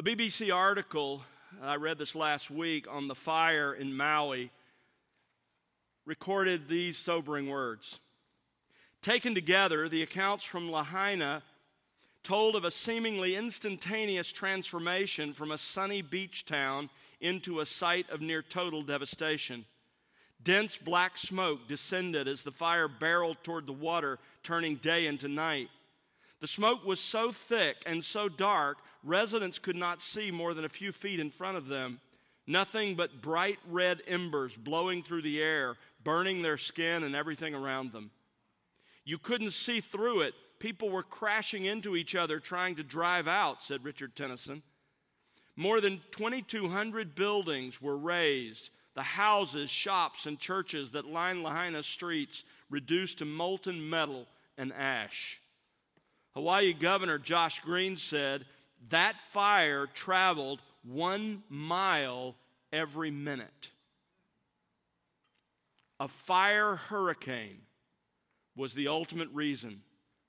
A 0.00 0.02
BBC 0.02 0.50
article, 0.50 1.22
I 1.60 1.74
read 1.74 1.98
this 1.98 2.14
last 2.14 2.50
week, 2.50 2.86
on 2.90 3.06
the 3.06 3.14
fire 3.14 3.74
in 3.74 3.94
Maui 3.94 4.50
recorded 6.06 6.68
these 6.68 6.96
sobering 6.96 7.50
words. 7.50 8.00
Taken 9.02 9.34
together, 9.34 9.90
the 9.90 10.02
accounts 10.02 10.42
from 10.42 10.70
Lahaina 10.70 11.42
told 12.22 12.56
of 12.56 12.64
a 12.64 12.70
seemingly 12.70 13.36
instantaneous 13.36 14.32
transformation 14.32 15.34
from 15.34 15.50
a 15.50 15.58
sunny 15.58 16.00
beach 16.00 16.46
town 16.46 16.88
into 17.20 17.60
a 17.60 17.66
site 17.66 18.08
of 18.08 18.22
near 18.22 18.40
total 18.40 18.80
devastation. 18.80 19.66
Dense 20.42 20.78
black 20.78 21.18
smoke 21.18 21.68
descended 21.68 22.26
as 22.26 22.42
the 22.42 22.50
fire 22.50 22.88
barreled 22.88 23.44
toward 23.44 23.66
the 23.66 23.74
water, 23.74 24.18
turning 24.42 24.76
day 24.76 25.04
into 25.04 25.28
night. 25.28 25.68
The 26.40 26.46
smoke 26.46 26.86
was 26.86 27.00
so 27.00 27.32
thick 27.32 27.76
and 27.84 28.02
so 28.02 28.30
dark, 28.30 28.78
residents 29.02 29.58
could 29.58 29.76
not 29.76 30.02
see 30.02 30.30
more 30.30 30.54
than 30.54 30.64
a 30.64 30.68
few 30.68 30.92
feet 30.92 31.20
in 31.20 31.30
front 31.30 31.56
of 31.56 31.68
them. 31.68 32.00
Nothing 32.46 32.96
but 32.96 33.22
bright 33.22 33.58
red 33.68 34.02
embers 34.06 34.56
blowing 34.56 35.02
through 35.02 35.22
the 35.22 35.40
air, 35.40 35.76
burning 36.02 36.42
their 36.42 36.58
skin 36.58 37.04
and 37.04 37.14
everything 37.14 37.54
around 37.54 37.92
them. 37.92 38.10
You 39.04 39.18
couldn't 39.18 39.52
see 39.52 39.80
through 39.80 40.22
it. 40.22 40.34
People 40.58 40.90
were 40.90 41.02
crashing 41.02 41.64
into 41.64 41.96
each 41.96 42.14
other 42.14 42.38
trying 42.38 42.76
to 42.76 42.82
drive 42.82 43.28
out, 43.28 43.62
said 43.62 43.84
Richard 43.84 44.14
Tennyson. 44.14 44.62
More 45.56 45.80
than 45.80 46.00
2,200 46.12 47.14
buildings 47.14 47.80
were 47.80 47.96
razed. 47.96 48.70
The 48.94 49.02
houses, 49.02 49.70
shops, 49.70 50.26
and 50.26 50.38
churches 50.38 50.90
that 50.92 51.06
line 51.06 51.42
Lahaina 51.42 51.82
streets 51.82 52.44
reduced 52.68 53.18
to 53.18 53.24
molten 53.24 53.88
metal 53.88 54.26
and 54.58 54.72
ash. 54.72 55.40
Hawaii 56.34 56.72
Governor 56.72 57.18
Josh 57.18 57.60
Green 57.60 57.96
said 57.96 58.44
that 58.88 59.20
fire 59.20 59.86
traveled 59.86 60.62
one 60.82 61.42
mile 61.48 62.34
every 62.72 63.10
minute. 63.10 63.70
A 65.98 66.08
fire 66.08 66.76
hurricane 66.76 67.60
was 68.56 68.72
the 68.72 68.88
ultimate 68.88 69.28
reason 69.32 69.82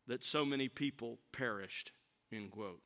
that 0.08 0.24
so 0.24 0.44
many 0.44 0.68
people 0.68 1.18
perished. 1.32 1.92
End 2.34 2.52
quote. 2.52 2.82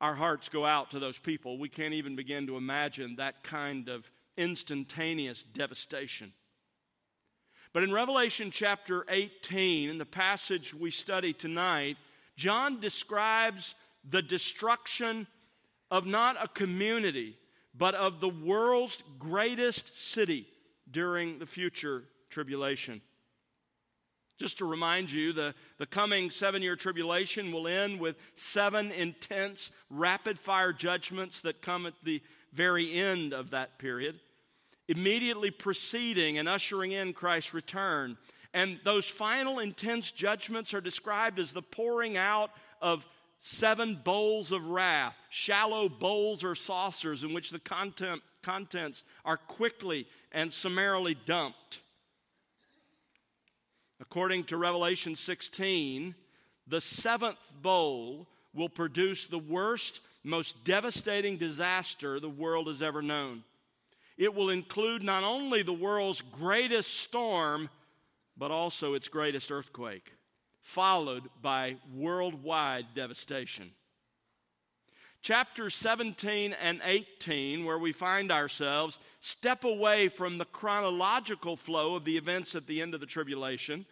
Our 0.00 0.14
hearts 0.14 0.48
go 0.48 0.66
out 0.66 0.90
to 0.90 0.98
those 0.98 1.18
people. 1.18 1.58
We 1.58 1.68
can't 1.68 1.94
even 1.94 2.16
begin 2.16 2.48
to 2.48 2.56
imagine 2.56 3.16
that 3.16 3.44
kind 3.44 3.88
of 3.88 4.10
instantaneous 4.36 5.42
devastation. 5.42 6.32
But 7.72 7.82
in 7.82 7.92
Revelation 7.92 8.50
chapter 8.50 9.04
18, 9.08 9.90
in 9.90 9.98
the 9.98 10.04
passage 10.04 10.74
we 10.74 10.90
study 10.90 11.32
tonight, 11.32 11.96
John 12.36 12.80
describes 12.80 13.74
the 14.08 14.22
destruction 14.22 15.26
of 15.90 16.06
not 16.06 16.36
a 16.42 16.48
community, 16.48 17.36
but 17.74 17.94
of 17.94 18.20
the 18.20 18.28
world's 18.28 19.02
greatest 19.18 20.10
city 20.10 20.46
during 20.90 21.38
the 21.38 21.46
future 21.46 22.04
tribulation. 22.30 23.00
Just 24.38 24.58
to 24.58 24.66
remind 24.66 25.10
you, 25.10 25.32
the, 25.32 25.54
the 25.78 25.86
coming 25.86 26.30
seven 26.30 26.62
year 26.62 26.76
tribulation 26.76 27.52
will 27.52 27.66
end 27.66 27.98
with 27.98 28.16
seven 28.34 28.92
intense, 28.92 29.72
rapid 29.88 30.38
fire 30.38 30.72
judgments 30.72 31.40
that 31.40 31.62
come 31.62 31.86
at 31.86 31.94
the 32.02 32.22
very 32.52 32.92
end 32.92 33.32
of 33.32 33.50
that 33.50 33.78
period 33.78 34.20
immediately 34.88 35.50
preceding 35.50 36.38
and 36.38 36.48
ushering 36.48 36.92
in 36.92 37.12
Christ's 37.12 37.54
return. 37.54 38.16
And 38.54 38.78
those 38.84 39.08
final 39.08 39.58
intense 39.58 40.10
judgments 40.10 40.72
are 40.74 40.80
described 40.80 41.38
as 41.38 41.52
the 41.52 41.62
pouring 41.62 42.16
out 42.16 42.50
of 42.80 43.06
seven 43.40 44.00
bowls 44.02 44.52
of 44.52 44.66
wrath, 44.66 45.16
shallow 45.30 45.88
bowls 45.88 46.42
or 46.42 46.54
saucers 46.54 47.24
in 47.24 47.32
which 47.32 47.50
the 47.50 47.58
content, 47.58 48.22
contents 48.42 49.04
are 49.24 49.36
quickly 49.36 50.06
and 50.32 50.52
summarily 50.52 51.14
dumped. 51.14 51.80
According 54.00 54.44
to 54.44 54.56
Revelation 54.56 55.16
16, 55.16 56.14
the 56.66 56.80
seventh 56.80 57.50
bowl 57.62 58.26
will 58.54 58.68
produce 58.68 59.26
the 59.26 59.38
worst, 59.38 60.00
most 60.24 60.64
devastating 60.64 61.36
disaster 61.36 62.18
the 62.20 62.28
world 62.28 62.66
has 62.66 62.82
ever 62.82 63.02
known. 63.02 63.42
It 64.16 64.34
will 64.34 64.50
include 64.50 65.02
not 65.02 65.24
only 65.24 65.62
the 65.62 65.72
world's 65.72 66.22
greatest 66.22 67.00
storm, 67.00 67.68
but 68.36 68.50
also 68.50 68.94
its 68.94 69.08
greatest 69.08 69.50
earthquake, 69.50 70.12
followed 70.66 71.22
by 71.40 71.76
worldwide 71.94 72.86
devastation. 72.92 73.70
Chapters 75.22 75.76
17 75.76 76.52
and 76.60 76.80
18, 76.84 77.64
where 77.64 77.78
we 77.78 77.92
find 77.92 78.32
ourselves, 78.32 78.98
step 79.20 79.62
away 79.62 80.08
from 80.08 80.38
the 80.38 80.44
chronological 80.44 81.54
flow 81.56 81.94
of 81.94 82.04
the 82.04 82.16
events 82.16 82.56
at 82.56 82.66
the 82.66 82.82
end 82.82 82.94
of 82.94 83.00
the 83.00 83.06
tribulation. 83.06 83.86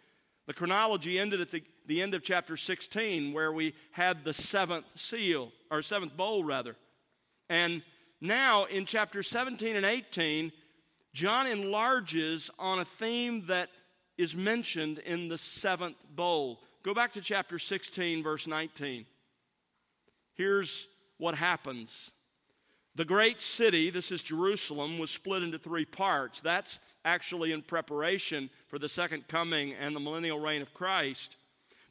The 0.47 0.53
chronology 0.53 1.17
ended 1.17 1.39
at 1.39 1.49
the, 1.49 1.63
the 1.85 2.01
end 2.01 2.13
of 2.13 2.23
chapter 2.23 2.57
16, 2.57 3.31
where 3.31 3.53
we 3.53 3.73
had 3.91 4.25
the 4.25 4.33
seventh 4.33 4.85
seal, 4.95 5.53
or 5.71 5.81
seventh 5.81 6.17
bowl, 6.17 6.43
rather. 6.43 6.75
And 7.47 7.83
now, 8.19 8.65
in 8.65 8.85
chapter 8.85 9.23
17 9.23 9.77
and 9.77 9.85
18, 9.85 10.51
John 11.13 11.47
enlarges 11.47 12.51
on 12.59 12.79
a 12.79 12.85
theme 12.85 13.45
that 13.45 13.69
is 14.17 14.35
mentioned 14.35 14.99
in 14.99 15.27
the 15.27 15.37
seventh 15.37 15.97
bowl. 16.15 16.61
Go 16.83 16.93
back 16.93 17.13
to 17.13 17.21
chapter 17.21 17.59
16, 17.59 18.23
verse 18.23 18.47
19. 18.47 19.05
Here's 20.35 20.87
what 21.17 21.35
happens. 21.35 22.11
The 22.95 23.05
great 23.05 23.41
city, 23.41 23.89
this 23.89 24.11
is 24.11 24.23
Jerusalem, 24.23 24.97
was 24.97 25.11
split 25.11 25.43
into 25.43 25.59
three 25.59 25.83
parts. 25.83 26.39
That's 26.39 26.79
actually 27.03 27.51
in 27.51 27.61
preparation 27.61 28.49
for 28.67 28.79
the 28.79 28.87
second 28.87 29.27
coming 29.27 29.73
and 29.73 29.93
the 29.93 29.99
millennial 29.99 30.39
reign 30.39 30.61
of 30.61 30.73
Christ. 30.73 31.35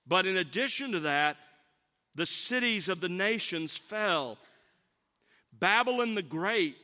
But 0.06 0.26
in 0.26 0.38
addition 0.38 0.92
to 0.92 1.00
that, 1.00 1.36
the 2.14 2.26
cities 2.26 2.88
of 2.88 3.00
the 3.00 3.08
nations 3.08 3.76
fell. 3.76 4.38
Babylon 5.52 6.14
the 6.14 6.22
Great, 6.22 6.76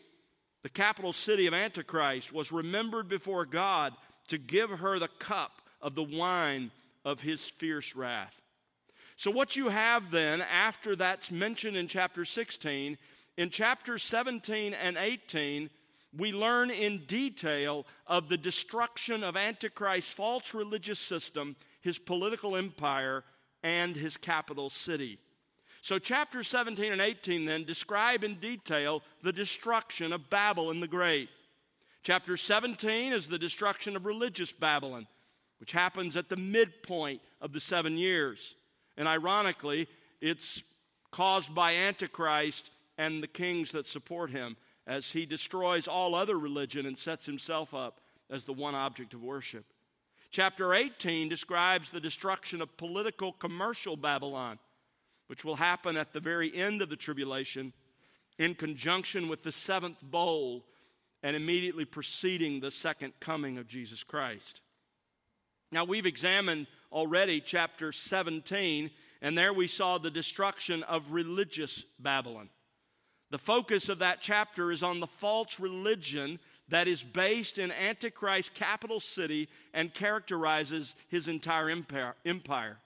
the 0.63 0.69
capital 0.69 1.13
city 1.13 1.47
of 1.47 1.55
Antichrist, 1.55 2.33
was 2.33 2.53
remembered 2.53 3.09
before 3.09 3.47
God 3.47 3.95
to 4.31 4.39
give 4.39 4.71
her 4.71 4.99
the 4.99 5.09
cup 5.19 5.53
of 5.83 5.95
the 5.95 6.03
wine 6.03 6.71
of 7.05 7.21
his 7.21 7.41
fierce 7.45 7.95
wrath. 7.95 8.41
So, 9.17 9.31
what 9.31 9.55
you 9.55 9.69
have 9.69 10.11
then, 10.11 10.41
after 10.41 10.97
that's 10.97 11.31
mentioned 11.31 11.77
in 11.77 11.89
chapter 11.89 12.25
16, 12.25 12.97
in 13.37 13.51
chapters 13.51 14.03
17 14.03 14.73
and 14.73 14.97
18, 14.97 15.69
we 16.17 16.33
learn 16.33 16.71
in 16.71 17.05
detail 17.07 17.87
of 18.07 18.29
the 18.29 18.37
destruction 18.37 19.23
of 19.23 19.37
Antichrist's 19.37 20.11
false 20.11 20.55
religious 20.55 20.99
system, 20.99 21.55
his 21.83 21.99
political 21.99 22.57
empire, 22.57 23.25
and 23.63 23.95
his 23.95 24.17
capital 24.17 24.71
city. 24.71 25.19
So, 25.83 25.99
chapters 25.99 26.49
17 26.49 26.93
and 26.93 27.01
18 27.01 27.45
then 27.45 27.65
describe 27.65 28.25
in 28.25 28.37
detail 28.37 29.03
the 29.23 29.33
destruction 29.33 30.13
of 30.13 30.31
Babylon 30.31 30.81
the 30.81 30.89
Great. 30.89 31.29
Chapter 32.03 32.37
17 32.37 33.13
is 33.13 33.29
the 33.29 33.39
destruction 33.39 33.97
of 33.97 34.07
religious 34.07 34.53
Babylon, 34.53 35.07
which 35.59 35.73
happens 35.73 36.17
at 36.17 36.29
the 36.29 36.37
midpoint 36.37 37.21
of 37.41 37.53
the 37.53 37.61
seven 37.61 37.97
years. 37.97 38.55
And 38.97 39.07
ironically, 39.07 39.87
it's 40.21 40.63
caused 41.11 41.55
by 41.55 41.75
Antichrist 41.75 42.71
and 42.97 43.23
the 43.23 43.29
kings 43.29 43.73
that 43.73 43.87
support 43.87 44.31
him 44.31 44.57
as 44.87 45.13
he 45.13 45.27
destroys 45.27 45.89
all 45.89 46.15
other 46.15 46.39
religion 46.39 46.87
and 46.87 46.99
sets 46.99 47.27
himself 47.27 47.75
up 47.75 48.01
as 48.31 48.45
the 48.45 48.53
one 48.53 48.75
object 48.75 49.15
of 49.15 49.23
worship. 49.23 49.65
Chapter 50.31 50.75
18 50.75 51.29
describes 51.29 51.91
the 51.91 52.01
destruction 52.01 52.63
of 52.63 52.77
political 52.77 53.33
commercial 53.33 53.97
Babylon 53.97 54.59
which 55.31 55.45
will 55.45 55.55
happen 55.55 55.97
at 55.97 56.13
the 56.13 56.19
very 56.19 56.53
end 56.57 56.83
of 56.83 56.89
the 56.89 56.97
tribulation 56.97 57.73
in 58.41 58.53
conjunction 58.53 59.29
with 59.29 59.45
the 59.45 59.53
seventh 59.53 60.03
bowl 60.03 60.65
and 61.23 61.37
immediately 61.37 61.85
preceding 61.85 62.61
the 62.61 62.71
second 62.71 63.13
coming 63.21 63.59
of 63.59 63.69
Jesus 63.69 64.03
Christ. 64.03 64.63
Now, 65.73 65.85
we've 65.85 66.07
examined 66.07 66.67
already 66.91 67.41
chapter 67.41 67.93
17, 67.93 68.91
and 69.23 69.39
there 69.39 69.53
we 69.53 69.67
saw 69.67 69.99
the 69.99 70.11
destruction 70.11 70.83
of 70.85 71.13
religious 71.13 71.85
Babylon. 71.99 72.49
The 73.31 73.39
focus 73.39 73.89
of 73.89 73.99
that 74.01 74.21
chapter 74.21 74.73
is 74.73 74.83
on 74.83 74.99
the 74.99 75.07
false 75.07 75.61
religion 75.61 76.41
that 76.69 76.89
is 76.89 77.03
based 77.03 77.59
in 77.59 77.71
Antichrist's 77.71 78.49
capital 78.49 78.99
city 78.99 79.49
and 79.73 79.95
characterizes 79.95 80.97
his 81.09 81.29
entire 81.29 81.71
empire. 82.25 82.77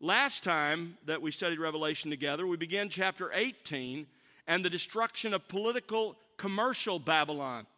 Last 0.00 0.42
time 0.42 0.98
that 1.06 1.22
we 1.22 1.30
studied 1.30 1.60
Revelation 1.60 2.10
together, 2.10 2.46
we 2.46 2.56
began 2.56 2.88
chapter 2.88 3.30
18 3.32 4.06
and 4.46 4.64
the 4.64 4.70
destruction 4.70 5.32
of 5.32 5.46
political 5.48 6.16
commercial 6.42 6.98
Babylon. 6.98 7.68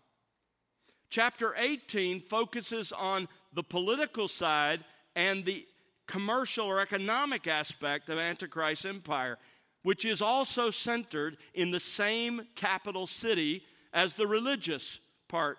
Chapter 1.11 1.55
18 1.55 2.23
focuses 2.23 2.93
on 2.93 3.29
the 3.53 3.63
political 3.63 4.27
side 4.27 4.83
and 5.15 5.45
the 5.45 5.67
commercial 6.07 6.65
or 6.65 6.81
economic 6.81 7.47
aspect 7.47 8.09
of 8.09 8.19
Antichrist's 8.19 8.87
empire. 8.87 9.37
which 9.83 10.07
is 10.07 10.23
also 10.23 10.71
centered 10.71 11.37
in 11.53 11.71
the 11.71 11.79
same 11.79 12.47
capital 12.55 13.07
city 13.07 13.63
as 13.93 14.15
the 14.15 14.27
religious 14.27 14.99
part 15.29 15.59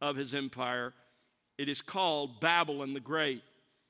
of 0.00 0.16
his 0.16 0.34
empire. 0.34 0.94
It 1.58 1.68
is 1.68 1.82
called 1.82 2.40
Babylon 2.40 2.94
the 2.94 3.00
Great. 3.00 3.42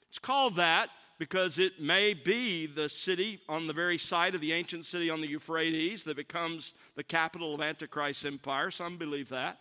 It's 0.09 0.19
called 0.19 0.57
that 0.57 0.89
because 1.19 1.59
it 1.59 1.81
may 1.81 2.15
be 2.15 2.67
the 2.67 2.89
city 2.89 3.41
on 3.49 3.67
the 3.67 3.73
very 3.73 3.99
site 3.99 4.35
of 4.35 4.41
the 4.41 4.53
ancient 4.53 4.87
city 4.87 5.11
on 5.11 5.21
the 5.21 5.29
Euphrates 5.29 6.05
that 6.05 6.17
becomes 6.17 6.75
the 6.95 7.03
capital 7.03 7.55
of 7.55 7.61
Antichrist's 7.61 8.25
empire. 8.25 8.71
Some 8.71 8.99
believe 8.99 9.29
that. 9.31 9.59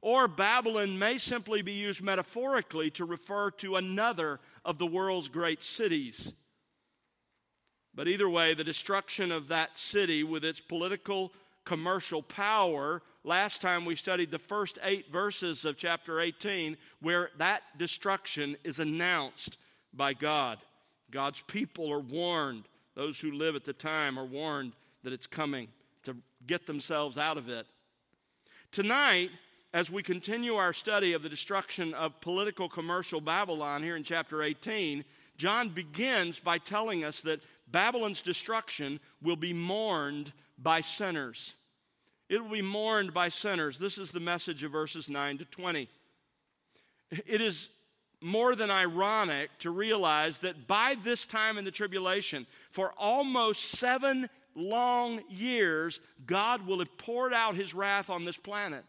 Or 0.00 0.26
Babylon 0.28 0.98
may 0.98 1.18
simply 1.18 1.62
be 1.62 1.72
used 1.72 2.02
metaphorically 2.02 2.90
to 2.92 3.04
refer 3.04 3.50
to 3.52 3.76
another 3.76 4.40
of 4.64 4.78
the 4.78 4.86
world's 4.86 5.28
great 5.28 5.62
cities. 5.62 6.32
But 7.94 8.08
either 8.08 8.28
way, 8.28 8.54
the 8.54 8.64
destruction 8.64 9.32
of 9.32 9.48
that 9.48 9.76
city 9.76 10.22
with 10.22 10.44
its 10.44 10.60
political, 10.60 11.32
commercial 11.64 12.22
power. 12.22 13.02
Last 13.24 13.60
time 13.60 13.84
we 13.84 13.96
studied 13.96 14.30
the 14.30 14.38
first 14.38 14.78
eight 14.82 15.10
verses 15.10 15.64
of 15.64 15.76
chapter 15.76 16.20
18, 16.20 16.76
where 17.00 17.30
that 17.38 17.62
destruction 17.78 18.56
is 18.64 18.80
announced 18.80 19.58
by 19.92 20.12
God. 20.12 20.58
God's 21.16 21.40
people 21.40 21.90
are 21.90 21.98
warned. 21.98 22.64
Those 22.94 23.18
who 23.18 23.32
live 23.32 23.56
at 23.56 23.64
the 23.64 23.72
time 23.72 24.18
are 24.18 24.26
warned 24.26 24.74
that 25.02 25.14
it's 25.14 25.26
coming 25.26 25.68
to 26.02 26.14
get 26.46 26.66
themselves 26.66 27.16
out 27.16 27.38
of 27.38 27.48
it. 27.48 27.66
Tonight, 28.70 29.30
as 29.72 29.90
we 29.90 30.02
continue 30.02 30.56
our 30.56 30.74
study 30.74 31.14
of 31.14 31.22
the 31.22 31.30
destruction 31.30 31.94
of 31.94 32.20
political 32.20 32.68
commercial 32.68 33.22
Babylon 33.22 33.82
here 33.82 33.96
in 33.96 34.04
chapter 34.04 34.42
18, 34.42 35.06
John 35.38 35.70
begins 35.70 36.38
by 36.38 36.58
telling 36.58 37.02
us 37.02 37.22
that 37.22 37.48
Babylon's 37.66 38.20
destruction 38.20 39.00
will 39.22 39.36
be 39.36 39.54
mourned 39.54 40.34
by 40.58 40.82
sinners. 40.82 41.54
It 42.28 42.42
will 42.42 42.50
be 42.50 42.60
mourned 42.60 43.14
by 43.14 43.30
sinners. 43.30 43.78
This 43.78 43.96
is 43.96 44.12
the 44.12 44.20
message 44.20 44.64
of 44.64 44.72
verses 44.72 45.08
9 45.08 45.38
to 45.38 45.46
20. 45.46 45.88
It 47.10 47.40
is 47.40 47.70
more 48.26 48.56
than 48.56 48.72
ironic 48.72 49.50
to 49.60 49.70
realize 49.70 50.38
that 50.38 50.66
by 50.66 50.96
this 51.04 51.24
time 51.26 51.58
in 51.58 51.64
the 51.64 51.70
tribulation, 51.70 52.44
for 52.72 52.92
almost 52.98 53.62
seven 53.66 54.28
long 54.56 55.20
years, 55.30 56.00
God 56.26 56.66
will 56.66 56.80
have 56.80 56.98
poured 56.98 57.32
out 57.32 57.54
his 57.54 57.72
wrath 57.72 58.10
on 58.10 58.24
this 58.24 58.36
planet. 58.36 58.84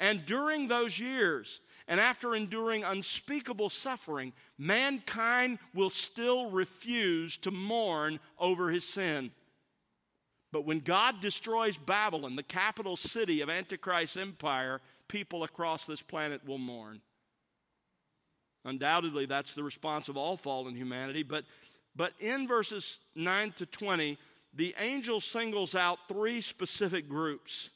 And 0.00 0.26
during 0.26 0.66
those 0.66 0.98
years, 0.98 1.60
and 1.86 2.00
after 2.00 2.34
enduring 2.34 2.82
unspeakable 2.82 3.70
suffering, 3.70 4.32
mankind 4.58 5.60
will 5.72 5.90
still 5.90 6.50
refuse 6.50 7.36
to 7.38 7.52
mourn 7.52 8.18
over 8.40 8.70
his 8.70 8.84
sin. 8.86 9.30
But 10.50 10.64
when 10.64 10.80
God 10.80 11.20
destroys 11.20 11.76
Babylon, 11.76 12.34
the 12.34 12.42
capital 12.42 12.96
city 12.96 13.40
of 13.40 13.48
Antichrist's 13.48 14.16
empire, 14.16 14.80
people 15.06 15.44
across 15.44 15.86
this 15.86 16.02
planet 16.02 16.44
will 16.44 16.58
mourn. 16.58 17.00
Undoubtedly, 18.64 19.26
that's 19.26 19.54
the 19.54 19.62
response 19.62 20.08
of 20.08 20.16
all 20.16 20.36
fallen 20.36 20.74
humanity. 20.74 21.22
But, 21.22 21.44
but 21.94 22.12
in 22.18 22.48
verses 22.48 22.98
9 23.14 23.52
to 23.56 23.66
20, 23.66 24.18
the 24.54 24.74
angel 24.78 25.20
singles 25.20 25.74
out 25.74 25.98
three 26.08 26.40
specific 26.40 27.08
groups. 27.08 27.70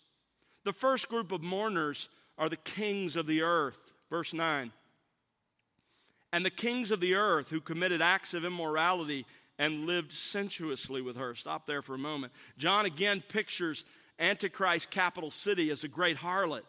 The 0.65 0.73
first 0.73 1.09
group 1.09 1.33
of 1.33 1.43
mourners 1.43 2.09
are 2.39 2.49
the 2.49 2.57
kings 2.57 3.17
of 3.17 3.27
the 3.27 3.43
earth. 3.43 3.79
Verse 4.11 4.33
9. 4.33 4.73
And 6.33 6.45
the 6.45 6.51
kings 6.51 6.91
of 6.91 7.01
the 7.01 7.15
earth 7.15 7.49
who 7.49 7.61
committed 7.61 8.01
acts 8.01 8.35
of 8.35 8.45
immorality 8.45 9.27
and 9.59 9.87
lived 9.87 10.13
sensuously 10.13 11.03
with 11.03 11.17
her. 11.17 11.35
Stop 11.35 11.67
there 11.67 11.83
for 11.83 11.95
a 11.95 11.99
moment. 11.99 12.33
John 12.59 12.87
again 12.87 13.23
pictures 13.29 13.85
Antichrist's 14.19 14.87
capital 14.87 15.31
city 15.31 15.71
as 15.71 15.85
a 15.85 15.89
great 15.89 16.17
harlot. 16.17 16.63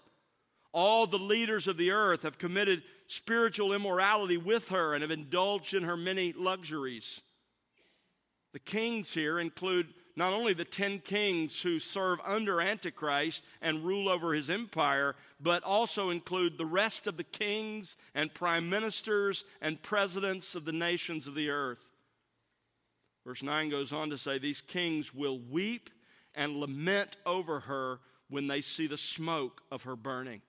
All 0.71 1.07
the 1.07 1.18
leaders 1.18 1.68
of 1.68 1.77
the 1.77 1.92
earth 1.92 2.24
have 2.24 2.38
committed 2.38 2.83
spiritual 3.07 3.74
immorality 3.74 4.38
with 4.38 4.69
her 4.69 4.94
and 4.94 5.01
have 5.01 5.12
indulged 5.12 5.74
in 5.74 5.83
her 5.83 5.98
many 5.98 6.31
luxuries. 6.33 7.21
The 8.54 8.60
kings 8.60 9.13
here 9.13 9.39
include 9.39 9.94
not 10.16 10.33
only 10.33 10.54
the 10.54 10.66
ten 10.66 11.00
kings 11.00 11.62
who 11.62 11.80
serve 11.80 12.19
under 12.25 12.62
Antichrist 12.62 13.44
and 13.62 13.86
rule 13.86 14.10
over 14.10 14.33
his 14.33 14.50
empire, 14.50 15.16
but 15.39 15.63
also 15.63 16.10
include 16.10 16.57
the 16.57 16.66
rest 16.66 17.07
of 17.07 17.16
the 17.16 17.24
kings 17.24 17.95
and 18.13 18.33
prime 18.33 18.69
ministers 18.69 19.45
and 19.62 19.81
presidents 19.81 20.56
of 20.56 20.66
the 20.66 20.74
nations 20.74 21.27
of 21.27 21.36
the 21.36 21.50
earth. 21.50 21.88
Verse 23.25 23.44
9 23.44 23.69
goes 23.69 23.94
on 23.94 24.10
to 24.10 24.18
say, 24.18 24.39
These 24.39 24.62
kings 24.62 25.13
will 25.13 25.39
weep 25.39 25.89
and 26.36 26.57
lament 26.57 27.18
over 27.25 27.62
her 27.62 28.00
when 28.30 28.48
they 28.48 28.62
see 28.62 28.88
the 28.88 28.98
smoke 28.98 29.62
of 29.71 29.83
her 29.83 29.95
burning. 29.95 30.42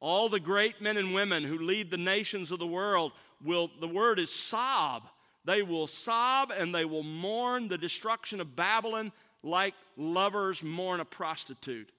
All 0.00 0.28
the 0.28 0.40
great 0.40 0.80
men 0.80 0.96
and 0.96 1.14
women 1.14 1.42
who 1.44 1.58
lead 1.58 1.90
the 1.90 1.96
nations 1.96 2.52
of 2.52 2.58
the 2.58 2.66
world 2.66 3.12
will, 3.42 3.70
the 3.80 3.88
word 3.88 4.18
is 4.18 4.30
sob. 4.30 5.08
They 5.44 5.62
will 5.62 5.86
sob 5.86 6.52
and 6.56 6.74
they 6.74 6.84
will 6.84 7.02
mourn 7.02 7.68
the 7.68 7.78
destruction 7.78 8.40
of 8.40 8.54
Babylon 8.54 9.12
like 9.42 9.74
lovers 9.96 10.62
mourn 10.62 11.00
a 11.00 11.04
prostitute. 11.04 11.90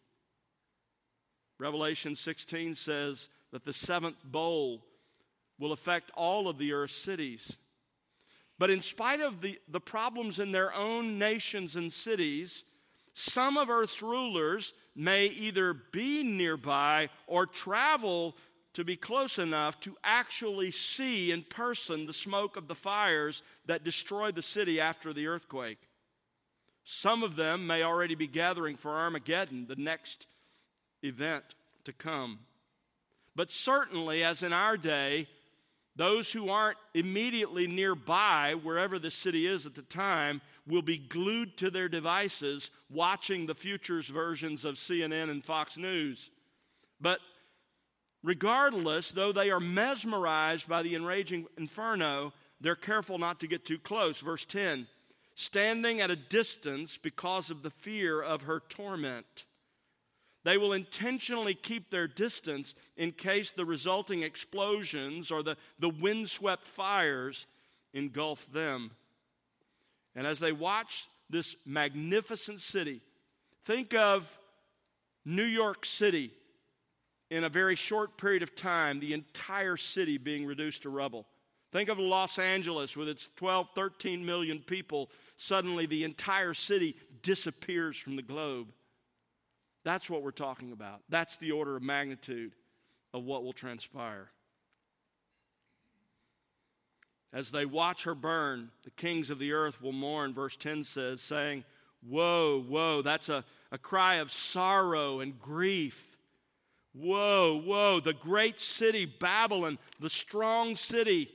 Revelation 1.60 2.16
16 2.16 2.76
says 2.76 3.30
that 3.52 3.66
the 3.66 3.74
seventh 3.74 4.24
bowl 4.24 4.86
will 5.58 5.74
affect 5.74 6.12
all 6.16 6.48
of 6.48 6.58
the 6.58 6.72
earth's 6.72 6.96
cities. 6.96 7.58
But 8.58 8.70
in 8.70 8.82
spite 8.82 9.20
of 9.20 9.42
the, 9.42 9.60
the 9.68 9.80
problems 9.80 10.40
in 10.40 10.52
their 10.52 10.74
own 10.74 11.18
nations 11.18 11.76
and 11.76 11.92
cities, 11.92 12.66
some 13.14 13.58
of 13.58 13.70
Earth's 13.70 14.02
rulers 14.02 14.74
may 14.96 15.26
either 15.26 15.74
be 15.74 16.24
nearby 16.24 17.10
or 17.28 17.46
travel 17.46 18.36
to 18.74 18.84
be 18.84 18.96
close 18.96 19.40
enough 19.40 19.80
to 19.82 19.98
actually 20.04 20.72
see 20.72 21.32
in 21.32 21.44
person 21.44 22.06
the 22.06 22.14
smoke 22.14 22.56
of 22.56 22.68
the 22.68 22.76
fires 22.76 23.44
that 23.66 23.84
destroyed 23.84 24.36
the 24.36 24.42
city 24.42 24.80
after 24.80 25.12
the 25.12 25.28
earthquake. 25.28 25.80
Some 26.86 27.24
of 27.24 27.36
them 27.36 27.68
may 27.68 27.84
already 27.84 28.16
be 28.16 28.28
gathering 28.28 28.76
for 28.76 28.92
Armageddon, 28.92 29.68
the 29.68 29.76
next 29.76 30.28
event 31.04 31.44
to 31.86 31.94
come. 31.94 32.40
But 33.36 33.52
certainly, 33.52 34.24
as 34.24 34.44
in 34.44 34.54
our 34.54 34.78
day, 34.78 35.28
those 36.00 36.32
who 36.32 36.50
aren't 36.50 36.78
immediately 36.94 37.68
nearby, 37.68 38.56
wherever 38.64 38.98
the 38.98 39.12
city 39.12 39.46
is 39.46 39.66
at 39.66 39.76
the 39.76 39.82
time, 39.82 40.40
will 40.66 40.82
be 40.82 40.98
glued 40.98 41.58
to 41.58 41.70
their 41.70 41.90
devices 41.90 42.72
watching 42.90 43.46
the 43.46 43.54
futures 43.54 44.08
versions 44.08 44.64
of 44.64 44.76
CNN 44.76 45.30
and 45.30 45.44
Fox 45.44 45.78
News. 45.78 46.32
But 47.02 47.20
regardless, 48.24 49.12
though 49.12 49.34
they 49.34 49.50
are 49.50 49.60
mesmerized 49.60 50.70
by 50.70 50.84
the 50.84 50.96
enraging 50.96 51.48
inferno, 51.58 52.32
they're 52.62 52.76
careful 52.76 53.18
not 53.18 53.42
to 53.42 53.48
get 53.48 53.66
too 53.66 53.78
close. 53.78 54.20
Verse 54.20 54.46
10 54.46 54.88
standing 55.36 56.00
at 56.00 56.12
a 56.12 56.16
distance 56.16 56.98
because 56.98 57.52
of 57.52 57.62
the 57.62 57.70
fear 57.70 58.22
of 58.22 58.44
her 58.44 58.62
torment. 58.70 59.46
They 60.44 60.58
will 60.58 60.74
intentionally 60.74 61.54
keep 61.54 61.90
their 61.90 62.08
distance 62.08 62.76
in 62.96 63.12
case 63.12 63.52
the 63.52 63.66
resulting 63.66 64.24
explosions 64.24 65.32
or 65.32 65.44
the, 65.44 65.58
the 65.80 65.90
windswept 65.90 66.66
fires 66.66 67.46
engulf 67.94 68.52
them. 68.52 68.92
And 70.16 70.26
as 70.26 70.40
they 70.40 70.52
watch 70.52 71.06
this 71.30 71.56
magnificent 71.66 72.62
city, 72.62 73.02
think 73.66 73.94
of 73.94 74.40
New 75.26 75.44
York 75.44 75.86
City 75.86 76.32
in 77.30 77.44
a 77.44 77.50
very 77.50 77.76
short 77.76 78.18
period 78.18 78.42
of 78.42 78.56
time, 78.56 79.00
the 79.00 79.14
entire 79.14 79.78
city 79.78 80.18
being 80.18 80.46
reduced 80.46 80.84
to 80.84 80.90
rubble. 80.90 81.28
Think 81.72 81.90
of 81.90 82.00
Los 82.00 82.40
Angeles 82.40 82.98
with 82.98 83.08
its 83.08 83.30
12, 83.36 83.68
13 83.76 84.26
million 84.26 84.60
people. 84.60 85.12
Suddenly, 85.38 85.86
the 85.86 86.04
entire 86.04 86.56
city 86.56 86.96
disappears 87.22 87.96
from 87.96 88.16
the 88.16 88.24
globe. 88.24 88.74
That's 89.84 90.10
what 90.10 90.24
we're 90.24 90.32
talking 90.32 90.72
about. 90.72 91.02
That's 91.10 91.38
the 91.38 91.52
order 91.52 91.76
of 91.76 91.84
magnitude 91.84 92.54
of 93.14 93.24
what 93.24 93.44
will 93.44 93.54
transpire. 93.54 94.30
As 97.32 97.52
they 97.52 97.66
watch 97.66 98.04
her 98.04 98.16
burn, 98.16 98.72
the 98.84 98.92
kings 98.92 99.30
of 99.30 99.40
the 99.40 99.54
earth 99.54 99.82
will 99.82 99.92
mourn, 99.92 100.34
verse 100.34 100.58
10 100.58 100.84
says, 100.84 101.22
saying, 101.22 101.64
Woe, 102.02 102.64
woe. 102.68 103.02
That's 103.02 103.30
a, 103.30 103.44
a 103.72 103.78
cry 103.78 104.16
of 104.16 104.32
sorrow 104.32 105.20
and 105.20 105.38
grief. 105.40 106.18
Woe, 106.94 107.62
woe. 107.64 108.00
The 108.00 108.14
great 108.14 108.60
city, 108.60 109.06
Babylon, 109.06 109.78
the 110.00 110.10
strong 110.10 110.76
city. 110.76 111.30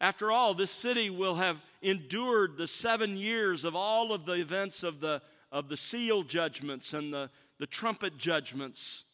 After 0.00 0.30
all, 0.30 0.54
this 0.54 0.70
city 0.70 1.10
will 1.10 1.36
have 1.36 1.60
endured 1.82 2.56
the 2.56 2.66
seven 2.66 3.16
years 3.16 3.64
of 3.64 3.74
all 3.74 4.12
of 4.12 4.26
the 4.26 4.34
events 4.34 4.84
of 4.84 5.00
the, 5.00 5.22
of 5.50 5.68
the 5.68 5.76
seal 5.76 6.22
judgments 6.22 6.94
and 6.94 7.12
the, 7.12 7.30
the 7.58 7.66
trumpet 7.66 8.18
judgments 8.18 9.04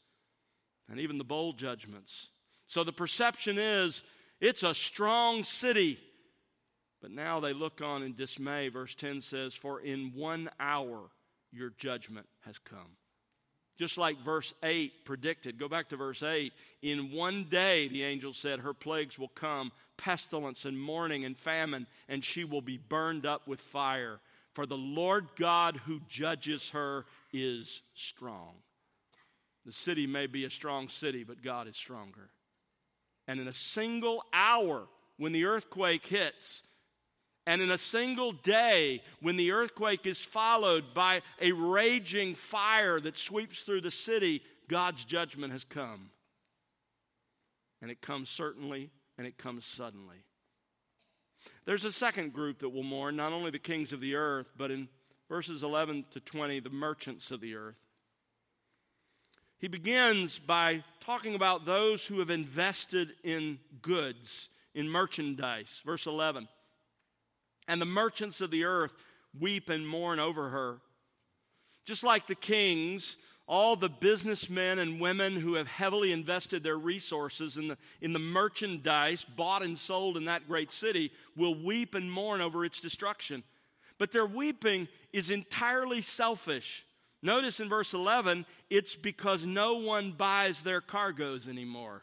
and 0.88 1.00
even 1.00 1.18
the 1.18 1.24
bowl 1.24 1.52
judgments. 1.52 2.28
So 2.66 2.84
the 2.84 2.92
perception 2.92 3.58
is 3.58 4.02
it's 4.40 4.62
a 4.62 4.74
strong 4.74 5.44
city. 5.44 5.98
But 7.02 7.10
now 7.10 7.40
they 7.40 7.52
look 7.52 7.80
on 7.82 8.02
in 8.02 8.14
dismay. 8.14 8.68
Verse 8.68 8.94
10 8.94 9.20
says, 9.20 9.54
For 9.54 9.80
in 9.80 10.12
one 10.14 10.50
hour 10.58 11.10
your 11.52 11.70
judgment 11.70 12.26
has 12.44 12.58
come. 12.58 12.96
Just 13.78 13.96
like 13.96 14.22
verse 14.22 14.52
8 14.62 15.06
predicted. 15.06 15.58
Go 15.58 15.66
back 15.66 15.88
to 15.88 15.96
verse 15.96 16.22
8. 16.22 16.52
In 16.82 17.12
one 17.12 17.46
day, 17.48 17.88
the 17.88 18.04
angel 18.04 18.34
said, 18.34 18.60
her 18.60 18.74
plagues 18.74 19.18
will 19.18 19.28
come 19.28 19.72
pestilence 19.96 20.66
and 20.66 20.78
mourning 20.78 21.24
and 21.24 21.36
famine, 21.36 21.86
and 22.08 22.22
she 22.22 22.44
will 22.44 22.60
be 22.60 22.76
burned 22.76 23.24
up 23.24 23.48
with 23.48 23.60
fire. 23.60 24.20
For 24.54 24.66
the 24.66 24.76
Lord 24.76 25.28
God 25.36 25.78
who 25.86 26.00
judges 26.08 26.70
her 26.70 27.06
is 27.32 27.82
strong. 27.94 28.54
The 29.66 29.72
city 29.72 30.06
may 30.06 30.26
be 30.26 30.44
a 30.44 30.50
strong 30.50 30.88
city, 30.88 31.24
but 31.24 31.42
God 31.42 31.68
is 31.68 31.76
stronger. 31.76 32.30
And 33.28 33.38
in 33.38 33.48
a 33.48 33.52
single 33.52 34.24
hour, 34.32 34.86
when 35.16 35.32
the 35.32 35.44
earthquake 35.44 36.06
hits, 36.06 36.62
and 37.46 37.62
in 37.62 37.70
a 37.70 37.78
single 37.78 38.32
day, 38.32 39.02
when 39.20 39.36
the 39.36 39.52
earthquake 39.52 40.06
is 40.06 40.20
followed 40.20 40.94
by 40.94 41.22
a 41.40 41.52
raging 41.52 42.34
fire 42.34 43.00
that 43.00 43.16
sweeps 43.16 43.60
through 43.60 43.80
the 43.80 43.90
city, 43.90 44.42
God's 44.68 45.04
judgment 45.04 45.52
has 45.52 45.64
come. 45.64 46.10
And 47.82 47.90
it 47.90 48.00
comes 48.02 48.28
certainly 48.28 48.90
and 49.18 49.26
it 49.26 49.36
comes 49.36 49.64
suddenly. 49.64 50.24
There's 51.64 51.84
a 51.84 51.92
second 51.92 52.32
group 52.32 52.60
that 52.60 52.68
will 52.68 52.82
mourn, 52.82 53.16
not 53.16 53.32
only 53.32 53.50
the 53.50 53.58
kings 53.58 53.92
of 53.92 54.00
the 54.00 54.14
earth, 54.14 54.52
but 54.56 54.70
in 54.70 54.88
verses 55.30 55.62
11 55.62 56.04
to 56.10 56.20
20, 56.20 56.60
the 56.60 56.68
merchants 56.68 57.30
of 57.30 57.40
the 57.40 57.54
earth. 57.54 57.78
He 59.60 59.68
begins 59.68 60.40
by 60.40 60.82
talking 60.98 61.36
about 61.36 61.64
those 61.64 62.04
who 62.04 62.18
have 62.18 62.30
invested 62.30 63.10
in 63.22 63.60
goods, 63.80 64.50
in 64.74 64.88
merchandise. 64.88 65.82
Verse 65.86 66.06
11. 66.06 66.48
And 67.68 67.80
the 67.80 67.86
merchants 67.86 68.40
of 68.40 68.50
the 68.50 68.64
earth 68.64 68.92
weep 69.38 69.70
and 69.70 69.86
mourn 69.86 70.18
over 70.18 70.48
her. 70.48 70.78
Just 71.84 72.02
like 72.02 72.26
the 72.26 72.34
kings, 72.34 73.16
all 73.46 73.76
the 73.76 73.88
businessmen 73.88 74.80
and 74.80 75.00
women 75.00 75.36
who 75.36 75.54
have 75.54 75.68
heavily 75.68 76.10
invested 76.10 76.64
their 76.64 76.78
resources 76.78 77.56
in 77.56 77.68
the, 77.68 77.78
in 78.00 78.12
the 78.12 78.18
merchandise 78.18 79.24
bought 79.24 79.62
and 79.62 79.78
sold 79.78 80.16
in 80.16 80.24
that 80.24 80.48
great 80.48 80.72
city 80.72 81.12
will 81.36 81.54
weep 81.54 81.94
and 81.94 82.10
mourn 82.10 82.40
over 82.40 82.64
its 82.64 82.80
destruction. 82.80 83.44
But 84.00 84.12
their 84.12 84.24
weeping 84.24 84.88
is 85.12 85.30
entirely 85.30 86.00
selfish. 86.00 86.86
Notice 87.22 87.60
in 87.60 87.68
verse 87.68 87.92
11, 87.92 88.46
it's 88.70 88.96
because 88.96 89.44
no 89.44 89.74
one 89.74 90.12
buys 90.12 90.62
their 90.62 90.80
cargoes 90.80 91.46
anymore. 91.46 92.02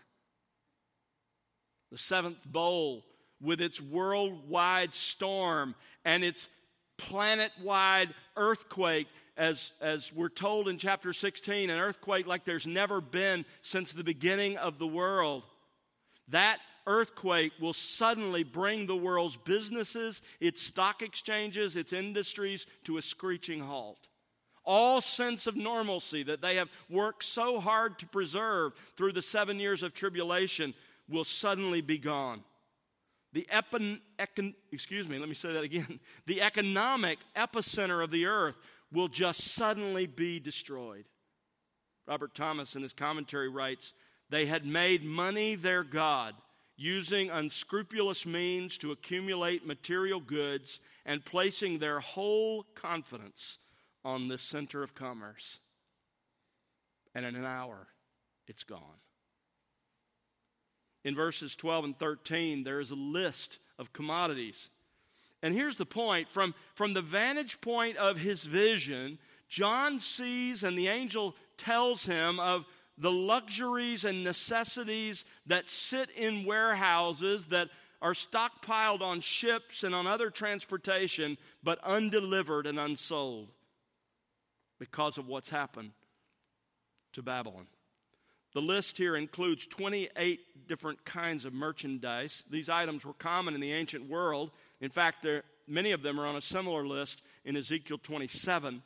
The 1.92 1.98
seventh 1.98 2.46
bowl 2.46 3.04
with 3.42 3.62
its 3.62 3.82
worldwide 3.82 4.94
storm 4.94 5.74
and 6.06 6.24
its 6.24 6.50
planet 6.98 7.52
wide 7.64 8.14
earthquake, 8.36 9.08
as, 9.36 9.74
as 9.82 10.14
we're 10.14 10.30
told 10.30 10.68
in 10.68 10.78
chapter 10.78 11.14
16, 11.14 11.72
an 11.72 11.80
earthquake 11.80 12.28
like 12.28 12.46
there's 12.46 12.68
never 12.68 13.02
been 13.02 13.44
since 13.64 13.92
the 13.92 14.04
beginning 14.04 14.56
of 14.58 14.78
the 14.78 14.88
world. 14.88 15.42
That 16.28 16.60
earthquake 16.88 17.52
will 17.60 17.74
suddenly 17.74 18.44
bring 18.44 18.88
the 18.88 18.96
world's 18.96 19.38
businesses, 19.38 20.22
its 20.40 20.62
stock 20.62 21.04
exchanges, 21.04 21.76
its 21.76 21.94
industries 21.94 22.66
to 22.86 22.98
a 22.98 23.02
screeching 23.02 23.60
halt. 23.60 24.08
All 24.66 25.00
sense 25.00 25.48
of 25.48 25.56
normalcy 25.56 26.24
that 26.24 26.42
they 26.42 26.56
have 26.56 26.70
worked 26.90 27.24
so 27.24 27.60
hard 27.60 28.00
to 28.00 28.08
preserve 28.08 28.74
through 28.96 29.14
the 29.14 29.22
seven 29.22 29.60
years 29.60 29.84
of 29.84 29.94
tribulation 29.94 30.74
will 31.08 31.24
suddenly 31.24 31.82
be 31.82 31.98
gone. 31.98 32.44
The 33.34 33.48
econ, 33.52 34.54
excuse 34.72 35.08
me, 35.08 35.20
let 35.20 35.30
me 35.30 35.36
say 35.36 35.54
that 35.54 35.64
again. 35.64 36.00
The 36.26 36.42
economic 36.42 37.20
epicenter 37.36 38.04
of 38.04 38.12
the 38.12 38.26
earth 38.26 38.58
will 38.92 39.08
just 39.08 39.42
suddenly 39.42 40.08
be 40.08 40.40
destroyed. 40.40 41.06
Robert 42.08 42.34
Thomas 42.34 42.76
in 42.76 42.82
his 42.82 42.94
commentary 42.94 43.50
writes, 43.50 43.94
they 44.30 44.46
had 44.46 44.66
made 44.66 45.04
money 45.04 45.56
their 45.56 45.84
God, 45.84 46.36
using 46.78 47.32
unscrupulous 47.32 48.26
means 48.26 48.78
to 48.78 48.92
accumulate 48.92 49.66
material 49.66 50.20
goods 50.20 50.80
and 51.06 51.26
placing 51.26 51.80
their 51.80 52.00
whole 52.00 52.64
confidence 52.76 53.58
on 54.06 54.28
the 54.28 54.38
center 54.38 54.84
of 54.84 54.94
commerce. 54.94 55.60
And 57.16 57.26
in 57.26 57.36
an 57.36 57.46
hour, 57.46 57.88
it's 58.48 58.64
gone. 58.64 59.02
In 61.04 61.16
verses 61.16 61.56
12 61.56 61.86
and 61.86 61.98
13, 61.98 62.64
there 62.64 62.80
is 62.80 62.92
a 62.92 62.96
list 62.96 63.58
of 63.80 63.92
commodities. 63.92 64.70
And 65.42 65.54
here's 65.54 65.78
the 65.78 65.86
point 65.86 66.30
from, 66.30 66.54
from 66.76 66.94
the 66.94 67.02
vantage 67.02 67.60
point 67.60 67.98
of 67.98 68.18
his 68.18 68.44
vision, 68.44 69.18
John 69.50 70.00
sees 70.00 70.64
and 70.64 70.78
the 70.78 70.90
angel 70.90 71.36
tells 71.58 72.06
him 72.06 72.40
of 72.40 72.66
the 72.98 73.12
luxuries 73.12 74.06
and 74.06 74.24
necessities 74.24 75.26
that 75.46 75.70
sit 75.70 76.10
in 76.12 76.46
warehouses 76.46 77.46
that 77.46 77.70
are 78.02 78.14
stockpiled 78.14 79.02
on 79.02 79.20
ships 79.22 79.84
and 79.84 79.94
on 79.94 80.08
other 80.08 80.30
transportation, 80.30 81.38
but 81.64 81.80
undelivered 81.84 82.68
and 82.68 82.80
unsold 82.80 83.50
because 84.80 85.18
of 85.18 85.28
what's 85.28 85.50
happened 85.50 85.92
to 87.14 87.22
Babylon. 87.22 87.68
The 88.54 88.62
list 88.62 88.98
here 88.98 89.16
includes 89.16 89.68
28 89.68 90.68
different 90.68 91.04
kinds 91.06 91.46
of 91.46 91.54
merchandise. 91.54 92.44
These 92.50 92.70
items 92.70 93.06
were 93.06 93.14
common 93.14 93.54
in 93.54 93.62
the 93.62 93.74
ancient 93.74 94.10
world. 94.10 94.52
In 94.82 94.90
fact, 94.90 95.26
many 95.68 95.92
of 95.92 96.02
them 96.02 96.20
are 96.20 96.26
on 96.26 96.36
a 96.36 96.42
similar 96.42 96.88
list 96.88 97.22
in 97.46 97.58
Ezekiel 97.58 98.00
27. 98.02 98.82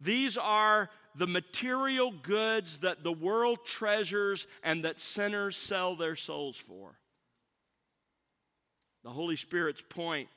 These 0.00 0.36
are 0.36 0.90
the 1.14 1.26
material 1.26 2.10
goods 2.10 2.78
that 2.78 3.04
the 3.04 3.12
world 3.12 3.64
treasures 3.64 4.46
and 4.62 4.84
that 4.84 4.98
sinners 4.98 5.56
sell 5.56 5.94
their 5.94 6.16
souls 6.16 6.56
for. 6.56 6.92
The 9.04 9.10
Holy 9.10 9.36
Spirit's 9.36 9.82
point 9.82 10.28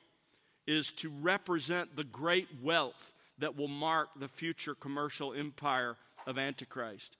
is 0.66 0.92
to 0.92 1.08
represent 1.08 1.96
the 1.96 2.04
great 2.04 2.48
wealth 2.62 3.12
that 3.38 3.56
will 3.56 3.68
mark 3.68 4.08
the 4.18 4.28
future 4.28 4.74
commercial 4.74 5.32
empire 5.32 5.96
of 6.26 6.38
Antichrist. 6.38 7.16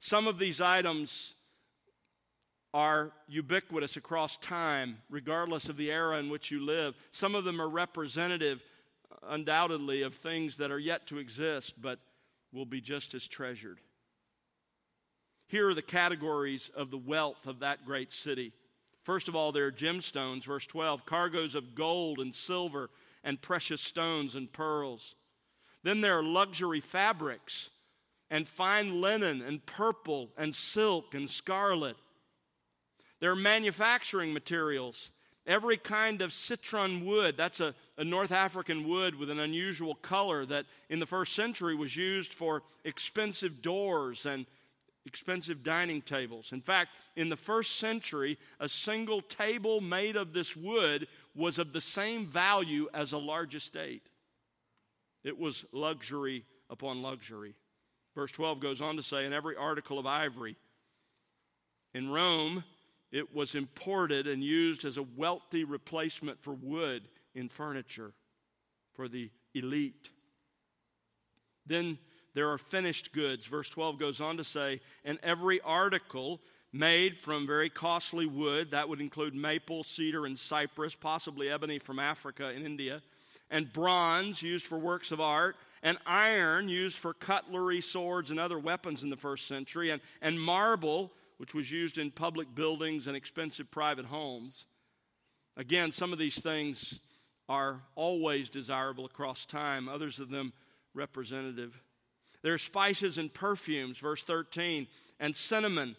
Some 0.00 0.28
of 0.28 0.38
these 0.38 0.60
items 0.60 1.34
are 2.72 3.12
ubiquitous 3.26 3.96
across 3.96 4.36
time, 4.36 4.98
regardless 5.08 5.68
of 5.68 5.76
the 5.76 5.90
era 5.90 6.18
in 6.18 6.28
which 6.28 6.50
you 6.50 6.64
live. 6.64 6.94
Some 7.10 7.34
of 7.34 7.44
them 7.44 7.60
are 7.60 7.68
representative, 7.68 8.62
undoubtedly, 9.26 10.02
of 10.02 10.14
things 10.14 10.58
that 10.58 10.70
are 10.70 10.78
yet 10.78 11.06
to 11.08 11.18
exist, 11.18 11.80
but 11.80 11.98
will 12.52 12.66
be 12.66 12.80
just 12.80 13.14
as 13.14 13.26
treasured. 13.26 13.78
Here 15.46 15.68
are 15.68 15.74
the 15.74 15.82
categories 15.82 16.70
of 16.76 16.90
the 16.90 16.98
wealth 16.98 17.46
of 17.46 17.60
that 17.60 17.84
great 17.84 18.12
city. 18.12 18.52
First 19.02 19.28
of 19.28 19.34
all, 19.34 19.50
there 19.50 19.66
are 19.66 19.72
gemstones, 19.72 20.44
verse 20.44 20.66
12, 20.66 21.06
cargoes 21.06 21.54
of 21.54 21.74
gold 21.74 22.20
and 22.20 22.34
silver 22.34 22.90
and 23.24 23.40
precious 23.40 23.80
stones 23.80 24.34
and 24.34 24.52
pearls. 24.52 25.14
Then 25.82 26.00
there 26.00 26.18
are 26.18 26.22
luxury 26.22 26.80
fabrics 26.80 27.70
and 28.30 28.46
fine 28.46 29.00
linen 29.00 29.42
and 29.42 29.64
purple 29.66 30.30
and 30.36 30.54
silk 30.54 31.14
and 31.14 31.28
scarlet. 31.28 31.96
There 33.18 33.32
are 33.32 33.36
manufacturing 33.36 34.32
materials, 34.32 35.10
every 35.46 35.76
kind 35.76 36.22
of 36.22 36.32
citron 36.32 37.04
wood. 37.04 37.36
That's 37.36 37.60
a, 37.60 37.74
a, 37.96 38.04
North 38.04 38.32
African 38.32 38.88
wood 38.88 39.14
with 39.14 39.30
an 39.30 39.40
unusual 39.40 39.94
color 39.94 40.44
that 40.46 40.66
in 40.88 40.98
the 40.98 41.06
first 41.06 41.34
century 41.34 41.74
was 41.74 41.96
used 41.96 42.32
for 42.32 42.62
expensive 42.84 43.62
doors 43.62 44.26
and 44.26 44.46
expensive 45.06 45.62
dining 45.62 46.02
tables. 46.02 46.52
In 46.52 46.60
fact, 46.60 46.90
in 47.16 47.30
the 47.30 47.36
first 47.36 47.76
century, 47.76 48.38
a 48.58 48.68
single 48.68 49.22
table 49.22 49.80
made 49.80 50.16
of 50.16 50.32
this 50.32 50.54
wood 50.54 51.08
was 51.34 51.58
of 51.58 51.72
the 51.72 51.80
same 51.80 52.26
value 52.26 52.88
as 52.92 53.12
a 53.12 53.18
large 53.18 53.54
estate. 53.54 54.02
It 55.24 55.38
was 55.38 55.64
luxury 55.72 56.44
upon 56.68 57.02
luxury. 57.02 57.54
Verse 58.14 58.32
12 58.32 58.60
goes 58.60 58.80
on 58.80 58.96
to 58.96 59.02
say, 59.02 59.24
in 59.24 59.32
every 59.32 59.56
article 59.56 59.98
of 59.98 60.06
ivory. 60.06 60.56
In 61.94 62.10
Rome, 62.10 62.64
it 63.12 63.34
was 63.34 63.54
imported 63.54 64.26
and 64.26 64.42
used 64.42 64.84
as 64.84 64.96
a 64.96 65.02
wealthy 65.02 65.64
replacement 65.64 66.40
for 66.40 66.52
wood 66.52 67.08
in 67.34 67.48
furniture 67.48 68.12
for 68.94 69.08
the 69.08 69.30
elite. 69.54 70.10
Then 71.66 71.98
there 72.34 72.50
are 72.50 72.58
finished 72.58 73.12
goods. 73.12 73.46
Verse 73.46 73.68
12 73.68 73.98
goes 73.98 74.20
on 74.20 74.36
to 74.36 74.44
say, 74.44 74.80
and 75.04 75.18
every 75.22 75.60
article 75.60 76.40
made 76.72 77.18
from 77.18 77.46
very 77.46 77.68
costly 77.68 78.26
wood, 78.26 78.70
that 78.70 78.88
would 78.88 79.00
include 79.00 79.34
maple, 79.34 79.82
cedar, 79.82 80.26
and 80.26 80.38
cypress, 80.38 80.94
possibly 80.94 81.50
ebony 81.50 81.78
from 81.78 81.98
Africa 81.98 82.46
and 82.46 82.64
India, 82.64 83.02
and 83.50 83.72
bronze 83.72 84.40
used 84.40 84.66
for 84.66 84.78
works 84.78 85.10
of 85.10 85.20
art, 85.20 85.56
and 85.82 85.98
iron 86.06 86.68
used 86.68 86.96
for 86.96 87.12
cutlery, 87.14 87.80
swords, 87.80 88.30
and 88.30 88.38
other 88.38 88.58
weapons 88.58 89.02
in 89.02 89.10
the 89.10 89.16
first 89.16 89.48
century, 89.48 89.90
and, 89.90 90.00
and 90.22 90.40
marble, 90.40 91.10
which 91.40 91.54
was 91.54 91.72
used 91.72 91.96
in 91.96 92.10
public 92.10 92.54
buildings 92.54 93.06
and 93.06 93.16
expensive 93.16 93.70
private 93.70 94.04
homes. 94.04 94.66
Again, 95.56 95.90
some 95.90 96.12
of 96.12 96.18
these 96.18 96.38
things 96.38 97.00
are 97.48 97.80
always 97.94 98.50
desirable 98.50 99.06
across 99.06 99.46
time, 99.46 99.88
others 99.88 100.20
of 100.20 100.28
them 100.28 100.52
representative. 100.92 101.80
There 102.42 102.52
are 102.52 102.58
spices 102.58 103.16
and 103.16 103.32
perfumes, 103.32 103.96
verse 103.96 104.22
13, 104.22 104.86
and 105.18 105.34
cinnamon. 105.34 105.96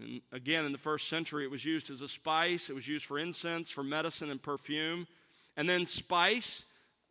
And 0.00 0.20
again, 0.30 0.64
in 0.64 0.70
the 0.70 0.78
first 0.78 1.08
century, 1.08 1.42
it 1.42 1.50
was 1.50 1.64
used 1.64 1.90
as 1.90 2.00
a 2.00 2.08
spice, 2.08 2.70
it 2.70 2.74
was 2.74 2.86
used 2.86 3.04
for 3.04 3.18
incense, 3.18 3.68
for 3.68 3.82
medicine, 3.82 4.30
and 4.30 4.40
perfume. 4.40 5.08
And 5.56 5.68
then 5.68 5.86
spice, 5.86 6.64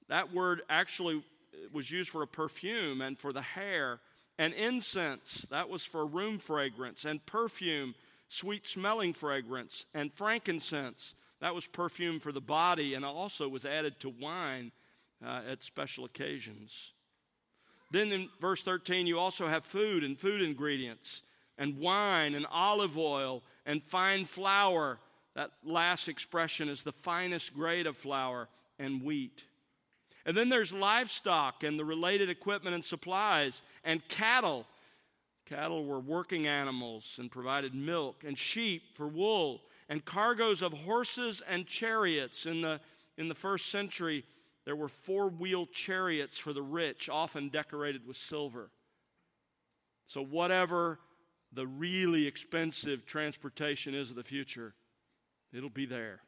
that 0.08 0.34
word 0.34 0.62
actually 0.70 1.22
was 1.74 1.92
used 1.92 2.12
for 2.12 2.22
a 2.22 2.27
perfume 2.27 3.01
and 3.01 3.20
for 3.20 3.34
the 3.34 3.42
hair. 3.42 4.00
And 4.38 4.54
incense, 4.54 5.46
that 5.50 5.70
was 5.70 5.86
for 5.86 6.06
room 6.06 6.39
fragrance. 6.39 7.06
And 7.06 7.25
perfume, 7.25 7.96
sweet 8.27 8.68
smelling 8.68 9.13
fragrance. 9.13 9.86
And 9.94 10.13
frankincense, 10.13 11.15
that 11.42 11.56
was 11.56 11.68
perfume 11.68 12.20
for 12.20 12.32
the 12.32 12.42
body 12.42 12.94
and 12.94 13.06
also 13.06 13.48
was 13.48 13.65
added 13.65 14.00
to 14.01 14.10
wine 14.10 14.72
uh, 15.25 15.42
at 15.50 15.63
special 15.63 16.06
occasions. 16.06 16.94
Then 17.92 18.12
in 18.12 18.30
verse 18.42 18.62
13, 18.63 19.08
you 19.08 19.20
also 19.20 19.48
have 19.48 19.65
food 19.65 20.04
and 20.04 20.20
food 20.20 20.42
ingredients, 20.42 21.24
and 21.58 21.77
wine 21.77 22.36
and 22.36 22.46
olive 22.50 22.98
oil 22.98 23.44
and 23.65 23.84
fine 23.84 24.25
flour. 24.25 25.00
That 25.36 25.51
last 25.63 26.08
expression 26.08 26.70
is 26.70 26.84
the 26.84 26.92
finest 26.92 27.54
grade 27.54 27.88
of 27.88 27.96
flour 27.96 28.50
and 28.80 29.04
wheat. 29.04 29.44
And 30.25 30.36
then 30.36 30.50
there's 30.50 30.74
livestock 30.74 31.63
and 31.63 31.77
the 31.77 31.86
related 31.86 32.29
equipment 32.29 32.74
and 32.74 32.84
supplies, 32.84 33.62
and 33.84 34.05
cattle. 34.08 34.65
Cattle 35.46 35.86
were 35.86 36.00
working 36.00 36.48
animals 36.48 37.17
and 37.20 37.29
provided 37.29 37.75
milk, 37.75 38.24
and 38.25 38.38
sheep 38.38 38.96
for 38.96 39.08
wool, 39.08 39.62
and 39.88 40.03
cargoes 40.03 40.63
of 40.63 40.74
horses 40.74 41.44
and 41.48 41.67
chariots. 41.67 42.48
In 42.48 42.62
the, 42.62 42.82
in 43.17 43.27
the 43.27 43.36
first 43.36 43.67
century, 43.67 44.24
there 44.65 44.75
were 44.75 44.88
four 44.88 45.29
wheel 45.29 45.67
chariots 45.67 46.39
for 46.39 46.53
the 46.53 46.63
rich, 46.63 47.08
often 47.08 47.50
decorated 47.50 48.08
with 48.08 48.17
silver. 48.17 48.72
So, 50.08 50.24
whatever 50.24 51.00
the 51.53 51.67
really 51.67 52.25
expensive 52.25 53.05
transportation 53.05 53.94
is 53.94 54.10
of 54.10 54.15
the 54.15 54.24
future, 54.24 54.74
it'll 55.53 55.70
be 55.70 55.86
there. 55.86 56.22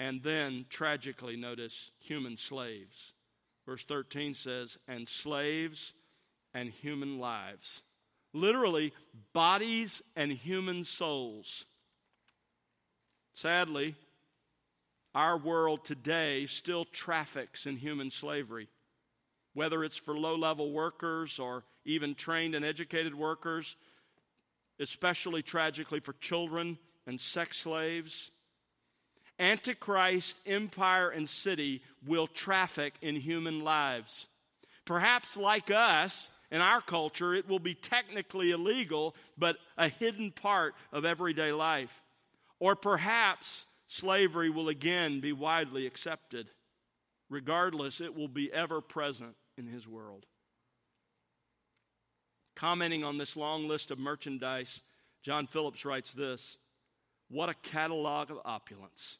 And 0.00 0.22
then, 0.22 0.66
tragically, 0.70 1.36
notice 1.36 1.90
human 1.98 2.36
slaves. 2.36 3.14
Verse 3.66 3.84
13 3.84 4.34
says, 4.34 4.78
and 4.86 5.08
slaves 5.08 5.92
and 6.54 6.70
human 6.70 7.18
lives. 7.18 7.82
Literally, 8.32 8.92
bodies 9.32 10.02
and 10.14 10.30
human 10.30 10.84
souls. 10.84 11.64
Sadly, 13.34 13.94
our 15.14 15.36
world 15.36 15.84
today 15.84 16.46
still 16.46 16.84
traffics 16.84 17.66
in 17.66 17.76
human 17.76 18.10
slavery, 18.10 18.68
whether 19.54 19.82
it's 19.82 19.96
for 19.96 20.16
low 20.16 20.36
level 20.36 20.72
workers 20.72 21.38
or 21.38 21.64
even 21.84 22.14
trained 22.14 22.54
and 22.54 22.64
educated 22.64 23.14
workers, 23.14 23.76
especially 24.78 25.42
tragically 25.42 26.00
for 26.00 26.12
children 26.14 26.78
and 27.06 27.20
sex 27.20 27.58
slaves. 27.58 28.30
Antichrist 29.38 30.36
empire 30.46 31.10
and 31.10 31.28
city 31.28 31.82
will 32.06 32.26
traffic 32.26 32.94
in 33.00 33.16
human 33.16 33.60
lives. 33.60 34.26
Perhaps, 34.84 35.36
like 35.36 35.70
us, 35.70 36.30
in 36.50 36.60
our 36.60 36.80
culture, 36.80 37.34
it 37.34 37.48
will 37.48 37.58
be 37.58 37.74
technically 37.74 38.50
illegal, 38.50 39.14
but 39.36 39.56
a 39.76 39.88
hidden 39.88 40.32
part 40.32 40.74
of 40.92 41.04
everyday 41.04 41.52
life. 41.52 42.02
Or 42.58 42.74
perhaps 42.74 43.66
slavery 43.86 44.50
will 44.50 44.68
again 44.68 45.20
be 45.20 45.32
widely 45.32 45.86
accepted. 45.86 46.48
Regardless, 47.28 48.00
it 48.00 48.16
will 48.16 48.28
be 48.28 48.52
ever 48.52 48.80
present 48.80 49.36
in 49.56 49.66
his 49.66 49.86
world. 49.86 50.24
Commenting 52.56 53.04
on 53.04 53.18
this 53.18 53.36
long 53.36 53.68
list 53.68 53.90
of 53.90 53.98
merchandise, 53.98 54.82
John 55.22 55.46
Phillips 55.46 55.84
writes 55.84 56.12
this 56.12 56.56
What 57.28 57.50
a 57.50 57.54
catalog 57.54 58.30
of 58.30 58.38
opulence! 58.44 59.18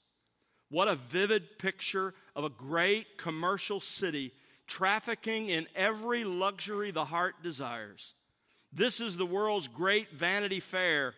What 0.70 0.88
a 0.88 0.96
vivid 0.96 1.58
picture 1.58 2.14
of 2.36 2.44
a 2.44 2.50
great 2.50 3.16
commercial 3.16 3.80
city 3.80 4.32
trafficking 4.66 5.48
in 5.48 5.66
every 5.74 6.24
luxury 6.24 6.90
the 6.90 7.06
heart 7.06 7.42
desires. 7.42 8.14
This 8.72 9.00
is 9.00 9.16
the 9.16 9.26
world's 9.26 9.66
great 9.66 10.12
vanity 10.12 10.60
fair. 10.60 11.14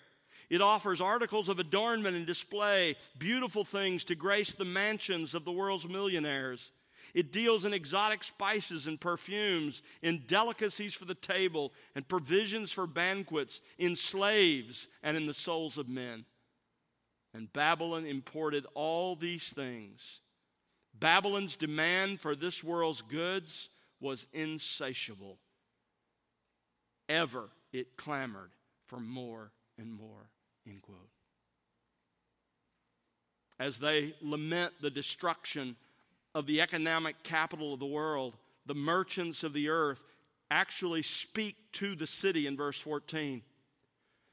It 0.49 0.61
offers 0.61 1.01
articles 1.01 1.49
of 1.49 1.59
adornment 1.59 2.17
and 2.17 2.27
display, 2.27 2.97
beautiful 3.19 3.65
things 3.65 4.05
to 4.05 4.15
grace 4.15 4.53
the 4.53 4.65
mansions 4.65 5.35
of 5.35 5.45
the 5.45 5.53
world's 5.53 5.89
millionaires. 5.89 6.71
It 7.13 7.33
deals 7.33 7.65
in 7.65 7.75
exotic 7.75 8.23
spices 8.23 8.87
and 8.87 9.01
perfumes, 9.01 9.83
in 10.01 10.23
delicacies 10.29 10.95
for 10.95 11.07
the 11.07 11.15
table, 11.15 11.73
and 11.97 12.07
provisions 12.07 12.71
for 12.71 12.87
banquets, 12.87 13.63
in 13.79 13.97
slaves, 13.97 14.87
and 15.03 15.17
in 15.17 15.27
the 15.27 15.35
souls 15.35 15.77
of 15.77 15.89
men. 15.89 16.25
And 17.33 17.53
Babylon 17.53 18.07
imported 18.07 18.67
all 18.75 19.15
these 19.15 19.49
things. 19.49 20.21
Babylon's 20.99 21.57
demand 21.57 22.21
for 22.21 22.35
this 22.35 22.65
world's 22.65 23.03
goods 23.03 23.71
was 24.01 24.27
insatiable. 24.33 25.39
Ever 27.09 27.49
it 27.73 27.97
clamored 27.97 28.51
for 28.87 28.99
more 28.99 29.53
and 29.79 29.93
more. 29.93 30.31
End 30.67 30.83
quote. 30.83 31.09
As 33.59 33.79
they 33.79 34.15
lament 34.23 34.73
the 34.81 34.91
destruction 34.91 35.77
of 36.35 36.47
the 36.47 36.61
economic 36.61 37.23
capital 37.23 37.75
of 37.75 37.81
the 37.81 37.87
world, 37.87 38.37
the 38.67 38.75
merchants 38.75 39.45
of 39.45 39.53
the 39.53 39.69
earth 39.69 40.03
actually 40.51 41.03
speak 41.03 41.57
to 41.73 41.95
the 41.95 42.07
city 42.07 42.47
in 42.47 42.57
verse 42.57 42.79
14. 42.81 43.43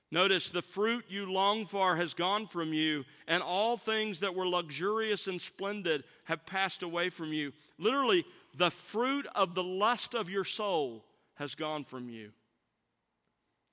Notice 0.09 0.49
the 0.49 0.61
fruit 0.61 1.05
you 1.09 1.31
long 1.31 1.65
for 1.65 1.97
has 1.97 2.13
gone 2.13 2.47
from 2.47 2.73
you, 2.73 3.03
and 3.27 3.43
all 3.43 3.75
things 3.75 4.21
that 4.21 4.35
were 4.35 4.47
luxurious 4.47 5.27
and 5.27 5.41
splendid 5.41 6.05
have 6.25 6.45
passed 6.45 6.81
away 6.81 7.09
from 7.09 7.33
you. 7.33 7.51
Literally, 7.77 8.25
the 8.55 8.71
fruit 8.71 9.27
of 9.35 9.53
the 9.53 9.63
lust 9.63 10.15
of 10.15 10.29
your 10.29 10.45
soul 10.45 11.03
has 11.35 11.55
gone 11.55 11.83
from 11.83 12.09
you. 12.09 12.31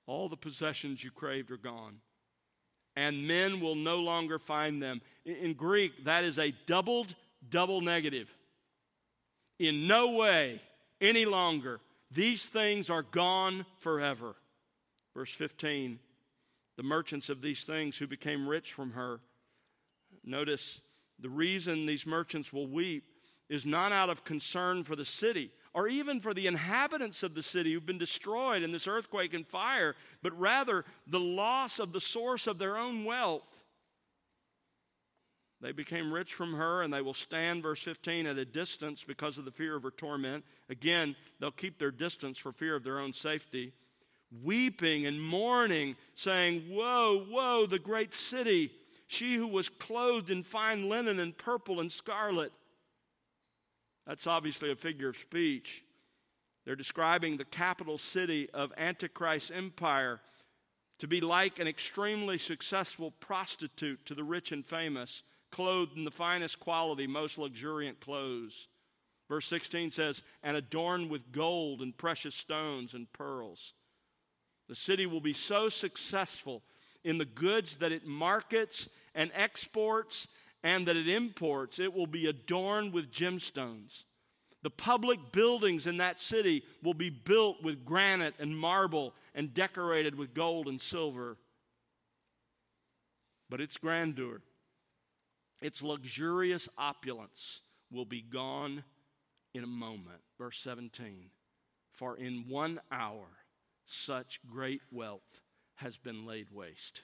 All 0.06 0.28
the 0.28 0.36
possessions 0.36 1.04
you 1.04 1.12
craved 1.12 1.52
are 1.52 1.56
gone, 1.56 1.98
and 2.96 3.28
men 3.28 3.60
will 3.60 3.76
no 3.76 4.00
longer 4.00 4.38
find 4.38 4.82
them. 4.82 5.02
In 5.24 5.54
Greek, 5.54 6.04
that 6.04 6.24
is 6.24 6.38
a 6.38 6.52
doubled 6.66 7.14
double 7.48 7.80
negative. 7.80 8.28
In 9.58 9.86
no 9.86 10.12
way 10.12 10.60
any 11.00 11.24
longer. 11.26 11.80
These 12.10 12.46
things 12.46 12.90
are 12.90 13.02
gone 13.02 13.66
forever. 13.78 14.34
Verse 15.14 15.32
15 15.32 15.98
the 16.76 16.82
merchants 16.82 17.28
of 17.28 17.40
these 17.40 17.62
things 17.62 17.96
who 17.96 18.06
became 18.06 18.48
rich 18.48 18.72
from 18.72 18.92
her. 18.92 19.20
Notice 20.24 20.80
the 21.18 21.28
reason 21.28 21.86
these 21.86 22.06
merchants 22.06 22.52
will 22.52 22.66
weep 22.66 23.04
is 23.48 23.66
not 23.66 23.92
out 23.92 24.10
of 24.10 24.24
concern 24.24 24.84
for 24.84 24.96
the 24.96 25.04
city 25.04 25.50
or 25.74 25.88
even 25.88 26.20
for 26.20 26.32
the 26.32 26.46
inhabitants 26.46 27.22
of 27.22 27.34
the 27.34 27.42
city 27.42 27.72
who've 27.72 27.84
been 27.84 27.98
destroyed 27.98 28.62
in 28.62 28.72
this 28.72 28.86
earthquake 28.86 29.34
and 29.34 29.46
fire, 29.46 29.94
but 30.22 30.38
rather 30.38 30.84
the 31.06 31.20
loss 31.20 31.78
of 31.78 31.92
the 31.92 32.00
source 32.00 32.46
of 32.46 32.58
their 32.58 32.76
own 32.76 33.04
wealth. 33.04 33.48
They 35.60 35.72
became 35.72 36.12
rich 36.12 36.34
from 36.34 36.54
her, 36.54 36.82
and 36.82 36.92
they 36.92 37.00
will 37.00 37.14
stand, 37.14 37.62
verse 37.62 37.82
15, 37.82 38.26
at 38.26 38.38
a 38.38 38.44
distance 38.44 39.02
because 39.02 39.38
of 39.38 39.44
the 39.44 39.50
fear 39.50 39.74
of 39.76 39.82
her 39.82 39.90
torment. 39.90 40.44
Again, 40.68 41.16
they'll 41.40 41.50
keep 41.50 41.78
their 41.78 41.90
distance 41.90 42.38
for 42.38 42.52
fear 42.52 42.76
of 42.76 42.84
their 42.84 43.00
own 43.00 43.12
safety 43.12 43.72
weeping 44.42 45.06
and 45.06 45.22
mourning, 45.22 45.96
saying, 46.14 46.64
Woe, 46.68 47.26
woe, 47.30 47.66
the 47.66 47.78
great 47.78 48.14
city, 48.14 48.72
she 49.06 49.36
who 49.36 49.46
was 49.46 49.68
clothed 49.68 50.30
in 50.30 50.42
fine 50.42 50.88
linen 50.88 51.18
and 51.18 51.36
purple 51.36 51.80
and 51.80 51.92
scarlet. 51.92 52.52
That's 54.06 54.26
obviously 54.26 54.70
a 54.70 54.76
figure 54.76 55.08
of 55.08 55.16
speech. 55.16 55.84
They're 56.64 56.76
describing 56.76 57.36
the 57.36 57.44
capital 57.44 57.98
city 57.98 58.48
of 58.52 58.72
Antichrist's 58.76 59.50
empire 59.50 60.20
to 60.98 61.06
be 61.06 61.20
like 61.20 61.58
an 61.58 61.68
extremely 61.68 62.38
successful 62.38 63.10
prostitute 63.10 64.04
to 64.06 64.14
the 64.14 64.24
rich 64.24 64.52
and 64.52 64.64
famous, 64.64 65.22
clothed 65.50 65.96
in 65.96 66.04
the 66.04 66.10
finest 66.10 66.60
quality, 66.60 67.06
most 67.06 67.38
luxuriant 67.38 68.00
clothes. 68.00 68.68
Verse 69.28 69.46
16 69.46 69.90
says, 69.90 70.22
and 70.42 70.56
adorned 70.56 71.10
with 71.10 71.32
gold 71.32 71.80
and 71.80 71.96
precious 71.96 72.34
stones 72.34 72.94
and 72.94 73.12
pearls. 73.12 73.74
The 74.68 74.74
city 74.74 75.06
will 75.06 75.20
be 75.20 75.32
so 75.32 75.68
successful 75.68 76.62
in 77.04 77.18
the 77.18 77.24
goods 77.24 77.76
that 77.76 77.92
it 77.92 78.06
markets 78.06 78.88
and 79.14 79.30
exports 79.34 80.28
and 80.62 80.88
that 80.88 80.96
it 80.96 81.08
imports, 81.08 81.78
it 81.78 81.92
will 81.92 82.06
be 82.06 82.26
adorned 82.26 82.94
with 82.94 83.12
gemstones. 83.12 84.04
The 84.62 84.70
public 84.70 85.30
buildings 85.30 85.86
in 85.86 85.98
that 85.98 86.18
city 86.18 86.64
will 86.82 86.94
be 86.94 87.10
built 87.10 87.62
with 87.62 87.84
granite 87.84 88.34
and 88.38 88.56
marble 88.56 89.12
and 89.34 89.52
decorated 89.52 90.14
with 90.14 90.32
gold 90.32 90.68
and 90.68 90.80
silver. 90.80 91.36
But 93.50 93.60
its 93.60 93.76
grandeur, 93.76 94.40
its 95.60 95.82
luxurious 95.82 96.66
opulence 96.78 97.60
will 97.92 98.06
be 98.06 98.22
gone 98.22 98.84
in 99.52 99.64
a 99.64 99.66
moment. 99.66 100.22
Verse 100.38 100.58
17 100.60 101.28
For 101.92 102.16
in 102.16 102.46
one 102.48 102.80
hour 102.90 103.26
such 103.86 104.40
great 104.50 104.82
wealth 104.90 105.40
has 105.76 105.96
been 105.96 106.26
laid 106.26 106.48
waste. 106.50 107.02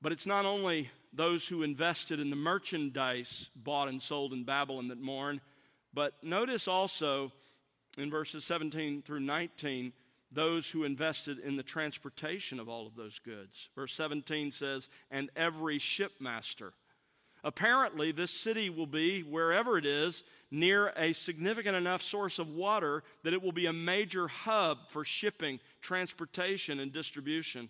But 0.00 0.12
it's 0.12 0.26
not 0.26 0.44
only 0.44 0.90
those 1.12 1.46
who 1.48 1.62
invested 1.62 2.20
in 2.20 2.30
the 2.30 2.36
merchandise 2.36 3.50
bought 3.56 3.88
and 3.88 4.00
sold 4.00 4.32
in 4.32 4.44
Babylon 4.44 4.88
that 4.88 5.00
mourn, 5.00 5.40
but 5.92 6.12
notice 6.22 6.68
also 6.68 7.32
in 7.96 8.10
verses 8.10 8.44
17 8.44 9.02
through 9.02 9.20
19 9.20 9.92
those 10.30 10.68
who 10.68 10.84
invested 10.84 11.38
in 11.38 11.56
the 11.56 11.62
transportation 11.62 12.60
of 12.60 12.68
all 12.68 12.86
of 12.86 12.94
those 12.94 13.18
goods. 13.18 13.70
Verse 13.74 13.94
17 13.94 14.50
says, 14.52 14.88
and 15.10 15.30
every 15.34 15.78
shipmaster. 15.78 16.72
Apparently, 17.42 18.12
this 18.12 18.30
city 18.30 18.68
will 18.68 18.86
be, 18.86 19.22
wherever 19.22 19.78
it 19.78 19.86
is, 19.86 20.24
near 20.50 20.88
a 20.96 21.12
significant 21.12 21.76
enough 21.76 22.02
source 22.02 22.38
of 22.38 22.48
water 22.48 23.02
that 23.22 23.32
it 23.32 23.42
will 23.42 23.52
be 23.52 23.66
a 23.66 23.72
major 23.72 24.28
hub 24.28 24.78
for 24.88 25.04
shipping, 25.04 25.60
transportation, 25.80 26.80
and 26.80 26.92
distribution. 26.92 27.68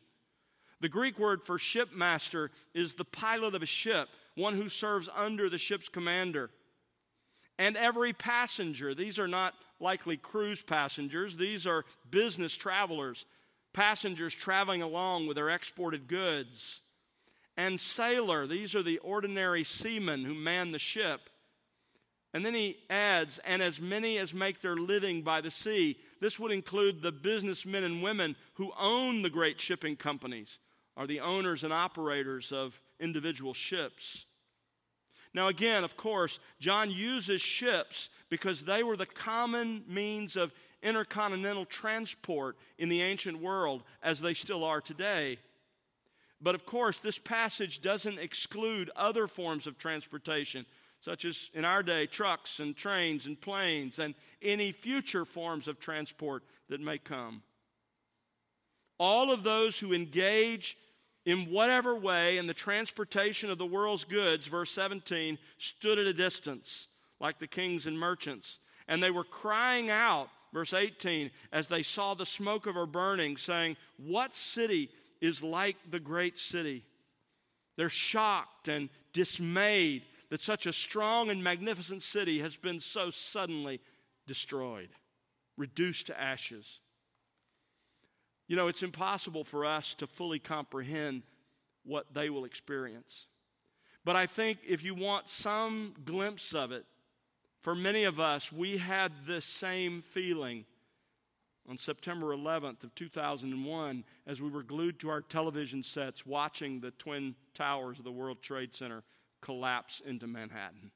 The 0.80 0.88
Greek 0.88 1.18
word 1.18 1.42
for 1.44 1.58
shipmaster 1.58 2.50
is 2.74 2.94
the 2.94 3.04
pilot 3.04 3.54
of 3.54 3.62
a 3.62 3.66
ship, 3.66 4.08
one 4.36 4.54
who 4.54 4.68
serves 4.68 5.08
under 5.14 5.50
the 5.50 5.58
ship's 5.58 5.88
commander. 5.88 6.50
And 7.58 7.76
every 7.76 8.12
passenger, 8.12 8.94
these 8.94 9.18
are 9.18 9.26
not 9.26 9.54
likely 9.80 10.16
cruise 10.16 10.62
passengers, 10.62 11.36
these 11.36 11.66
are 11.66 11.84
business 12.10 12.56
travelers, 12.56 13.26
passengers 13.72 14.34
traveling 14.34 14.82
along 14.82 15.26
with 15.26 15.36
their 15.36 15.50
exported 15.50 16.06
goods. 16.06 16.82
And 17.56 17.80
sailor, 17.80 18.46
these 18.46 18.76
are 18.76 18.84
the 18.84 18.98
ordinary 18.98 19.64
seamen 19.64 20.24
who 20.24 20.34
man 20.34 20.70
the 20.70 20.78
ship. 20.78 21.28
And 22.34 22.44
then 22.44 22.54
he 22.54 22.76
adds, 22.90 23.38
and 23.46 23.62
as 23.62 23.80
many 23.80 24.18
as 24.18 24.34
make 24.34 24.60
their 24.60 24.76
living 24.76 25.22
by 25.22 25.40
the 25.40 25.50
sea. 25.50 25.98
This 26.20 26.38
would 26.38 26.52
include 26.52 27.00
the 27.00 27.12
businessmen 27.12 27.84
and 27.84 28.02
women 28.02 28.36
who 28.54 28.72
own 28.78 29.22
the 29.22 29.30
great 29.30 29.60
shipping 29.60 29.96
companies, 29.96 30.58
are 30.96 31.06
the 31.06 31.20
owners 31.20 31.64
and 31.64 31.72
operators 31.72 32.52
of 32.52 32.80
individual 33.00 33.54
ships. 33.54 34.26
Now, 35.32 35.48
again, 35.48 35.84
of 35.84 35.96
course, 35.96 36.40
John 36.58 36.90
uses 36.90 37.40
ships 37.40 38.10
because 38.28 38.62
they 38.62 38.82
were 38.82 38.96
the 38.96 39.06
common 39.06 39.84
means 39.86 40.36
of 40.36 40.52
intercontinental 40.82 41.64
transport 41.64 42.56
in 42.78 42.88
the 42.88 43.02
ancient 43.02 43.40
world, 43.40 43.82
as 44.02 44.20
they 44.20 44.34
still 44.34 44.64
are 44.64 44.80
today. 44.80 45.38
But 46.40 46.54
of 46.54 46.64
course, 46.64 46.98
this 46.98 47.18
passage 47.18 47.82
doesn't 47.82 48.18
exclude 48.18 48.90
other 48.94 49.26
forms 49.26 49.66
of 49.66 49.78
transportation, 49.78 50.66
such 51.00 51.24
as 51.24 51.50
in 51.54 51.64
our 51.64 51.82
day, 51.82 52.06
trucks 52.06 52.60
and 52.60 52.76
trains 52.76 53.26
and 53.26 53.40
planes, 53.40 53.98
and 53.98 54.14
any 54.42 54.72
future 54.72 55.24
forms 55.24 55.68
of 55.68 55.78
transport 55.78 56.42
that 56.68 56.80
may 56.80 56.98
come. 56.98 57.42
All 58.98 59.30
of 59.30 59.42
those 59.44 59.78
who 59.78 59.92
engage 59.92 60.76
in 61.24 61.50
whatever 61.50 61.94
way 61.94 62.38
in 62.38 62.46
the 62.46 62.54
transportation 62.54 63.50
of 63.50 63.58
the 63.58 63.66
world's 63.66 64.04
goods, 64.04 64.46
verse 64.46 64.70
17, 64.72 65.38
stood 65.58 65.98
at 65.98 66.06
a 66.06 66.12
distance, 66.12 66.88
like 67.20 67.38
the 67.38 67.46
kings 67.46 67.86
and 67.86 67.98
merchants. 67.98 68.58
And 68.88 69.02
they 69.02 69.10
were 69.10 69.24
crying 69.24 69.90
out, 69.90 70.30
verse 70.52 70.72
18, 70.72 71.30
as 71.52 71.68
they 71.68 71.82
saw 71.82 72.14
the 72.14 72.26
smoke 72.26 72.66
of 72.66 72.74
her 72.74 72.86
burning, 72.86 73.36
saying, 73.36 73.76
What 73.98 74.34
city 74.34 74.90
is 75.20 75.42
like 75.42 75.76
the 75.90 76.00
great 76.00 76.38
city? 76.38 76.82
They're 77.76 77.90
shocked 77.90 78.66
and 78.66 78.88
dismayed 79.12 80.02
that 80.30 80.40
such 80.40 80.66
a 80.66 80.72
strong 80.72 81.30
and 81.30 81.42
magnificent 81.42 82.02
city 82.02 82.40
has 82.40 82.56
been 82.56 82.80
so 82.80 83.10
suddenly 83.10 83.80
destroyed, 84.26 84.90
reduced 85.56 86.08
to 86.08 86.20
ashes. 86.20 86.80
You 88.46 88.56
know, 88.56 88.68
it's 88.68 88.82
impossible 88.82 89.44
for 89.44 89.64
us 89.64 89.94
to 89.94 90.06
fully 90.06 90.38
comprehend 90.38 91.22
what 91.84 92.12
they 92.12 92.30
will 92.30 92.44
experience. 92.44 93.26
But 94.04 94.16
I 94.16 94.26
think 94.26 94.58
if 94.66 94.84
you 94.84 94.94
want 94.94 95.28
some 95.28 95.94
glimpse 96.04 96.54
of 96.54 96.72
it, 96.72 96.84
for 97.60 97.74
many 97.74 98.04
of 98.04 98.20
us, 98.20 98.52
we 98.52 98.78
had 98.78 99.12
this 99.26 99.44
same 99.44 100.00
feeling 100.00 100.64
on 101.68 101.76
September 101.76 102.28
11th 102.28 102.84
of 102.84 102.94
2001 102.94 104.04
as 104.26 104.40
we 104.40 104.48
were 104.48 104.62
glued 104.62 104.98
to 105.00 105.10
our 105.10 105.20
television 105.20 105.82
sets 105.82 106.24
watching 106.24 106.80
the 106.80 106.92
twin 106.92 107.34
towers 107.52 107.98
of 107.98 108.04
the 108.04 108.12
World 108.12 108.40
Trade 108.40 108.74
Center 108.74 109.02
collapse 109.40 110.00
into 110.04 110.26
Manhattan. 110.26 110.90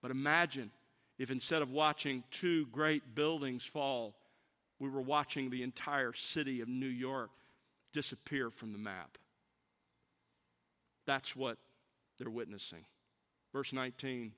But 0.00 0.10
imagine 0.10 0.70
if 1.18 1.30
instead 1.30 1.62
of 1.62 1.70
watching 1.70 2.24
two 2.30 2.66
great 2.66 3.14
buildings 3.14 3.64
fall, 3.64 4.14
we 4.78 4.88
were 4.88 5.00
watching 5.00 5.50
the 5.50 5.62
entire 5.62 6.12
city 6.12 6.60
of 6.60 6.68
New 6.68 6.86
York 6.86 7.30
disappear 7.92 8.50
from 8.50 8.72
the 8.72 8.78
map. 8.78 9.18
That's 11.06 11.36
what 11.36 11.58
they're 12.18 12.30
witnessing. 12.30 12.84
Verse 13.52 13.72
19 13.72 14.32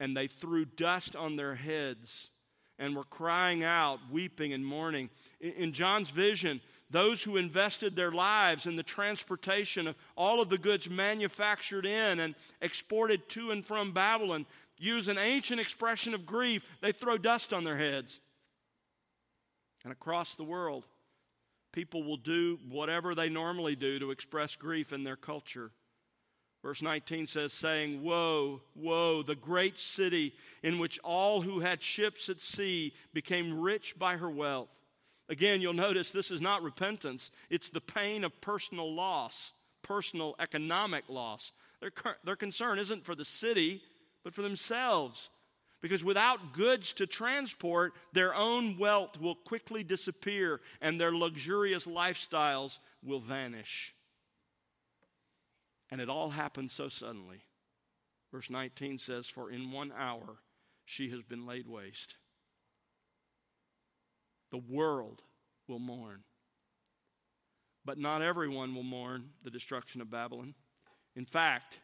And 0.00 0.16
they 0.16 0.26
threw 0.26 0.64
dust 0.64 1.14
on 1.14 1.36
their 1.36 1.54
heads 1.54 2.30
and 2.78 2.96
were 2.96 3.04
crying 3.04 3.62
out, 3.62 3.98
weeping 4.10 4.52
and 4.52 4.64
mourning. 4.64 5.10
In 5.40 5.72
John's 5.72 6.10
vision, 6.10 6.60
those 6.90 7.22
who 7.22 7.36
invested 7.36 7.96
their 7.96 8.12
lives 8.12 8.66
in 8.66 8.76
the 8.76 8.82
transportation 8.82 9.86
of 9.88 9.96
all 10.16 10.40
of 10.40 10.48
the 10.48 10.58
goods 10.58 10.88
manufactured 10.88 11.86
in 11.86 12.20
and 12.20 12.34
exported 12.60 13.28
to 13.30 13.50
and 13.50 13.64
from 13.64 13.92
Babylon 13.92 14.46
use 14.78 15.08
an 15.08 15.18
ancient 15.18 15.60
expression 15.60 16.14
of 16.14 16.26
grief. 16.26 16.64
They 16.80 16.92
throw 16.92 17.16
dust 17.16 17.52
on 17.52 17.64
their 17.64 17.78
heads. 17.78 18.20
And 19.84 19.92
across 19.92 20.34
the 20.34 20.44
world, 20.44 20.86
people 21.72 22.02
will 22.02 22.16
do 22.16 22.58
whatever 22.68 23.14
they 23.14 23.28
normally 23.28 23.76
do 23.76 23.98
to 23.98 24.10
express 24.10 24.56
grief 24.56 24.92
in 24.92 25.04
their 25.04 25.16
culture. 25.16 25.70
Verse 26.64 26.80
19 26.80 27.26
says, 27.26 27.52
saying, 27.52 28.02
Woe, 28.02 28.62
woe, 28.74 29.22
the 29.22 29.34
great 29.34 29.78
city 29.78 30.32
in 30.62 30.78
which 30.78 30.98
all 31.04 31.42
who 31.42 31.60
had 31.60 31.82
ships 31.82 32.30
at 32.30 32.40
sea 32.40 32.94
became 33.12 33.60
rich 33.60 33.98
by 33.98 34.16
her 34.16 34.30
wealth. 34.30 34.70
Again, 35.28 35.60
you'll 35.60 35.74
notice 35.74 36.10
this 36.10 36.30
is 36.30 36.40
not 36.40 36.62
repentance, 36.62 37.30
it's 37.50 37.68
the 37.68 37.82
pain 37.82 38.24
of 38.24 38.40
personal 38.40 38.94
loss, 38.94 39.52
personal 39.82 40.36
economic 40.38 41.04
loss. 41.10 41.52
Their, 41.82 41.92
their 42.24 42.36
concern 42.36 42.78
isn't 42.78 43.04
for 43.04 43.14
the 43.14 43.26
city, 43.26 43.82
but 44.22 44.32
for 44.32 44.40
themselves. 44.40 45.28
Because 45.82 46.02
without 46.02 46.54
goods 46.54 46.94
to 46.94 47.06
transport, 47.06 47.92
their 48.14 48.34
own 48.34 48.78
wealth 48.78 49.20
will 49.20 49.34
quickly 49.34 49.84
disappear 49.84 50.62
and 50.80 50.98
their 50.98 51.12
luxurious 51.12 51.86
lifestyles 51.86 52.78
will 53.02 53.20
vanish. 53.20 53.94
And 55.90 56.00
it 56.00 56.08
all 56.08 56.30
happened 56.30 56.70
so 56.70 56.88
suddenly. 56.88 57.42
Verse 58.32 58.50
19 58.50 58.98
says, 58.98 59.26
For 59.26 59.50
in 59.50 59.70
one 59.70 59.92
hour 59.96 60.38
she 60.84 61.10
has 61.10 61.22
been 61.22 61.46
laid 61.46 61.66
waste. 61.66 62.16
The 64.50 64.58
world 64.58 65.22
will 65.68 65.78
mourn. 65.78 66.24
But 67.84 67.98
not 67.98 68.22
everyone 68.22 68.74
will 68.74 68.82
mourn 68.82 69.30
the 69.42 69.50
destruction 69.50 70.00
of 70.00 70.10
Babylon. 70.10 70.54
In 71.16 71.26
fact, 71.26 71.80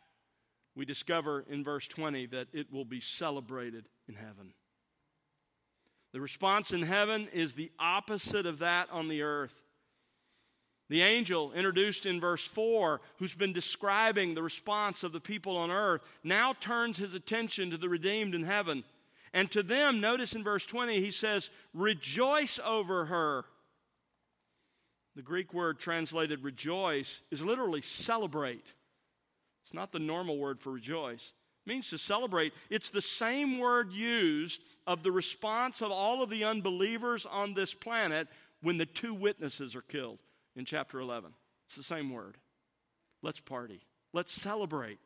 we 0.74 0.84
discover 0.84 1.44
in 1.48 1.62
verse 1.62 1.86
20 1.88 2.26
that 2.26 2.48
it 2.52 2.72
will 2.72 2.84
be 2.84 3.00
celebrated 3.00 3.88
in 4.08 4.14
heaven. 4.14 4.54
The 6.12 6.20
response 6.20 6.72
in 6.72 6.82
heaven 6.82 7.28
is 7.32 7.52
the 7.52 7.70
opposite 7.78 8.46
of 8.46 8.58
that 8.60 8.88
on 8.90 9.08
the 9.08 9.22
earth. 9.22 9.62
The 10.90 11.02
angel 11.02 11.52
introduced 11.52 12.04
in 12.04 12.20
verse 12.20 12.44
4, 12.48 13.00
who's 13.18 13.36
been 13.36 13.52
describing 13.52 14.34
the 14.34 14.42
response 14.42 15.04
of 15.04 15.12
the 15.12 15.20
people 15.20 15.56
on 15.56 15.70
earth, 15.70 16.02
now 16.24 16.52
turns 16.52 16.98
his 16.98 17.14
attention 17.14 17.70
to 17.70 17.76
the 17.76 17.88
redeemed 17.88 18.34
in 18.34 18.42
heaven. 18.42 18.82
And 19.32 19.48
to 19.52 19.62
them, 19.62 20.00
notice 20.00 20.34
in 20.34 20.42
verse 20.42 20.66
20, 20.66 21.00
he 21.00 21.12
says, 21.12 21.50
Rejoice 21.72 22.58
over 22.64 23.04
her. 23.04 23.44
The 25.14 25.22
Greek 25.22 25.54
word 25.54 25.78
translated 25.78 26.42
rejoice 26.42 27.22
is 27.30 27.40
literally 27.40 27.82
celebrate. 27.82 28.72
It's 29.62 29.74
not 29.74 29.92
the 29.92 30.00
normal 30.00 30.38
word 30.38 30.60
for 30.60 30.72
rejoice. 30.72 31.34
It 31.64 31.68
means 31.68 31.88
to 31.90 31.98
celebrate. 31.98 32.52
It's 32.68 32.90
the 32.90 33.00
same 33.00 33.60
word 33.60 33.92
used 33.92 34.64
of 34.88 35.04
the 35.04 35.12
response 35.12 35.82
of 35.82 35.92
all 35.92 36.20
of 36.20 36.30
the 36.30 36.42
unbelievers 36.42 37.26
on 37.26 37.54
this 37.54 37.74
planet 37.74 38.26
when 38.60 38.76
the 38.76 38.86
two 38.86 39.14
witnesses 39.14 39.76
are 39.76 39.82
killed 39.82 40.18
in 40.60 40.66
chapter 40.66 41.00
11. 41.00 41.32
It's 41.66 41.76
the 41.76 41.82
same 41.82 42.12
word. 42.12 42.36
Let's 43.22 43.40
party. 43.40 43.80
Let's 44.12 44.30
celebrate. 44.30 44.98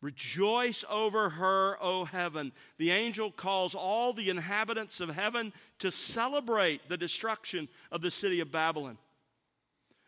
Rejoice 0.00 0.82
over 0.88 1.28
her, 1.28 1.76
O 1.82 2.06
heaven. 2.06 2.52
The 2.78 2.92
angel 2.92 3.30
calls 3.30 3.74
all 3.74 4.14
the 4.14 4.30
inhabitants 4.30 5.02
of 5.02 5.10
heaven 5.10 5.52
to 5.80 5.90
celebrate 5.90 6.88
the 6.88 6.96
destruction 6.96 7.68
of 7.92 8.00
the 8.00 8.10
city 8.10 8.40
of 8.40 8.50
Babylon. 8.50 8.96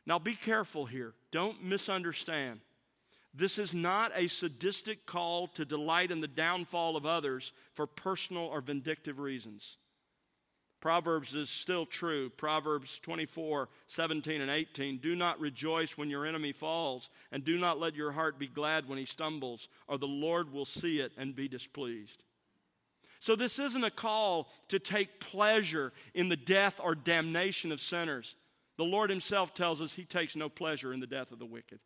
Now 0.06 0.18
be 0.18 0.34
careful 0.34 0.86
here. 0.86 1.12
Don't 1.32 1.62
misunderstand. 1.62 2.60
This 3.34 3.58
is 3.58 3.74
not 3.74 4.10
a 4.14 4.26
sadistic 4.28 5.04
call 5.04 5.48
to 5.48 5.66
delight 5.66 6.10
in 6.10 6.22
the 6.22 6.28
downfall 6.28 6.96
of 6.96 7.04
others 7.04 7.52
for 7.74 7.86
personal 7.86 8.44
or 8.44 8.62
vindictive 8.62 9.18
reasons. 9.18 9.76
Proverbs 10.82 11.36
is 11.36 11.48
still 11.48 11.86
true. 11.86 12.28
Proverbs 12.28 12.98
24, 12.98 13.68
17, 13.86 14.40
and 14.40 14.50
18. 14.50 14.98
Do 14.98 15.14
not 15.14 15.38
rejoice 15.38 15.96
when 15.96 16.10
your 16.10 16.26
enemy 16.26 16.50
falls, 16.50 17.08
and 17.30 17.44
do 17.44 17.56
not 17.56 17.78
let 17.78 17.94
your 17.94 18.10
heart 18.10 18.36
be 18.36 18.48
glad 18.48 18.88
when 18.88 18.98
he 18.98 19.04
stumbles, 19.04 19.68
or 19.86 19.96
the 19.96 20.08
Lord 20.08 20.52
will 20.52 20.64
see 20.64 20.98
it 20.98 21.12
and 21.16 21.36
be 21.36 21.46
displeased. 21.46 22.24
So, 23.20 23.36
this 23.36 23.60
isn't 23.60 23.84
a 23.84 23.92
call 23.92 24.48
to 24.68 24.80
take 24.80 25.20
pleasure 25.20 25.92
in 26.14 26.28
the 26.28 26.36
death 26.36 26.80
or 26.82 26.96
damnation 26.96 27.70
of 27.70 27.80
sinners. 27.80 28.34
The 28.76 28.82
Lord 28.82 29.08
Himself 29.08 29.54
tells 29.54 29.80
us 29.80 29.92
He 29.92 30.04
takes 30.04 30.34
no 30.34 30.48
pleasure 30.48 30.92
in 30.92 30.98
the 30.98 31.06
death 31.06 31.30
of 31.30 31.38
the 31.38 31.46
wicked. 31.46 31.78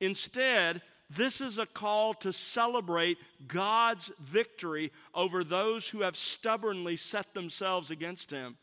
Instead, 0.00 0.82
this 1.14 1.40
is 1.40 1.58
a 1.58 1.66
call 1.66 2.14
to 2.14 2.32
celebrate 2.32 3.18
God's 3.46 4.10
victory 4.20 4.92
over 5.14 5.44
those 5.44 5.88
who 5.88 6.02
have 6.02 6.16
stubbornly 6.16 6.96
set 6.96 7.34
themselves 7.34 7.90
against 7.90 8.30
Him. 8.30 8.56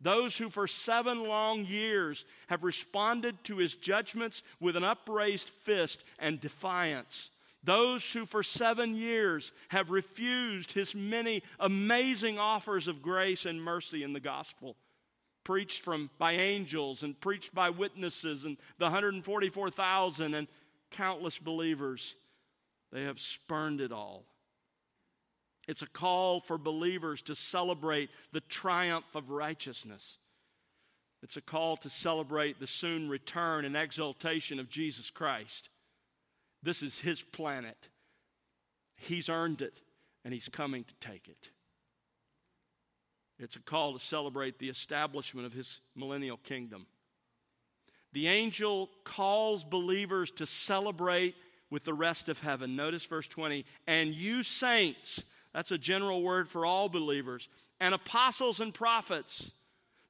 Those 0.00 0.36
who 0.36 0.48
for 0.48 0.68
seven 0.68 1.24
long 1.24 1.64
years 1.64 2.24
have 2.48 2.62
responded 2.62 3.42
to 3.44 3.56
His 3.58 3.74
judgments 3.74 4.42
with 4.60 4.76
an 4.76 4.84
upraised 4.84 5.50
fist 5.50 6.04
and 6.18 6.40
defiance. 6.40 7.30
Those 7.64 8.12
who 8.12 8.24
for 8.24 8.42
seven 8.42 8.94
years 8.94 9.52
have 9.68 9.90
refused 9.90 10.72
His 10.72 10.94
many 10.94 11.42
amazing 11.58 12.38
offers 12.38 12.86
of 12.86 13.02
grace 13.02 13.44
and 13.44 13.62
mercy 13.62 14.02
in 14.02 14.12
the 14.12 14.20
gospel 14.20 14.76
preached 15.48 15.80
from 15.80 16.10
by 16.18 16.32
angels 16.32 17.02
and 17.02 17.18
preached 17.22 17.54
by 17.54 17.70
witnesses 17.70 18.44
and 18.44 18.58
the 18.76 18.84
144,000 18.84 20.34
and 20.34 20.46
countless 20.90 21.38
believers, 21.38 22.16
they 22.92 23.04
have 23.04 23.20
spurned 23.20 23.80
it 23.80 23.92
all. 23.92 24.24
It's 25.66 25.82
a 25.82 25.86
call 25.86 26.40
for 26.40 26.56
believers 26.56 27.20
to 27.22 27.34
celebrate 27.34 28.08
the 28.32 28.40
triumph 28.40 29.14
of 29.14 29.30
righteousness. 29.30 30.18
It's 31.22 31.36
a 31.36 31.42
call 31.42 31.76
to 31.78 31.90
celebrate 31.90 32.58
the 32.58 32.66
soon 32.66 33.08
return 33.08 33.64
and 33.64 33.76
exaltation 33.76 34.58
of 34.58 34.70
Jesus 34.70 35.10
Christ. 35.10 35.68
This 36.62 36.82
is 36.82 37.00
His 37.00 37.22
planet. 37.22 37.88
He's 38.96 39.28
earned 39.28 39.60
it, 39.62 39.80
and 40.24 40.32
He's 40.32 40.48
coming 40.48 40.84
to 40.84 40.94
take 41.00 41.28
it. 41.28 41.50
It's 43.38 43.56
a 43.56 43.60
call 43.60 43.92
to 43.92 44.00
celebrate 44.00 44.58
the 44.58 44.70
establishment 44.70 45.46
of 45.46 45.52
His 45.52 45.80
millennial 45.94 46.38
kingdom. 46.38 46.86
The 48.18 48.26
angel 48.26 48.90
calls 49.04 49.62
believers 49.62 50.32
to 50.32 50.44
celebrate 50.44 51.36
with 51.70 51.84
the 51.84 51.94
rest 51.94 52.28
of 52.28 52.40
heaven. 52.40 52.74
Notice 52.74 53.04
verse 53.04 53.28
20. 53.28 53.64
And 53.86 54.12
you 54.12 54.42
saints, 54.42 55.22
that's 55.54 55.70
a 55.70 55.78
general 55.78 56.20
word 56.20 56.48
for 56.48 56.66
all 56.66 56.88
believers, 56.88 57.48
and 57.78 57.94
apostles 57.94 58.58
and 58.58 58.74
prophets, 58.74 59.52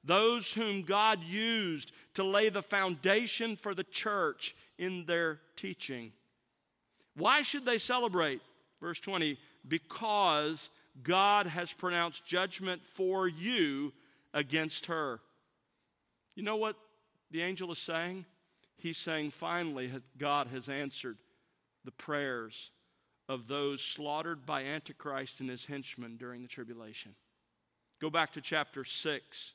those 0.03 0.51
whom 0.51 0.81
God 0.81 1.23
used 1.23 1.91
to 2.15 2.23
lay 2.23 2.49
the 2.49 2.63
foundation 2.63 3.55
for 3.55 3.75
the 3.75 3.83
church 3.83 4.55
in 4.79 5.05
their 5.05 5.39
teaching. 5.55 6.11
Why 7.15 7.43
should 7.43 7.63
they 7.63 7.77
celebrate? 7.77 8.41
Verse 8.81 8.99
20. 8.99 9.37
Because 9.67 10.71
God 11.03 11.45
has 11.45 11.71
pronounced 11.71 12.25
judgment 12.25 12.83
for 12.87 13.27
you 13.27 13.93
against 14.33 14.87
her. 14.87 15.19
You 16.33 16.41
know 16.41 16.55
what 16.55 16.75
the 17.31 17.41
angel 17.41 17.71
is 17.71 17.79
saying? 17.79 18.25
He's 18.77 18.97
saying, 18.97 19.31
finally, 19.31 19.91
God 20.17 20.47
has 20.47 20.69
answered 20.69 21.17
the 21.85 21.91
prayers 21.91 22.71
of 23.27 23.47
those 23.47 23.81
slaughtered 23.81 24.45
by 24.45 24.63
Antichrist 24.63 25.39
and 25.39 25.49
his 25.49 25.65
henchmen 25.65 26.17
during 26.17 26.41
the 26.41 26.47
tribulation. 26.47 27.13
Go 27.99 28.09
back 28.09 28.33
to 28.33 28.41
chapter 28.41 28.83
6. 28.83 29.53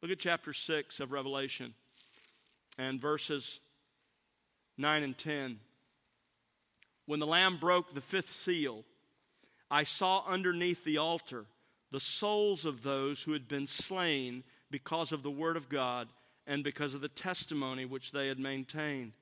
Look 0.00 0.10
at 0.10 0.18
chapter 0.18 0.52
6 0.52 1.00
of 1.00 1.12
Revelation 1.12 1.74
and 2.78 3.00
verses 3.00 3.60
9 4.78 5.02
and 5.02 5.18
10. 5.18 5.58
When 7.06 7.20
the 7.20 7.26
Lamb 7.26 7.58
broke 7.58 7.92
the 7.94 8.00
fifth 8.00 8.30
seal, 8.30 8.84
I 9.70 9.82
saw 9.82 10.24
underneath 10.26 10.84
the 10.84 10.98
altar 10.98 11.44
the 11.90 12.00
souls 12.00 12.64
of 12.64 12.82
those 12.82 13.22
who 13.22 13.32
had 13.32 13.48
been 13.48 13.66
slain 13.66 14.44
because 14.70 15.12
of 15.12 15.22
the 15.22 15.30
word 15.30 15.56
of 15.56 15.68
God 15.68 16.08
and 16.46 16.64
because 16.64 16.94
of 16.94 17.00
the 17.00 17.08
testimony 17.08 17.84
which 17.84 18.12
they 18.12 18.28
had 18.28 18.38
maintained. 18.38 19.12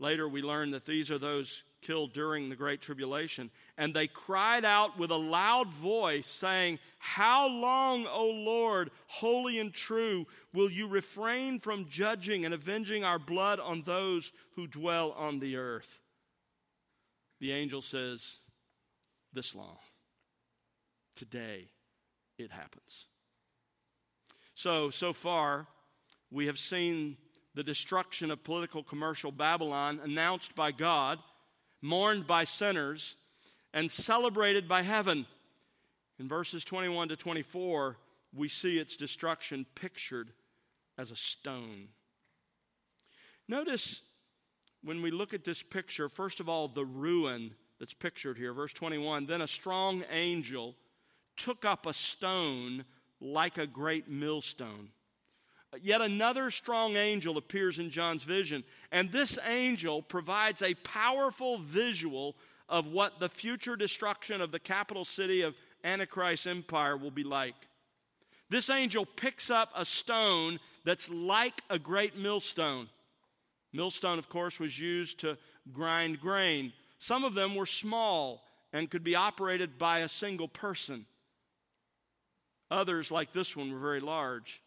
Later, 0.00 0.28
we 0.28 0.42
learn 0.42 0.70
that 0.70 0.86
these 0.86 1.10
are 1.10 1.18
those 1.18 1.64
killed 1.82 2.12
during 2.12 2.48
the 2.48 2.56
Great 2.56 2.80
Tribulation. 2.80 3.50
And 3.76 3.92
they 3.92 4.06
cried 4.06 4.64
out 4.64 4.96
with 4.96 5.10
a 5.10 5.16
loud 5.16 5.68
voice, 5.68 6.28
saying, 6.28 6.78
How 7.00 7.48
long, 7.48 8.06
O 8.06 8.26
Lord, 8.26 8.92
holy 9.08 9.58
and 9.58 9.74
true, 9.74 10.26
will 10.54 10.70
you 10.70 10.86
refrain 10.86 11.58
from 11.58 11.88
judging 11.88 12.44
and 12.44 12.54
avenging 12.54 13.02
our 13.02 13.18
blood 13.18 13.58
on 13.58 13.82
those 13.82 14.30
who 14.54 14.68
dwell 14.68 15.12
on 15.12 15.40
the 15.40 15.56
earth? 15.56 16.00
The 17.40 17.50
angel 17.50 17.82
says, 17.82 18.38
This 19.32 19.52
long. 19.52 19.78
Today, 21.16 21.70
it 22.38 22.52
happens. 22.52 23.06
So, 24.54 24.90
so 24.90 25.12
far, 25.12 25.66
we 26.30 26.46
have 26.46 26.58
seen 26.58 27.16
the 27.54 27.62
destruction 27.62 28.30
of 28.30 28.44
political 28.44 28.82
commercial 28.82 29.32
Babylon 29.32 30.00
announced 30.02 30.54
by 30.54 30.70
God, 30.70 31.18
mourned 31.80 32.26
by 32.26 32.44
sinners, 32.44 33.16
and 33.72 33.90
celebrated 33.90 34.68
by 34.68 34.82
heaven. 34.82 35.26
In 36.18 36.28
verses 36.28 36.64
21 36.64 37.08
to 37.08 37.16
24, 37.16 37.96
we 38.34 38.48
see 38.48 38.78
its 38.78 38.96
destruction 38.96 39.66
pictured 39.74 40.30
as 40.96 41.10
a 41.10 41.16
stone. 41.16 41.88
Notice 43.48 44.02
when 44.82 45.02
we 45.02 45.10
look 45.10 45.32
at 45.32 45.44
this 45.44 45.62
picture, 45.62 46.08
first 46.08 46.40
of 46.40 46.48
all, 46.48 46.68
the 46.68 46.84
ruin 46.84 47.54
that's 47.78 47.94
pictured 47.94 48.36
here. 48.36 48.52
Verse 48.52 48.72
21 48.72 49.26
Then 49.26 49.40
a 49.40 49.48
strong 49.48 50.04
angel 50.10 50.74
took 51.36 51.64
up 51.64 51.86
a 51.86 51.92
stone 51.92 52.84
like 53.20 53.58
a 53.58 53.66
great 53.66 54.08
millstone 54.08 54.90
Yet 55.82 56.00
another 56.00 56.50
strong 56.50 56.96
angel 56.96 57.36
appears 57.36 57.78
in 57.78 57.90
John's 57.90 58.22
vision, 58.22 58.64
and 58.90 59.12
this 59.12 59.38
angel 59.44 60.00
provides 60.00 60.62
a 60.62 60.74
powerful 60.74 61.58
visual 61.58 62.36
of 62.68 62.86
what 62.86 63.20
the 63.20 63.28
future 63.28 63.76
destruction 63.76 64.40
of 64.40 64.50
the 64.50 64.58
capital 64.58 65.04
city 65.04 65.42
of 65.42 65.54
Antichrist's 65.84 66.46
empire 66.46 66.96
will 66.96 67.10
be 67.10 67.24
like. 67.24 67.54
This 68.50 68.70
angel 68.70 69.04
picks 69.04 69.50
up 69.50 69.70
a 69.76 69.84
stone 69.84 70.58
that's 70.84 71.10
like 71.10 71.60
a 71.68 71.78
great 71.78 72.16
millstone. 72.16 72.88
Millstone, 73.72 74.18
of 74.18 74.30
course, 74.30 74.58
was 74.58 74.78
used 74.78 75.20
to 75.20 75.36
grind 75.70 76.18
grain. 76.18 76.72
Some 76.98 77.24
of 77.24 77.34
them 77.34 77.54
were 77.54 77.66
small 77.66 78.42
and 78.72 78.90
could 78.90 79.04
be 79.04 79.14
operated 79.14 79.78
by 79.78 80.00
a 80.00 80.08
single 80.08 80.48
person. 80.48 81.04
Others, 82.70 83.10
like 83.10 83.32
this 83.32 83.54
one, 83.54 83.70
were 83.70 83.78
very 83.78 84.00
large. 84.00 84.62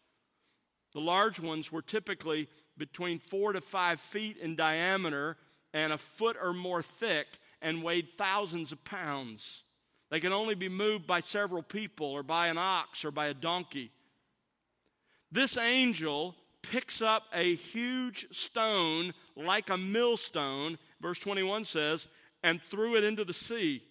The 0.94 1.00
large 1.00 1.40
ones 1.40 1.72
were 1.72 1.82
typically 1.82 2.48
between 2.76 3.18
four 3.18 3.52
to 3.52 3.60
five 3.60 4.00
feet 4.00 4.36
in 4.36 4.56
diameter 4.56 5.36
and 5.72 5.92
a 5.92 5.98
foot 5.98 6.36
or 6.40 6.52
more 6.52 6.82
thick 6.82 7.26
and 7.60 7.82
weighed 7.82 8.08
thousands 8.16 8.72
of 8.72 8.84
pounds. 8.84 9.64
They 10.10 10.20
could 10.20 10.32
only 10.32 10.54
be 10.54 10.68
moved 10.68 11.06
by 11.06 11.20
several 11.20 11.62
people 11.62 12.06
or 12.08 12.22
by 12.22 12.48
an 12.48 12.58
ox 12.58 13.04
or 13.04 13.10
by 13.10 13.28
a 13.28 13.34
donkey. 13.34 13.90
This 15.30 15.56
angel 15.56 16.34
picks 16.62 17.00
up 17.00 17.24
a 17.32 17.54
huge 17.54 18.26
stone 18.30 19.14
like 19.36 19.70
a 19.70 19.78
millstone, 19.78 20.78
verse 21.00 21.18
21 21.18 21.64
says, 21.64 22.06
and 22.42 22.60
threw 22.62 22.96
it 22.96 23.04
into 23.04 23.24
the 23.24 23.32
sea. 23.32 23.82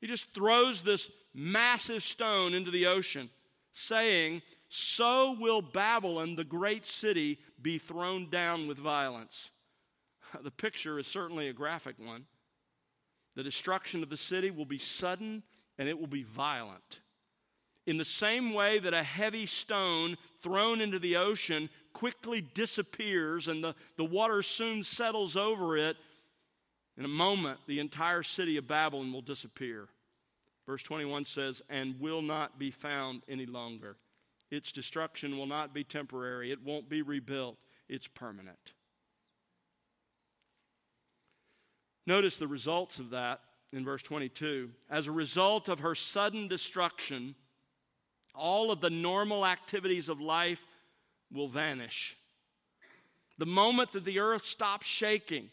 He 0.00 0.06
just 0.06 0.32
throws 0.32 0.82
this 0.82 1.10
massive 1.34 2.02
stone 2.02 2.54
into 2.54 2.70
the 2.70 2.86
ocean, 2.86 3.30
saying, 3.72 4.42
so 4.68 5.32
will 5.38 5.62
Babylon, 5.62 6.36
the 6.36 6.44
great 6.44 6.86
city, 6.86 7.38
be 7.60 7.78
thrown 7.78 8.28
down 8.30 8.68
with 8.68 8.78
violence. 8.78 9.50
The 10.42 10.50
picture 10.50 10.98
is 10.98 11.06
certainly 11.06 11.48
a 11.48 11.54
graphic 11.54 11.96
one. 11.98 12.26
The 13.34 13.42
destruction 13.42 14.02
of 14.02 14.10
the 14.10 14.16
city 14.18 14.50
will 14.50 14.66
be 14.66 14.78
sudden 14.78 15.42
and 15.78 15.88
it 15.88 15.98
will 15.98 16.06
be 16.06 16.22
violent. 16.22 17.00
In 17.86 17.96
the 17.96 18.04
same 18.04 18.52
way 18.52 18.78
that 18.78 18.92
a 18.92 19.02
heavy 19.02 19.46
stone 19.46 20.18
thrown 20.42 20.82
into 20.82 20.98
the 20.98 21.16
ocean 21.16 21.70
quickly 21.94 22.42
disappears 22.52 23.48
and 23.48 23.64
the, 23.64 23.74
the 23.96 24.04
water 24.04 24.42
soon 24.42 24.82
settles 24.82 25.34
over 25.34 25.78
it, 25.78 25.96
in 26.98 27.06
a 27.06 27.08
moment, 27.08 27.60
the 27.66 27.80
entire 27.80 28.22
city 28.22 28.58
of 28.58 28.68
Babylon 28.68 29.12
will 29.12 29.22
disappear. 29.22 29.88
Verse 30.66 30.82
21 30.82 31.24
says, 31.24 31.62
and 31.70 31.98
will 31.98 32.20
not 32.20 32.58
be 32.58 32.70
found 32.70 33.22
any 33.28 33.46
longer. 33.46 33.96
Its 34.50 34.72
destruction 34.72 35.36
will 35.36 35.46
not 35.46 35.74
be 35.74 35.84
temporary, 35.84 36.50
it 36.50 36.62
won't 36.62 36.88
be 36.88 37.02
rebuilt. 37.02 37.58
it's 37.88 38.06
permanent. 38.06 38.72
Notice 42.06 42.38
the 42.38 42.48
results 42.48 42.98
of 42.98 43.10
that 43.10 43.40
in 43.72 43.84
verse 43.84 44.02
22. 44.02 44.70
As 44.88 45.06
a 45.06 45.12
result 45.12 45.68
of 45.68 45.80
her 45.80 45.94
sudden 45.94 46.48
destruction, 46.48 47.34
all 48.34 48.70
of 48.70 48.80
the 48.80 48.90
normal 48.90 49.44
activities 49.44 50.08
of 50.08 50.20
life 50.20 50.62
will 51.30 51.48
vanish. 51.48 52.16
The 53.36 53.46
moment 53.46 53.92
that 53.92 54.04
the 54.04 54.20
earth 54.20 54.46
stops 54.46 54.86
shaking, 54.86 55.50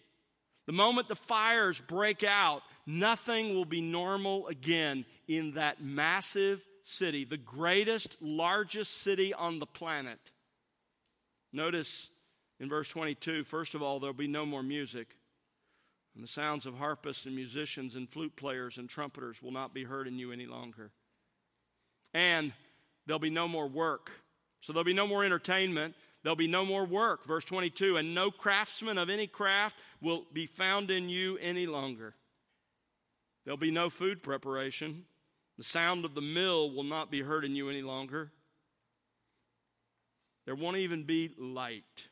the 0.66 0.72
moment 0.72 1.08
the 1.08 1.16
fires 1.16 1.82
break 1.82 2.24
out, 2.24 2.62
nothing 2.86 3.54
will 3.54 3.66
be 3.66 3.82
normal 3.82 4.48
again 4.48 5.06
in 5.28 5.56
that 5.56 5.84
massive 5.84 6.62
city, 6.86 7.26
the 7.26 7.38
greatest, 7.38 8.18
largest 8.22 9.02
city 9.02 9.34
on 9.34 9.60
the 9.60 9.66
planet. 9.66 10.20
Notice 11.52 12.10
in 12.60 12.70
verse 12.70 12.88
22, 12.90 13.44
first 13.44 13.76
of 13.76 13.82
all, 13.82 14.00
there'll 14.00 14.14
be 14.14 14.28
no 14.28 14.46
more 14.46 14.64
music. 14.64 15.16
And 16.14 16.24
the 16.24 16.30
sounds 16.30 16.66
of 16.66 16.76
harpists 16.76 17.26
and 17.26 17.36
musicians 17.36 17.96
and 17.96 18.10
flute 18.10 18.36
players 18.36 18.78
and 18.78 18.88
trumpeters 18.88 19.42
will 19.42 19.52
not 19.52 19.74
be 19.74 19.84
heard 19.84 20.08
in 20.08 20.18
you 20.18 20.32
any 20.32 20.46
longer. 20.46 20.92
And 22.14 22.54
there'll 23.06 23.20
be 23.20 23.30
no 23.30 23.48
more 23.48 23.68
work. 23.68 24.12
So 24.62 24.72
there'll 24.72 24.86
be 24.86 24.94
no 24.94 25.08
more 25.08 25.26
entertainment. 25.26 25.96
There'll 26.24 26.36
be 26.36 26.48
no 26.48 26.66
more 26.66 26.86
work. 26.86 27.26
Verse 27.26 27.46
22 27.46 27.98
And 27.98 28.16
no 28.16 28.32
craftsman 28.32 28.98
of 28.98 29.10
any 29.10 29.28
craft 29.28 29.76
will 30.02 30.26
be 30.32 30.46
found 30.46 30.92
in 30.92 31.10
you 31.10 31.38
any 31.40 31.66
longer. 31.66 32.16
There'll 33.44 33.58
be 33.58 33.72
no 33.72 33.90
food 33.90 34.24
preparation. 34.24 35.06
The 35.58 35.64
sound 35.64 36.06
of 36.06 36.16
the 36.16 36.22
mill 36.22 36.72
will 36.72 36.84
not 36.84 37.10
be 37.10 37.22
heard 37.22 37.46
in 37.46 37.56
you 37.56 37.70
any 37.70 37.82
longer. 37.82 38.32
There 40.46 40.56
won't 40.56 40.78
even 40.78 41.04
be 41.04 41.34
light. 41.38 42.10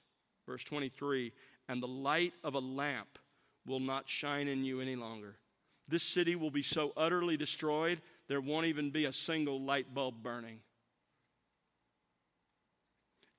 Verse 0.47 0.63
23 0.63 1.33
And 1.67 1.81
the 1.81 1.87
light 1.87 2.33
of 2.43 2.55
a 2.55 2.59
lamp 2.59 3.19
will 3.65 3.79
not 3.79 4.09
shine 4.09 4.47
in 4.47 4.63
you 4.63 4.81
any 4.81 4.95
longer. 4.95 5.35
This 5.87 6.03
city 6.03 6.35
will 6.35 6.51
be 6.51 6.63
so 6.63 6.93
utterly 6.95 7.37
destroyed, 7.37 8.01
there 8.27 8.41
won't 8.41 8.67
even 8.67 8.89
be 8.89 9.05
a 9.05 9.11
single 9.11 9.61
light 9.61 9.93
bulb 9.93 10.23
burning. 10.23 10.59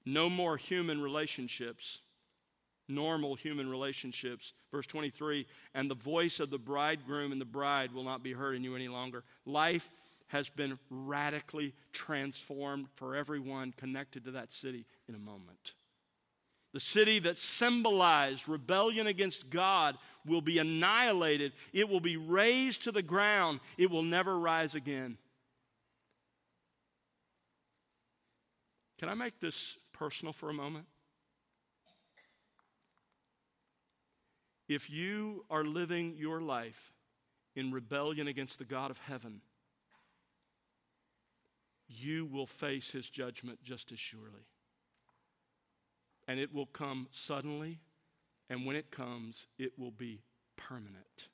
No 0.05 0.29
more 0.29 0.59
human 0.59 1.01
relationships, 1.01 2.03
normal 2.89 3.35
human 3.35 3.69
relationships. 3.69 4.53
Verse 4.71 4.87
23 4.87 5.47
And 5.75 5.91
the 5.91 5.95
voice 5.95 6.41
of 6.41 6.51
the 6.51 6.59
bridegroom 6.59 7.33
and 7.33 7.41
the 7.41 7.47
bride 7.47 7.93
will 7.93 8.05
not 8.05 8.23
be 8.23 8.33
heard 8.33 8.57
in 8.57 8.65
you 8.65 8.75
any 8.75 8.89
longer. 8.89 9.25
Life 9.47 9.89
has 10.29 10.49
been 10.49 10.79
radically 10.91 11.75
transformed 11.93 12.89
for 12.97 13.15
everyone 13.15 13.73
connected 13.77 14.25
to 14.25 14.33
that 14.33 14.53
city 14.53 14.87
in 15.09 15.15
a 15.15 15.19
moment. 15.19 15.75
The 16.73 16.81
city 16.81 17.21
that 17.21 17.39
symbolized 17.39 18.49
rebellion 18.49 19.07
against 19.07 19.49
God 19.49 19.97
will 20.27 20.41
be 20.41 20.59
annihilated. 20.59 21.53
It 21.73 21.89
will 21.89 22.01
be 22.01 22.17
razed 22.17 22.83
to 22.83 22.93
the 22.93 23.03
ground. 23.03 23.61
It 23.79 23.91
will 23.91 24.03
never 24.03 24.37
rise 24.37 24.75
again. 24.75 25.17
Can 28.99 29.09
I 29.09 29.15
make 29.15 29.39
this 29.39 29.79
personal 29.93 30.33
for 30.33 30.51
a 30.51 30.55
moment? 30.55 30.87
If 34.69 34.89
you 34.91 35.45
are 35.51 35.65
living 35.65 36.15
your 36.17 36.41
life 36.41 36.93
in 37.55 37.73
rebellion 37.73 38.29
against 38.29 38.59
the 38.59 38.65
God 38.65 38.91
of 38.91 38.99
heaven, 38.99 39.41
you 41.87 42.27
will 42.27 42.47
face 42.47 42.91
his 42.91 43.09
judgment 43.09 43.63
just 43.63 43.93
as 43.93 43.99
surely 43.99 44.47
and 46.27 46.41
it 46.41 46.53
will 46.53 46.67
come 46.67 47.09
suddenly, 47.11 47.81
and 48.49 48.65
when 48.65 48.77
it 48.77 48.91
comes, 48.91 49.47
it 49.59 49.79
will 49.79 49.91
be 49.91 50.23
permanent. 50.57 51.29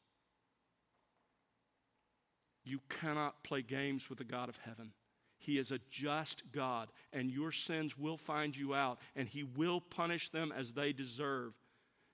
You 2.64 2.80
cannot 2.88 3.42
play 3.42 3.62
games 3.62 4.08
with 4.08 4.18
the 4.18 4.24
God 4.24 4.48
of 4.48 4.58
heaven. 4.58 4.92
He 5.38 5.58
is 5.58 5.72
a 5.72 5.80
just 5.90 6.42
God, 6.52 6.90
and 7.12 7.30
your 7.30 7.52
sins 7.52 7.96
will 7.96 8.16
find 8.16 8.56
you 8.56 8.74
out, 8.74 8.98
and 9.16 9.28
He 9.28 9.42
will 9.42 9.80
punish 9.80 10.28
them 10.28 10.52
as 10.56 10.72
they 10.72 10.92
deserve. 10.92 11.54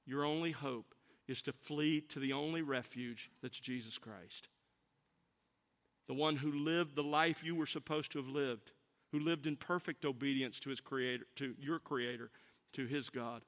Your 0.07 0.25
only 0.25 0.53
hope 0.53 0.95
is 1.29 1.43
to 1.43 1.53
flee 1.53 2.01
to 2.01 2.19
the 2.19 2.33
only 2.33 2.63
refuge 2.63 3.31
that's 3.43 3.59
Jesus 3.59 3.99
Christ. 3.99 4.49
The 6.07 6.15
one 6.15 6.37
who 6.37 6.53
lived 6.53 6.95
the 6.95 7.03
life 7.03 7.43
you 7.43 7.55
were 7.55 7.67
supposed 7.67 8.13
to 8.13 8.19
have 8.19 8.29
lived, 8.29 8.73
who 9.13 9.19
lived 9.19 9.47
in 9.47 9.57
perfect 9.57 10.05
obedience 10.05 10.61
to 10.61 10.71
his 10.71 10.81
creator, 10.81 11.27
to 11.37 11.55
your 11.59 11.79
creator, 11.79 12.31
to 12.75 12.87
his 12.87 13.11
God, 13.11 13.43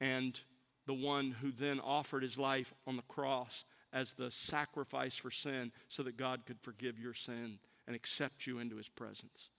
and 0.00 0.40
the 0.86 0.94
one 0.94 1.30
who 1.30 1.52
then 1.52 1.80
offered 1.80 2.22
his 2.22 2.38
life 2.38 2.74
on 2.86 2.96
the 2.96 3.02
cross 3.02 3.64
as 3.92 4.14
the 4.14 4.30
sacrifice 4.30 5.16
for 5.16 5.30
sin 5.30 5.70
so 5.88 6.02
that 6.02 6.16
God 6.16 6.44
could 6.46 6.60
forgive 6.60 6.98
your 6.98 7.14
sin 7.14 7.58
and 7.86 7.94
accept 7.94 8.46
you 8.46 8.58
into 8.58 8.76
his 8.76 8.88
presence. 8.88 9.50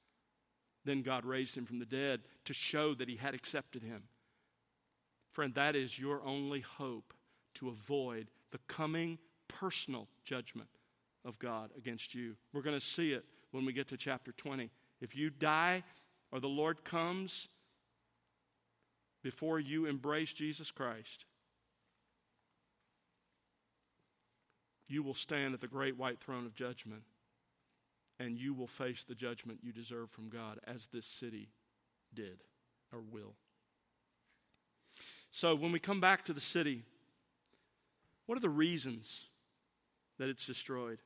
Then 0.86 1.02
God 1.02 1.26
raised 1.26 1.56
him 1.56 1.65
from 1.65 1.80
the 1.80 1.86
dead 1.86 2.22
to 2.46 2.54
show 2.54 2.93
that 2.96 3.08
he 3.08 3.15
had 3.15 3.34
accepted 3.34 3.84
him. 3.84 4.04
Friend, 5.32 5.54
that 5.56 5.76
is 5.76 5.98
your 5.98 6.22
only 6.24 6.60
hope 6.60 7.13
to 7.55 7.69
avoid 7.69 8.27
the 8.51 8.59
coming 8.67 9.17
personal 9.47 10.07
judgment 10.25 10.69
of 11.25 11.39
God 11.39 11.71
against 11.77 12.13
you. 12.13 12.35
We're 12.51 12.61
going 12.61 12.79
to 12.79 12.85
see 12.85 13.13
it 13.13 13.25
when 13.51 13.65
we 13.65 13.73
get 13.73 13.87
to 13.89 13.97
chapter 13.97 14.31
20. 14.31 14.69
If 15.01 15.15
you 15.15 15.29
die 15.29 15.83
or 16.31 16.39
the 16.39 16.47
Lord 16.47 16.83
comes 16.83 17.47
before 19.21 19.59
you 19.59 19.85
embrace 19.85 20.33
Jesus 20.33 20.71
Christ, 20.71 21.25
you 24.87 25.01
will 25.01 25.13
stand 25.13 25.53
at 25.53 25.61
the 25.61 25.67
great 25.67 25.97
white 25.97 26.19
throne 26.19 26.45
of 26.45 26.55
judgment 26.55 27.03
and 28.19 28.37
you 28.37 28.53
will 28.53 28.67
face 28.67 29.03
the 29.03 29.15
judgment 29.15 29.59
you 29.63 29.71
deserve 29.71 30.09
from 30.11 30.29
God 30.29 30.59
as 30.67 30.87
this 30.87 31.05
city 31.05 31.49
did 32.13 32.43
or 32.91 32.99
will. 32.99 33.33
So, 35.31 35.55
when 35.55 35.71
we 35.71 35.79
come 35.79 35.99
back 35.99 36.25
to 36.25 36.33
the 36.33 36.39
city, 36.39 36.83
what 38.25 38.38
are 38.38 38.41
the 38.41 38.49
reasons 38.49 39.25
that 40.19 40.29
it's 40.29 40.45
destroyed? 40.45 40.99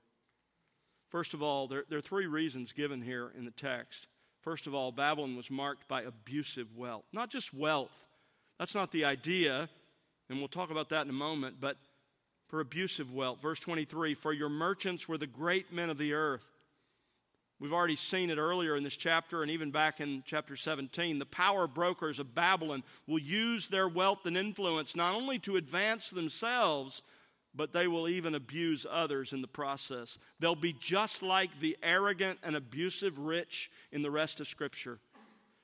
First 1.09 1.33
of 1.33 1.41
all, 1.41 1.67
there, 1.67 1.85
there, 1.89 1.99
are 1.99 2.01
three 2.01 2.27
reasons 2.27 2.73
given 2.73 3.01
here 3.01 3.31
in 3.37 3.45
the 3.45 3.51
text. 3.51 4.07
First 4.41 4.67
of 4.67 4.75
all, 4.75 4.91
Babylon 4.91 5.35
was 5.35 5.49
marked 5.49 5.87
by 5.87 6.03
abusive 6.03 6.75
wealth. 6.75 7.05
Not 7.13 7.29
just 7.29 7.53
wealth, 7.53 8.07
that's 8.59 8.75
not 8.75 8.91
the 8.91 9.05
idea, 9.05 9.69
and 10.29 10.39
we'll 10.39 10.47
talk 10.47 10.71
about 10.71 10.89
that 10.89 11.03
in 11.03 11.09
a 11.09 11.13
moment, 11.13 11.57
but 11.59 11.77
for 12.47 12.59
abusive 12.59 13.11
wealth. 13.13 13.41
Verse 13.41 13.59
23 13.59 14.13
For 14.13 14.33
your 14.33 14.49
merchants 14.49 15.07
were 15.07 15.17
the 15.17 15.27
great 15.27 15.71
men 15.71 15.89
of 15.89 15.97
the 15.97 16.13
earth. 16.13 16.56
We've 17.59 17.73
already 17.73 17.95
seen 17.95 18.29
it 18.29 18.37
earlier 18.37 18.75
in 18.75 18.83
this 18.83 18.97
chapter 18.97 19.41
and 19.41 19.49
even 19.49 19.71
back 19.71 19.99
in 19.99 20.23
chapter 20.25 20.55
17. 20.55 21.17
The 21.17 21.25
power 21.25 21.67
brokers 21.67 22.19
of 22.19 22.35
Babylon 22.35 22.83
will 23.07 23.19
use 23.19 23.67
their 23.67 23.87
wealth 23.87 24.25
and 24.25 24.37
influence 24.37 24.95
not 24.95 25.15
only 25.15 25.39
to 25.39 25.55
advance 25.55 26.09
themselves, 26.09 27.01
but 27.55 27.73
they 27.73 27.87
will 27.87 28.07
even 28.07 28.35
abuse 28.35 28.85
others 28.89 29.33
in 29.33 29.41
the 29.41 29.47
process. 29.47 30.19
They'll 30.39 30.55
be 30.55 30.73
just 30.73 31.23
like 31.23 31.59
the 31.59 31.75
arrogant 31.81 32.37
and 32.43 32.55
abusive 32.55 33.17
rich 33.17 33.71
in 33.91 34.03
the 34.03 34.11
rest 34.11 34.39
of 34.39 34.47
Scripture. 34.47 34.99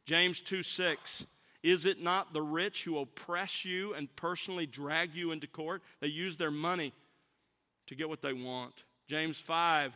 James 0.05 0.41
2 0.41 0.63
6 0.63 1.27
is 1.63 1.85
it 1.85 2.01
not 2.01 2.33
the 2.33 2.41
rich 2.41 2.83
who 2.83 2.99
oppress 2.99 3.63
you 3.63 3.93
and 3.93 4.13
personally 4.17 4.65
drag 4.65 5.15
you 5.15 5.31
into 5.31 5.47
court? 5.47 5.81
They 6.01 6.07
use 6.07 6.35
their 6.35 6.51
money 6.51 6.93
to 7.87 7.95
get 7.95 8.09
what 8.09 8.21
they 8.21 8.33
want. 8.33 8.83
James 9.07 9.39
5 9.39 9.93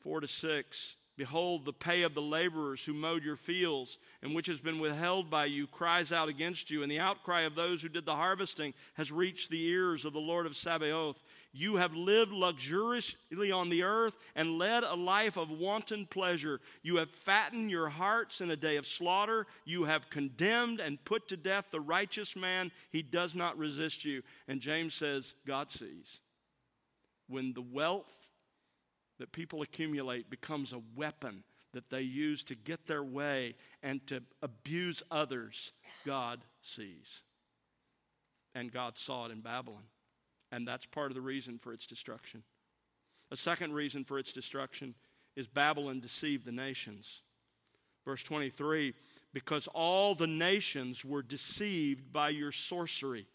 4 0.00 0.20
to 0.20 0.26
6. 0.26 0.96
Behold, 1.20 1.66
the 1.66 1.72
pay 1.74 2.00
of 2.00 2.14
the 2.14 2.22
laborers 2.22 2.82
who 2.82 2.94
mowed 2.94 3.22
your 3.22 3.36
fields 3.36 3.98
and 4.22 4.34
which 4.34 4.46
has 4.46 4.58
been 4.58 4.78
withheld 4.78 5.28
by 5.28 5.44
you 5.44 5.66
cries 5.66 6.12
out 6.12 6.30
against 6.30 6.70
you, 6.70 6.82
and 6.82 6.90
the 6.90 6.98
outcry 6.98 7.42
of 7.42 7.54
those 7.54 7.82
who 7.82 7.90
did 7.90 8.06
the 8.06 8.16
harvesting 8.16 8.72
has 8.94 9.12
reached 9.12 9.50
the 9.50 9.62
ears 9.66 10.06
of 10.06 10.14
the 10.14 10.18
Lord 10.18 10.46
of 10.46 10.56
Sabaoth. 10.56 11.22
You 11.52 11.76
have 11.76 11.94
lived 11.94 12.32
luxuriously 12.32 13.52
on 13.52 13.68
the 13.68 13.82
earth 13.82 14.16
and 14.34 14.56
led 14.56 14.82
a 14.82 14.94
life 14.94 15.36
of 15.36 15.50
wanton 15.50 16.06
pleasure. 16.06 16.58
You 16.82 16.96
have 16.96 17.10
fattened 17.10 17.70
your 17.70 17.90
hearts 17.90 18.40
in 18.40 18.50
a 18.50 18.56
day 18.56 18.78
of 18.78 18.86
slaughter. 18.86 19.46
You 19.66 19.84
have 19.84 20.08
condemned 20.08 20.80
and 20.80 21.04
put 21.04 21.28
to 21.28 21.36
death 21.36 21.66
the 21.70 21.80
righteous 21.80 22.34
man. 22.34 22.72
He 22.88 23.02
does 23.02 23.34
not 23.34 23.58
resist 23.58 24.06
you. 24.06 24.22
And 24.48 24.58
James 24.58 24.94
says, 24.94 25.34
God 25.46 25.70
sees. 25.70 26.20
When 27.28 27.52
the 27.52 27.60
wealth 27.60 28.10
that 29.20 29.32
people 29.32 29.62
accumulate 29.62 30.30
becomes 30.30 30.72
a 30.72 30.82
weapon 30.96 31.44
that 31.72 31.88
they 31.90 32.00
use 32.00 32.42
to 32.44 32.54
get 32.54 32.86
their 32.86 33.04
way 33.04 33.54
and 33.82 34.04
to 34.08 34.22
abuse 34.42 35.02
others, 35.10 35.72
God 36.04 36.40
sees. 36.62 37.22
And 38.54 38.72
God 38.72 38.98
saw 38.98 39.26
it 39.26 39.30
in 39.30 39.40
Babylon. 39.40 39.84
And 40.50 40.66
that's 40.66 40.86
part 40.86 41.12
of 41.12 41.14
the 41.14 41.20
reason 41.20 41.58
for 41.58 41.72
its 41.72 41.86
destruction. 41.86 42.42
A 43.30 43.36
second 43.36 43.72
reason 43.72 44.04
for 44.04 44.18
its 44.18 44.32
destruction 44.32 44.94
is 45.36 45.46
Babylon 45.46 46.00
deceived 46.00 46.44
the 46.44 46.52
nations. 46.52 47.22
Verse 48.04 48.24
23 48.24 48.94
because 49.32 49.68
all 49.68 50.16
the 50.16 50.26
nations 50.26 51.04
were 51.04 51.22
deceived 51.22 52.12
by 52.12 52.30
your 52.30 52.50
sorcery. 52.50 53.28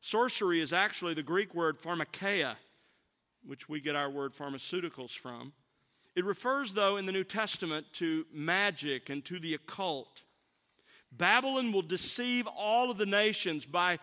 Sorcery 0.00 0.60
is 0.60 0.74
actually 0.74 1.14
the 1.14 1.22
Greek 1.22 1.54
word 1.54 1.80
pharmakeia, 1.80 2.56
which 3.46 3.68
we 3.68 3.80
get 3.80 3.96
our 3.96 4.10
word 4.10 4.34
pharmaceuticals 4.34 5.16
from. 5.16 5.52
It 6.14 6.24
refers, 6.24 6.72
though, 6.72 6.96
in 6.96 7.06
the 7.06 7.12
New 7.12 7.24
Testament 7.24 7.86
to 7.94 8.24
magic 8.32 9.10
and 9.10 9.24
to 9.26 9.38
the 9.38 9.54
occult. 9.54 10.22
Babylon 11.12 11.72
will 11.72 11.82
deceive 11.82 12.46
all 12.46 12.90
of 12.90 12.98
the 12.98 13.06
nations 13.06 13.64
by, 13.66 13.98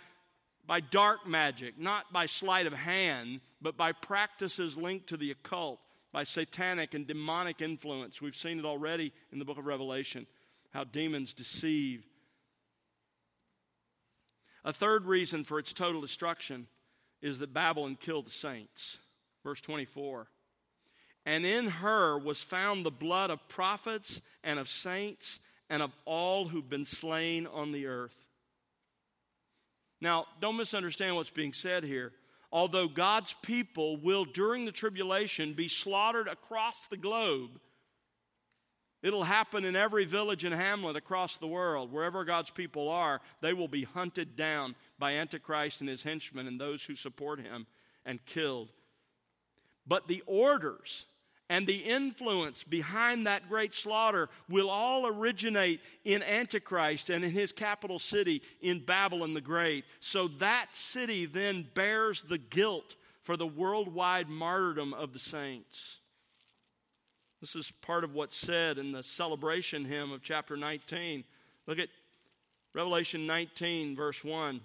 by 0.66 0.80
dark 0.80 1.28
magic, 1.28 1.78
not 1.78 2.14
by 2.14 2.26
sleight 2.26 2.68
of 2.68 2.74
hand, 2.74 3.42
but 3.62 3.78
by 3.78 3.92
practices 3.92 4.78
linked 4.78 5.08
to 5.08 5.18
the 5.18 5.32
occult, 5.32 5.80
by 6.12 6.24
satanic 6.24 6.94
and 6.94 7.08
demonic 7.08 7.62
influence. 7.62 8.22
We've 8.22 8.36
seen 8.36 8.60
it 8.60 8.66
already 8.66 9.12
in 9.32 9.40
the 9.40 9.46
book 9.46 9.58
of 9.58 9.66
Revelation, 9.66 10.28
how 10.72 10.84
demons 10.84 11.34
deceive. 11.34 12.06
A 14.64 14.72
third 14.72 15.06
reason 15.06 15.44
for 15.44 15.60
its 15.60 15.74
total 15.74 16.00
destruction 16.00 16.68
is 17.22 17.40
that 17.40 17.54
Babylon 17.54 17.98
killed 18.00 18.28
the 18.28 18.32
saints. 18.32 19.00
Verse 19.44 19.62
24. 19.62 20.28
And 21.26 21.46
in 21.46 21.68
her 21.68 22.18
was 22.18 22.42
found 22.42 22.86
the 22.86 22.92
blood 22.92 23.30
of 23.30 23.48
prophets 23.48 24.22
and 24.44 24.60
of 24.60 24.68
saints 24.68 25.40
and 25.70 25.82
of 25.82 25.92
all 26.06 26.48
who've 26.48 26.70
been 26.70 26.86
slain 26.86 27.48
on 27.48 27.72
the 27.72 27.88
earth. 27.88 28.16
Now, 30.02 30.26
don't 30.42 30.58
misunderstand 30.58 31.16
what's 31.16 31.30
being 31.30 31.54
said 31.54 31.86
here. 31.86 32.12
Although 32.52 32.88
God's 32.88 33.34
people 33.42 33.98
will, 33.98 34.26
during 34.26 34.66
the 34.66 34.72
tribulation, 34.72 35.54
be 35.54 35.70
slaughtered 35.70 36.28
across 36.28 36.88
the 36.88 36.98
globe, 36.98 37.60
it'll 39.02 39.24
happen 39.24 39.66
in 39.66 39.76
every 39.76 40.06
village 40.06 40.44
and 40.44 40.54
hamlet 40.54 40.98
across 40.98 41.38
the 41.38 41.48
world. 41.48 41.92
Wherever 41.92 42.26
God's 42.26 42.52
people 42.52 42.90
are, 42.90 43.22
they 43.42 43.54
will 43.54 43.70
be 43.70 43.86
hunted 43.86 44.36
down 44.36 44.76
by 45.00 45.14
Antichrist 45.14 45.80
and 45.80 45.90
his 45.90 46.04
henchmen 46.04 46.46
and 46.46 46.60
those 46.60 46.84
who 46.84 46.96
support 46.96 47.40
him 47.40 47.66
and 48.06 48.24
killed. 48.26 48.70
But 49.86 50.08
the 50.08 50.24
orders 50.26 51.08
and 51.50 51.68
the 51.68 51.78
influence 51.78 52.64
behind 52.64 53.28
that 53.28 53.50
great 53.50 53.74
slaughter 53.74 54.30
will 54.50 54.70
all 54.70 55.06
originate 55.06 55.82
in 56.04 56.24
Antichrist 56.24 57.10
and 57.10 57.24
in 57.24 57.32
his 57.32 57.52
capital 57.52 58.00
city 58.00 58.42
in 58.62 58.80
Babylon 58.80 59.34
the 59.34 59.42
Great. 59.42 59.86
So 60.00 60.30
that 60.40 60.74
city 60.74 61.26
then 61.26 61.68
bears 61.74 62.24
the 62.24 62.38
guilt 62.38 62.96
for 63.22 63.38
the 63.38 63.48
worldwide 63.48 64.30
martyrdom 64.30 64.94
of 64.94 65.14
the 65.14 65.20
saints. 65.20 66.00
This 67.42 67.56
is 67.56 67.72
part 67.82 68.06
of 68.06 68.14
what's 68.14 68.38
said 68.38 68.78
in 68.78 68.94
the 68.94 69.04
celebration 69.04 69.84
hymn 69.84 70.14
of 70.14 70.24
chapter 70.24 70.56
19. 70.56 71.26
Look 71.68 71.78
at 71.78 71.90
Revelation 72.74 73.28
19, 73.28 73.96
verse 73.96 74.24
1. 74.24 74.62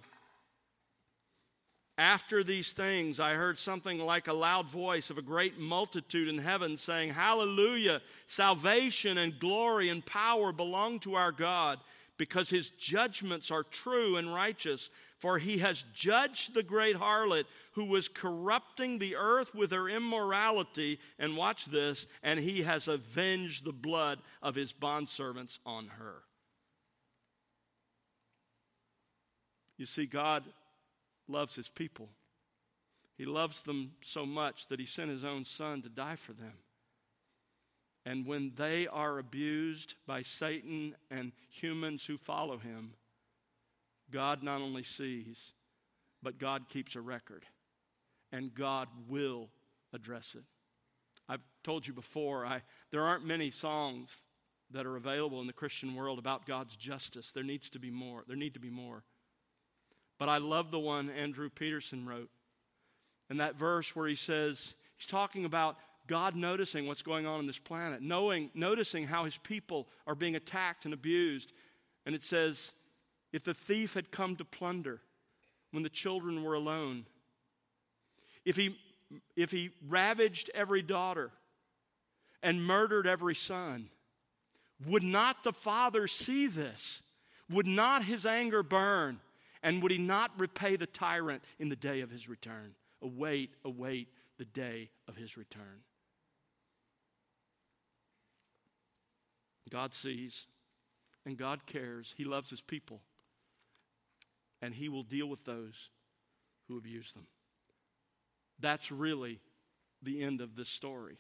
After 1.99 2.44
these 2.44 2.70
things, 2.70 3.18
I 3.18 3.34
heard 3.34 3.59
something 3.59 3.99
like 3.99 4.28
a 4.28 4.32
loud 4.32 4.68
voice 4.68 5.11
of 5.11 5.18
a 5.18 5.22
great 5.22 5.59
multitude 5.59 6.28
in 6.28 6.38
heaven 6.38 6.76
saying, 6.76 7.12
Hallelujah! 7.12 8.01
Salvation 8.28 9.18
and 9.18 9.36
glory 9.40 9.88
and 9.88 10.07
power 10.07 10.53
belong 10.53 11.01
to 11.01 11.16
our 11.16 11.32
God, 11.32 11.80
because 12.16 12.49
his 12.49 12.70
judgments 12.70 13.51
are 13.51 13.64
true 13.64 14.16
and 14.16 14.32
righteous. 14.32 14.90
For 15.18 15.38
he 15.38 15.59
has 15.59 15.84
judged 15.92 16.55
the 16.55 16.62
great 16.62 16.94
harlot 16.94 17.46
who 17.72 17.86
was 17.86 18.07
corrupting 18.07 19.01
the 19.01 19.16
earth 19.16 19.53
with 19.53 19.72
her 19.72 19.88
immorality. 19.88 21.01
And 21.18 21.36
watch 21.36 21.64
this, 21.64 22.07
and 22.22 22.38
he 22.38 22.62
has 22.62 22.86
avenged 22.86 23.64
the 23.64 23.72
blood 23.72 24.20
of 24.40 24.55
his 24.55 24.72
bondservants 24.72 25.59
on 25.66 25.88
her. 25.88 26.22
You 29.76 29.86
see, 29.86 30.07
God 30.07 30.44
loves 31.28 31.54
his 31.54 31.68
people. 31.68 32.08
He 33.16 33.24
loves 33.24 33.62
them 33.62 33.92
so 34.00 34.24
much 34.24 34.68
that 34.68 34.80
he 34.80 34.86
sent 34.86 35.10
his 35.10 35.24
own 35.24 35.44
son 35.44 35.82
to 35.82 35.88
die 35.88 36.16
for 36.16 36.32
them. 36.32 36.54
And 38.06 38.26
when 38.26 38.52
they 38.56 38.86
are 38.86 39.18
abused 39.18 39.94
by 40.06 40.22
Satan 40.22 40.94
and 41.10 41.32
humans 41.50 42.06
who 42.06 42.16
follow 42.16 42.56
him, 42.56 42.94
God 44.10 44.42
not 44.42 44.62
only 44.62 44.82
sees, 44.82 45.52
but 46.22 46.38
God 46.38 46.68
keeps 46.68 46.96
a 46.96 47.00
record. 47.00 47.44
And 48.32 48.54
God 48.54 48.88
will 49.08 49.48
address 49.92 50.34
it. 50.34 50.44
I've 51.28 51.42
told 51.64 51.86
you 51.86 51.92
before, 51.92 52.46
I, 52.46 52.62
there 52.90 53.02
aren't 53.02 53.26
many 53.26 53.50
songs 53.50 54.16
that 54.70 54.86
are 54.86 54.96
available 54.96 55.40
in 55.40 55.46
the 55.46 55.52
Christian 55.52 55.94
world 55.94 56.18
about 56.18 56.46
God's 56.46 56.76
justice. 56.76 57.32
There 57.32 57.44
needs 57.44 57.68
to 57.70 57.78
be 57.78 57.90
more. 57.90 58.24
There 58.26 58.36
need 58.36 58.54
to 58.54 58.60
be 58.60 58.70
more. 58.70 59.02
But 60.18 60.28
I 60.28 60.38
love 60.38 60.70
the 60.70 60.78
one 60.78 61.10
Andrew 61.10 61.48
Peterson 61.48 62.06
wrote. 62.06 62.30
And 63.30 63.40
that 63.40 63.56
verse 63.56 63.94
where 63.94 64.08
he 64.08 64.14
says, 64.14 64.74
he's 64.96 65.06
talking 65.06 65.44
about 65.44 65.76
God 66.06 66.34
noticing 66.34 66.86
what's 66.86 67.02
going 67.02 67.26
on 67.26 67.38
on 67.38 67.46
this 67.46 67.58
planet, 67.58 68.00
knowing, 68.00 68.50
noticing 68.54 69.06
how 69.06 69.24
his 69.24 69.36
people 69.38 69.86
are 70.06 70.14
being 70.14 70.34
attacked 70.34 70.86
and 70.86 70.94
abused. 70.94 71.52
And 72.06 72.14
it 72.14 72.22
says, 72.22 72.72
if 73.32 73.44
the 73.44 73.54
thief 73.54 73.94
had 73.94 74.10
come 74.10 74.34
to 74.36 74.44
plunder 74.44 75.00
when 75.70 75.82
the 75.82 75.90
children 75.90 76.42
were 76.42 76.54
alone, 76.54 77.04
if 78.44 78.56
he, 78.56 78.78
if 79.36 79.50
he 79.50 79.70
ravaged 79.86 80.50
every 80.54 80.80
daughter 80.80 81.30
and 82.42 82.64
murdered 82.64 83.06
every 83.06 83.34
son, 83.34 83.90
would 84.86 85.02
not 85.02 85.44
the 85.44 85.52
Father 85.52 86.06
see 86.08 86.46
this? 86.46 87.02
Would 87.50 87.66
not 87.66 88.04
his 88.04 88.24
anger 88.24 88.62
burn? 88.62 89.20
And 89.62 89.82
would 89.82 89.92
he 89.92 89.98
not 89.98 90.30
repay 90.38 90.76
the 90.76 90.86
tyrant 90.86 91.42
in 91.59 91.68
the 91.68 91.76
day 91.76 92.00
of 92.00 92.11
his 92.11 92.28
return? 92.28 92.74
Await, 93.02 93.52
await 93.64 94.09
the 94.38 94.44
day 94.44 94.90
of 95.09 95.16
his 95.16 95.36
return. 95.36 95.82
God 99.70 99.92
sees 99.92 100.46
and 101.26 101.36
God 101.36 101.66
cares. 101.66 102.14
He 102.16 102.24
loves 102.24 102.50
his 102.50 102.61
people. 102.61 103.00
And 104.62 104.74
he 104.74 104.88
will 104.88 105.02
deal 105.02 105.26
with 105.26 105.44
those 105.44 105.90
who 106.66 106.78
abuse 106.78 107.12
them. 107.12 107.26
That's 108.61 108.90
really 108.90 109.40
the 110.02 110.22
end 110.22 110.40
of 110.40 110.56
this 110.56 110.68
story. 110.68 111.18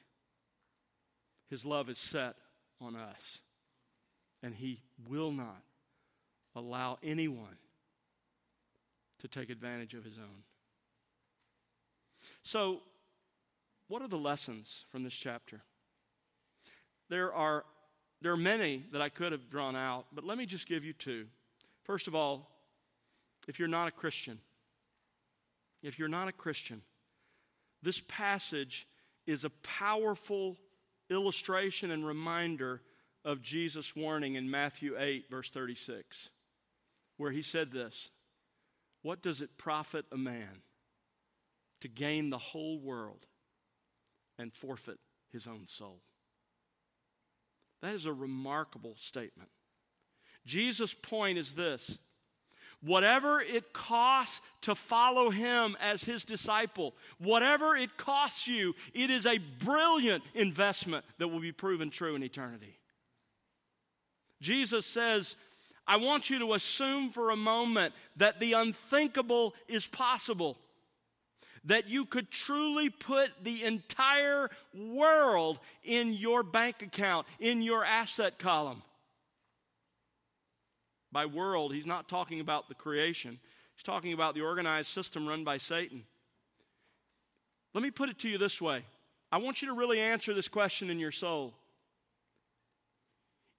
His 1.50 1.64
love 1.64 1.88
is 1.88 1.98
set 1.98 2.36
on 2.80 2.96
us. 2.96 3.38
And 4.42 4.54
he 4.54 4.80
will 5.08 5.32
not 5.32 5.62
allow 6.54 6.98
anyone 7.02 7.56
to 9.20 9.28
take 9.28 9.50
advantage 9.50 9.94
of 9.94 10.04
his 10.04 10.18
own. 10.18 10.42
So, 12.42 12.80
what 13.88 14.02
are 14.02 14.08
the 14.08 14.18
lessons 14.18 14.84
from 14.90 15.02
this 15.02 15.14
chapter? 15.14 15.62
There 17.08 17.32
are, 17.32 17.64
there 18.20 18.32
are 18.32 18.36
many 18.36 18.84
that 18.92 19.00
I 19.00 19.08
could 19.08 19.32
have 19.32 19.48
drawn 19.50 19.76
out, 19.76 20.06
but 20.12 20.24
let 20.24 20.36
me 20.36 20.46
just 20.46 20.68
give 20.68 20.84
you 20.84 20.92
two. 20.92 21.26
First 21.84 22.06
of 22.06 22.14
all, 22.14 22.50
if 23.46 23.58
you're 23.58 23.68
not 23.68 23.88
a 23.88 23.92
Christian, 23.92 24.38
if 25.82 25.98
you're 25.98 26.08
not 26.08 26.28
a 26.28 26.32
Christian, 26.32 26.82
this 27.82 28.02
passage 28.08 28.86
is 29.26 29.44
a 29.44 29.50
powerful 29.50 30.56
illustration 31.10 31.90
and 31.90 32.06
reminder 32.06 32.82
of 33.24 33.42
Jesus' 33.42 33.96
warning 33.96 34.34
in 34.34 34.50
Matthew 34.50 34.96
8, 34.98 35.30
verse 35.30 35.50
36, 35.50 36.30
where 37.16 37.30
he 37.30 37.42
said 37.42 37.70
this 37.70 38.10
what 39.08 39.22
does 39.22 39.40
it 39.40 39.56
profit 39.56 40.04
a 40.12 40.18
man 40.18 40.60
to 41.80 41.88
gain 41.88 42.28
the 42.28 42.36
whole 42.36 42.78
world 42.78 43.24
and 44.38 44.52
forfeit 44.52 44.98
his 45.32 45.46
own 45.46 45.66
soul? 45.66 46.02
That 47.80 47.94
is 47.94 48.04
a 48.04 48.12
remarkable 48.12 48.96
statement. 48.98 49.48
Jesus' 50.44 50.92
point 50.92 51.38
is 51.38 51.52
this 51.52 51.98
whatever 52.82 53.40
it 53.40 53.72
costs 53.72 54.42
to 54.60 54.74
follow 54.74 55.30
him 55.30 55.74
as 55.80 56.04
his 56.04 56.22
disciple, 56.22 56.94
whatever 57.16 57.74
it 57.74 57.96
costs 57.96 58.46
you, 58.46 58.74
it 58.92 59.08
is 59.08 59.24
a 59.24 59.38
brilliant 59.38 60.22
investment 60.34 61.02
that 61.16 61.28
will 61.28 61.40
be 61.40 61.50
proven 61.50 61.88
true 61.88 62.14
in 62.14 62.22
eternity. 62.22 62.78
Jesus 64.42 64.84
says, 64.84 65.34
I 65.88 65.96
want 65.96 66.28
you 66.28 66.38
to 66.40 66.52
assume 66.52 67.08
for 67.08 67.30
a 67.30 67.36
moment 67.36 67.94
that 68.18 68.38
the 68.38 68.52
unthinkable 68.52 69.54
is 69.66 69.86
possible. 69.86 70.58
That 71.64 71.88
you 71.88 72.04
could 72.04 72.30
truly 72.30 72.90
put 72.90 73.30
the 73.42 73.64
entire 73.64 74.50
world 74.74 75.58
in 75.82 76.12
your 76.12 76.42
bank 76.42 76.82
account, 76.82 77.26
in 77.40 77.62
your 77.62 77.84
asset 77.84 78.38
column. 78.38 78.82
By 81.10 81.24
world, 81.24 81.72
he's 81.72 81.86
not 81.86 82.06
talking 82.06 82.40
about 82.40 82.68
the 82.68 82.74
creation, 82.74 83.38
he's 83.74 83.82
talking 83.82 84.12
about 84.12 84.34
the 84.34 84.42
organized 84.42 84.90
system 84.90 85.26
run 85.26 85.42
by 85.42 85.56
Satan. 85.56 86.04
Let 87.72 87.82
me 87.82 87.90
put 87.90 88.10
it 88.10 88.18
to 88.20 88.28
you 88.28 88.36
this 88.36 88.60
way 88.60 88.84
I 89.32 89.38
want 89.38 89.62
you 89.62 89.68
to 89.68 89.74
really 89.74 90.00
answer 90.00 90.34
this 90.34 90.48
question 90.48 90.90
in 90.90 90.98
your 90.98 91.12
soul. 91.12 91.54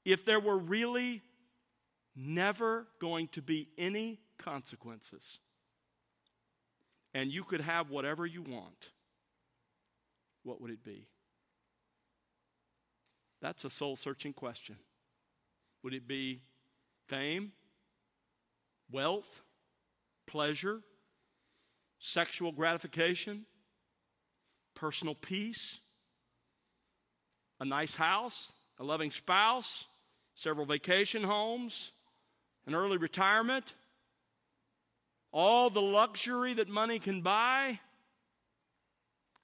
if 0.05 0.25
there 0.25 0.39
were 0.39 0.57
really 0.57 1.21
never 2.19 2.87
going 2.99 3.29
to 3.29 3.41
be 3.41 3.69
any 3.77 4.19
consequences, 4.37 5.39
and 7.13 7.31
you 7.31 7.43
could 7.43 7.61
have 7.61 7.89
whatever 7.89 8.25
you 8.25 8.41
want, 8.41 8.89
what 10.43 10.61
would 10.61 10.71
it 10.71 10.83
be? 10.83 11.07
That's 13.41 13.63
a 13.63 13.69
soul 13.69 13.95
searching 13.95 14.33
question. 14.33 14.75
Would 15.83 15.93
it 15.93 16.07
be 16.07 16.41
fame, 17.07 17.53
wealth, 18.91 19.41
pleasure, 20.27 20.81
sexual 21.99 22.51
gratification, 22.51 23.45
personal 24.75 25.15
peace, 25.15 25.79
a 27.59 27.65
nice 27.65 27.95
house, 27.95 28.51
a 28.77 28.83
loving 28.83 29.11
spouse, 29.11 29.85
several 30.35 30.65
vacation 30.65 31.23
homes, 31.23 31.93
an 32.65 32.75
early 32.75 32.97
retirement, 32.97 33.73
all 35.31 35.69
the 35.69 35.81
luxury 35.81 36.53
that 36.55 36.67
money 36.67 36.99
can 36.99 37.21
buy. 37.21 37.79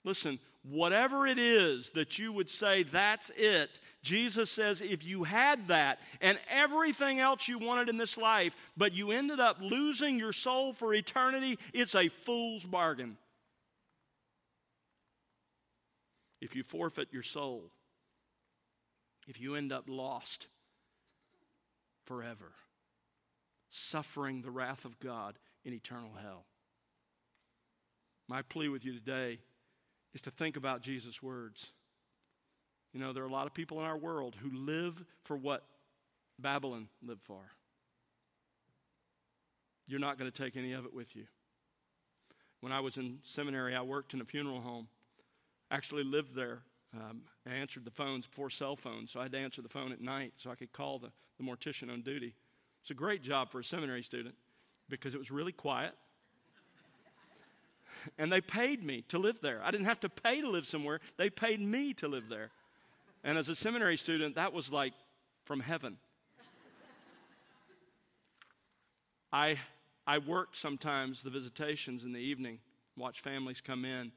Listen, 0.04 0.40
whatever 0.64 1.28
it 1.28 1.38
is 1.38 1.92
that 1.92 2.18
you 2.18 2.32
would 2.32 2.50
say 2.50 2.84
that's 2.84 3.32
it, 3.36 3.80
Jesus 4.02 4.52
says 4.52 4.82
if 4.82 5.04
you 5.04 5.24
had 5.24 5.68
that 5.68 6.00
and 6.22 6.38
everything 6.50 7.20
else 7.20 7.48
you 7.48 7.58
wanted 7.58 7.90
in 7.90 7.98
this 7.98 8.18
life, 8.18 8.56
but 8.78 8.94
you 8.94 9.12
ended 9.12 9.40
up 9.40 9.58
losing 9.60 10.20
your 10.20 10.34
soul 10.34 10.74
for 10.74 10.94
eternity, 10.94 11.58
it's 11.74 11.96
a 11.96 12.10
fool's 12.10 12.66
bargain. 12.66 13.18
If 16.42 16.56
you 16.56 16.64
forfeit 16.64 17.08
your 17.12 17.24
soul, 17.24 17.72
if 19.28 19.42
you 19.42 19.56
end 19.56 19.72
up 19.72 19.86
lost 19.88 20.48
forever, 22.06 22.52
suffering 23.76 24.42
the 24.42 24.52
wrath 24.52 24.86
of 24.86 25.00
God 25.00 25.38
in 25.64 25.74
eternal 25.74 26.12
hell. 26.22 26.46
My 28.28 28.42
plea 28.42 28.70
with 28.70 28.86
you 28.86 28.94
today 28.94 29.40
is 30.14 30.22
to 30.22 30.32
think 30.32 30.56
about 30.56 30.82
Jesus' 30.82 31.22
words. 31.22 31.72
You 32.94 33.00
know, 33.00 33.12
there 33.12 33.24
are 33.24 33.28
a 33.28 33.32
lot 33.32 33.48
of 33.48 33.54
people 33.54 33.80
in 33.80 33.86
our 33.86 33.98
world 33.98 34.36
who 34.42 34.50
live 34.56 35.04
for 35.24 35.36
what 35.36 35.66
Babylon 36.40 36.88
lived 37.04 37.24
for. 37.24 37.42
You're 39.88 40.00
not 40.00 40.18
going 40.18 40.32
to 40.32 40.44
take 40.44 40.56
any 40.56 40.72
of 40.72 40.86
it 40.86 40.94
with 40.94 41.16
you. 41.16 41.26
When 42.62 42.72
I 42.72 42.80
was 42.80 42.98
in 42.98 43.20
seminary, 43.24 43.76
I 43.76 43.82
worked 43.82 44.14
in 44.14 44.22
a 44.22 44.26
funeral 44.26 44.62
home. 44.62 44.88
Actually 45.70 46.04
lived 46.04 46.34
there. 46.34 46.62
Um, 46.96 47.24
I 47.46 47.54
answered 47.54 47.84
the 47.84 47.92
phones 47.92 48.26
before 48.26 48.50
cell 48.50 48.78
phones, 48.78 49.12
so 49.12 49.20
I 49.20 49.24
had 49.24 49.34
to 49.34 49.38
answer 49.38 49.62
the 49.62 49.70
phone 49.70 49.92
at 49.92 50.00
night 50.00 50.34
so 50.38 50.50
I 50.50 50.56
could 50.56 50.72
call 50.72 50.98
the, 50.98 51.12
the 51.38 51.44
mortician 51.44 51.92
on 51.92 52.02
duty. 52.02 52.36
It's 52.86 52.92
a 52.92 52.94
great 52.94 53.24
job 53.24 53.50
for 53.50 53.58
a 53.58 53.64
seminary 53.64 54.04
student 54.04 54.36
because 54.90 55.16
it 55.16 55.18
was 55.18 55.32
really 55.32 55.52
quiet 55.52 55.96
and 58.20 58.32
they 58.32 58.42
paid 58.42 58.84
me 58.84 59.02
to 59.08 59.18
live 59.18 59.40
there. 59.42 59.60
I 59.64 59.72
didn't 59.72 59.88
have 59.88 60.02
to 60.02 60.10
pay 60.10 60.42
to 60.42 60.48
live 60.48 60.68
somewhere, 60.68 61.00
they 61.18 61.32
paid 61.32 61.60
me 61.60 61.96
to 61.96 62.08
live 62.08 62.30
there. 62.30 62.52
And 63.24 63.40
as 63.40 63.50
a 63.50 63.56
seminary 63.56 63.98
student, 63.98 64.36
that 64.36 64.54
was 64.54 64.72
like 64.72 64.94
from 65.46 65.62
heaven. 65.62 65.98
I, 69.34 69.58
I 70.06 70.20
worked 70.20 70.56
sometimes 70.56 71.24
the 71.24 71.32
visitations 71.32 72.06
in 72.06 72.14
the 72.14 72.20
evening, 72.20 72.60
watch 72.96 73.22
families 73.22 73.62
come 73.62 73.84
in. 73.84 74.12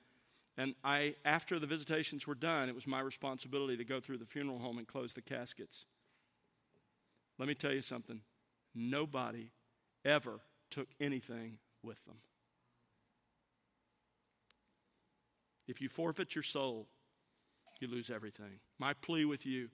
And 0.58 0.74
I, 0.84 1.14
after 1.24 1.58
the 1.58 1.66
visitations 1.66 2.26
were 2.26 2.34
done, 2.34 2.68
it 2.68 2.74
was 2.74 2.86
my 2.86 3.00
responsibility 3.00 3.78
to 3.78 3.84
go 3.84 3.98
through 3.98 4.18
the 4.18 4.26
funeral 4.26 4.58
home 4.58 4.76
and 4.76 4.86
close 4.86 5.14
the 5.14 5.22
caskets. 5.22 5.86
Let 7.38 7.48
me 7.48 7.54
tell 7.54 7.72
you 7.72 7.80
something 7.80 8.20
nobody 8.74 9.50
ever 10.04 10.40
took 10.70 10.88
anything 11.00 11.58
with 11.82 12.02
them. 12.04 12.16
If 15.66 15.80
you 15.80 15.88
forfeit 15.88 16.34
your 16.34 16.42
soul, 16.42 16.86
you 17.80 17.88
lose 17.88 18.10
everything. 18.10 18.60
My 18.78 18.94
plea 18.94 19.24
with 19.24 19.44
you 19.46 19.68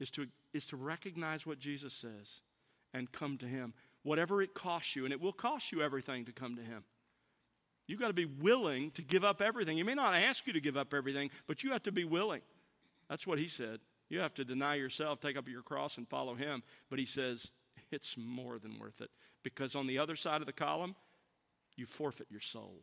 is 0.00 0.10
to, 0.12 0.26
is 0.52 0.66
to 0.66 0.76
recognize 0.76 1.46
what 1.46 1.58
Jesus 1.58 1.94
says 1.94 2.40
and 2.92 3.10
come 3.12 3.38
to 3.38 3.46
Him. 3.46 3.72
Whatever 4.02 4.42
it 4.42 4.54
costs 4.54 4.94
you, 4.94 5.04
and 5.04 5.12
it 5.12 5.20
will 5.20 5.32
cost 5.32 5.72
you 5.72 5.82
everything 5.82 6.24
to 6.26 6.32
come 6.32 6.56
to 6.56 6.62
Him. 6.62 6.84
You've 7.86 8.00
got 8.00 8.08
to 8.08 8.14
be 8.14 8.24
willing 8.24 8.90
to 8.92 9.02
give 9.02 9.24
up 9.24 9.40
everything. 9.40 9.76
He 9.76 9.82
may 9.82 9.94
not 9.94 10.14
ask 10.14 10.46
you 10.46 10.52
to 10.52 10.60
give 10.60 10.76
up 10.76 10.92
everything, 10.92 11.30
but 11.46 11.62
you 11.62 11.72
have 11.72 11.84
to 11.84 11.92
be 11.92 12.04
willing. 12.04 12.42
That's 13.08 13.26
what 13.26 13.38
He 13.38 13.48
said. 13.48 13.80
You 14.08 14.20
have 14.20 14.34
to 14.34 14.44
deny 14.44 14.74
yourself, 14.74 15.20
take 15.20 15.36
up 15.36 15.48
your 15.48 15.62
cross, 15.62 15.96
and 15.96 16.08
follow 16.08 16.34
Him. 16.34 16.62
But 16.90 16.98
He 16.98 17.06
says, 17.06 17.50
it's 17.90 18.16
more 18.16 18.58
than 18.58 18.78
worth 18.78 19.00
it. 19.00 19.10
Because 19.42 19.74
on 19.74 19.86
the 19.86 19.98
other 19.98 20.16
side 20.16 20.40
of 20.40 20.46
the 20.46 20.52
column, 20.52 20.94
you 21.76 21.86
forfeit 21.86 22.26
your 22.30 22.40
soul. 22.40 22.82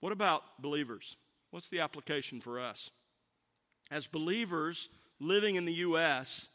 What 0.00 0.12
about 0.12 0.42
believers? 0.60 1.16
What's 1.50 1.68
the 1.68 1.80
application 1.80 2.40
for 2.40 2.60
us? 2.60 2.90
As 3.90 4.06
believers 4.06 4.90
living 5.18 5.56
in 5.56 5.64
the 5.64 5.72
U.S., 5.72 6.48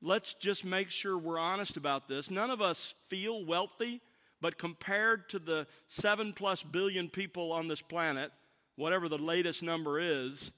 let's 0.00 0.34
just 0.34 0.64
make 0.64 0.88
sure 0.90 1.18
we're 1.18 1.38
honest 1.38 1.76
about 1.76 2.08
this. 2.08 2.30
None 2.30 2.50
of 2.50 2.62
us 2.62 2.94
feel 3.08 3.44
wealthy, 3.44 4.00
but 4.40 4.56
compared 4.56 5.28
to 5.30 5.38
the 5.38 5.66
seven 5.88 6.32
plus 6.32 6.62
billion 6.62 7.10
people 7.10 7.52
on 7.52 7.68
this 7.68 7.82
planet, 7.82 8.32
whatever 8.76 9.08
the 9.08 9.18
latest 9.18 9.62
number 9.62 10.00
is, 10.00 10.52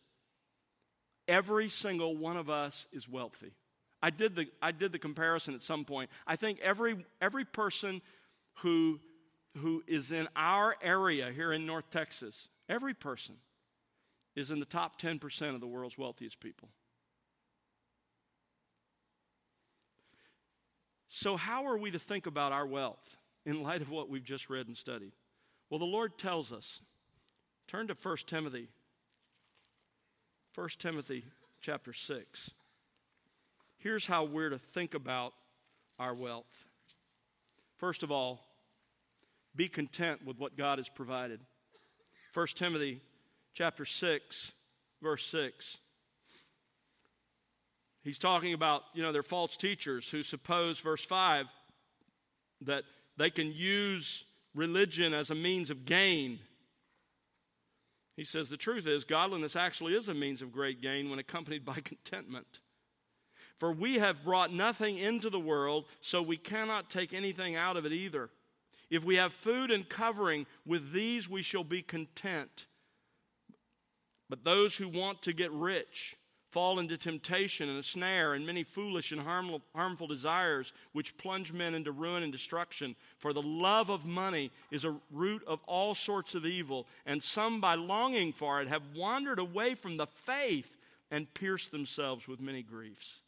every 1.29 1.69
single 1.69 2.17
one 2.17 2.37
of 2.37 2.51
us 2.51 2.89
is 2.93 3.09
wealthy. 3.09 3.53
I 4.03 4.11
did 4.11 4.35
the, 4.35 4.47
I 4.61 4.73
did 4.73 4.93
the 4.93 4.99
comparison 4.99 5.55
at 5.55 5.63
some 5.63 5.85
point. 5.85 6.11
I 6.27 6.37
think 6.37 6.59
every, 6.61 7.05
every 7.21 7.45
person 7.45 8.01
who 8.63 9.01
who 9.57 9.83
is 9.87 10.13
in 10.13 10.29
our 10.37 10.77
area 10.83 11.31
here 11.33 11.53
in 11.53 11.67
North 11.67 11.91
Texas, 11.91 12.49
every 12.69 12.95
person 12.95 13.37
is 14.37 14.51
in 14.51 14.61
the 14.61 14.67
top 14.67 15.01
10% 15.01 15.55
of 15.55 15.61
the 15.61 15.67
world's 15.67 15.99
wealthiest 15.99 16.41
people. 16.41 16.69
So, 21.09 21.37
how 21.37 21.67
are 21.67 21.77
we 21.77 21.91
to 21.91 21.99
think 21.99 22.27
about 22.27 22.53
our 22.53 22.67
wealth 22.67 23.17
in 23.45 23.63
light 23.63 23.81
of 23.81 23.91
what 23.91 24.09
we've 24.09 24.25
just 24.25 24.51
read 24.51 24.67
and 24.69 24.77
studied? 24.77 25.13
Well, 25.71 25.79
the 25.79 25.85
Lord 25.85 26.19
tells 26.19 26.53
us. 26.53 26.81
Turn 27.67 27.89
to 27.89 27.97
1 28.01 28.17
Timothy. 28.27 28.69
1 30.59 30.69
Timothy 30.81 31.23
chapter 31.61 31.93
6. 31.93 32.51
Here's 33.77 34.05
how 34.05 34.25
we're 34.25 34.51
to 34.51 34.59
think 34.59 34.95
about 34.95 35.33
our 36.01 36.13
wealth. 36.13 36.65
First 37.77 38.03
of 38.03 38.11
all, 38.11 38.41
be 39.55 39.69
content 39.69 40.27
with 40.27 40.37
what 40.37 40.57
God 40.57 40.79
has 40.79 40.89
provided. 40.89 41.39
1 42.35 42.47
Timothy 42.57 43.01
chapter 43.55 43.85
6 43.85 44.53
verse 45.01 45.25
6. 45.27 45.79
He's 48.03 48.19
talking 48.19 48.53
about, 48.53 48.83
you 48.95 49.05
know, 49.05 49.13
they're 49.13 49.23
false 49.23 49.57
teachers 49.57 50.11
who 50.11 50.25
suppose 50.25 50.81
verse 50.81 51.05
5 51.05 51.47
that 52.63 52.83
they 53.17 53.31
can 53.31 53.53
use 53.53 54.25
religion 54.57 55.15
as 55.15 55.31
a 55.31 55.37
means 55.37 55.71
of 55.71 55.85
gain. 55.85 56.41
He 58.19 58.25
says 58.25 58.49
the 58.49 58.57
truth 58.57 58.89
is 58.89 59.05
godliness 59.05 59.55
actually 59.55 59.95
is 59.95 60.09
a 60.09 60.15
means 60.15 60.43
of 60.43 60.51
great 60.51 60.83
gain 60.83 61.09
when 61.09 61.21
accompanied 61.21 61.65
by 61.65 61.75
contentment. 61.85 62.59
For 63.59 63.71
we 63.71 64.01
have 64.01 64.25
brought 64.25 64.53
nothing 64.53 64.99
into 64.99 65.31
the 65.31 65.39
world, 65.39 65.85
so 66.01 66.21
we 66.21 66.37
cannot 66.37 66.91
take 66.91 67.15
anything 67.15 67.55
out 67.55 67.77
of 67.77 67.87
it 67.87 67.93
either. 67.93 68.31
If 68.91 69.05
we 69.05 69.17
have 69.17 69.33
food 69.33 69.71
and 69.71 69.89
covering, 69.89 70.47
with 70.67 70.93
these 70.93 71.29
we 71.29 71.43
shall 71.43 71.63
be 71.63 71.81
content. 71.81 72.67
But 74.29 74.43
those 74.43 74.77
who 74.77 74.89
want 74.89 75.23
to 75.23 75.33
get 75.33 75.53
rich 75.53 76.17
fall 76.51 76.79
into 76.79 76.97
temptation 76.97 77.69
and 77.69 77.79
a 77.79 77.83
snare 77.83 78.35
and 78.35 78.47
many 78.47 78.65
foolish 78.65 79.13
and 79.13 79.21
harmful, 79.21 80.07
desires 80.07 80.73
which 80.93 81.17
plunge 81.19 81.53
men 81.53 81.75
into 81.75 81.93
ruin 81.93 82.23
and 82.23 82.33
destruction. 82.33 82.97
For 83.19 83.33
the 83.33 83.43
love 83.43 83.91
of 83.91 84.07
money 84.07 84.51
is 84.71 84.85
a 84.85 84.97
root 85.13 85.43
of 85.47 85.61
all 85.67 85.95
sorts 85.95 86.35
of 86.35 86.47
evil, 86.47 86.87
and 87.05 87.23
some 87.23 87.61
by 87.61 87.75
longing 87.75 88.33
for 88.33 88.63
it 88.63 88.69
have 88.69 88.83
wandered 88.97 89.39
away 89.39 89.75
from 89.75 89.97
the 89.97 90.07
faith 90.07 90.77
and 91.11 91.33
pierced 91.35 91.71
themselves 91.71 92.27
with 92.27 92.41
many 92.41 92.63
griefs. 92.63 93.21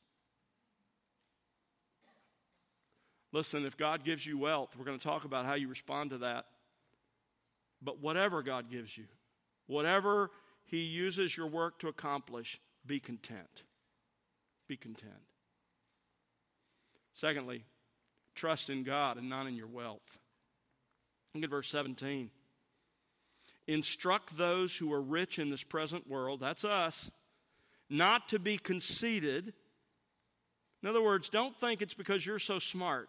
Listen, 3.33 3.65
if 3.65 3.77
God 3.77 4.03
gives 4.03 4.27
you 4.27 4.39
wealth, 4.39 4.75
we're 4.77 4.85
going 4.85 4.99
to 4.99 5.05
talk 5.05 5.25
about 5.25 5.47
how 5.47 5.55
you 5.55 5.69
respond 5.69 6.11
to 6.11 6.19
that. 6.19 6.47
But 7.83 8.01
whatever 8.01 8.43
God 8.43 8.71
gives 8.71 8.97
you, 8.99 9.05
whatever 9.67 10.31
He 10.65 10.79
uses 10.79 11.37
your 11.37 11.47
work 11.47 11.79
to 11.79 11.89
accomplish, 11.89 12.61
be 12.87 13.01
content. 13.01 13.63
Be 14.69 14.77
content. 14.77 15.13
Secondly, 17.15 17.65
trust 18.35 18.71
in 18.71 18.83
God 18.83 19.17
and 19.17 19.29
not 19.29 19.47
in 19.47 19.55
your 19.55 19.67
wealth. 19.67 20.19
Look 21.35 21.45
at 21.45 21.51
verse 21.51 21.69
17. 21.69 22.31
Instruct 23.67 24.37
those 24.37 24.75
who 24.77 24.93
are 24.93 25.01
rich 25.01 25.39
in 25.39 25.51
this 25.51 25.63
present 25.63 26.09
world, 26.09 26.41
that's 26.41 26.65
us, 26.65 27.11
not 27.89 28.29
to 28.29 28.39
be 28.39 28.59
conceited. 28.59 29.53
In 30.83 30.89
other 30.89 31.03
words, 31.03 31.29
don't 31.29 31.55
think 31.57 31.83
it's 31.83 31.95
because 31.95 32.25
you're 32.25 32.39
so 32.39 32.59
smart. 32.59 33.09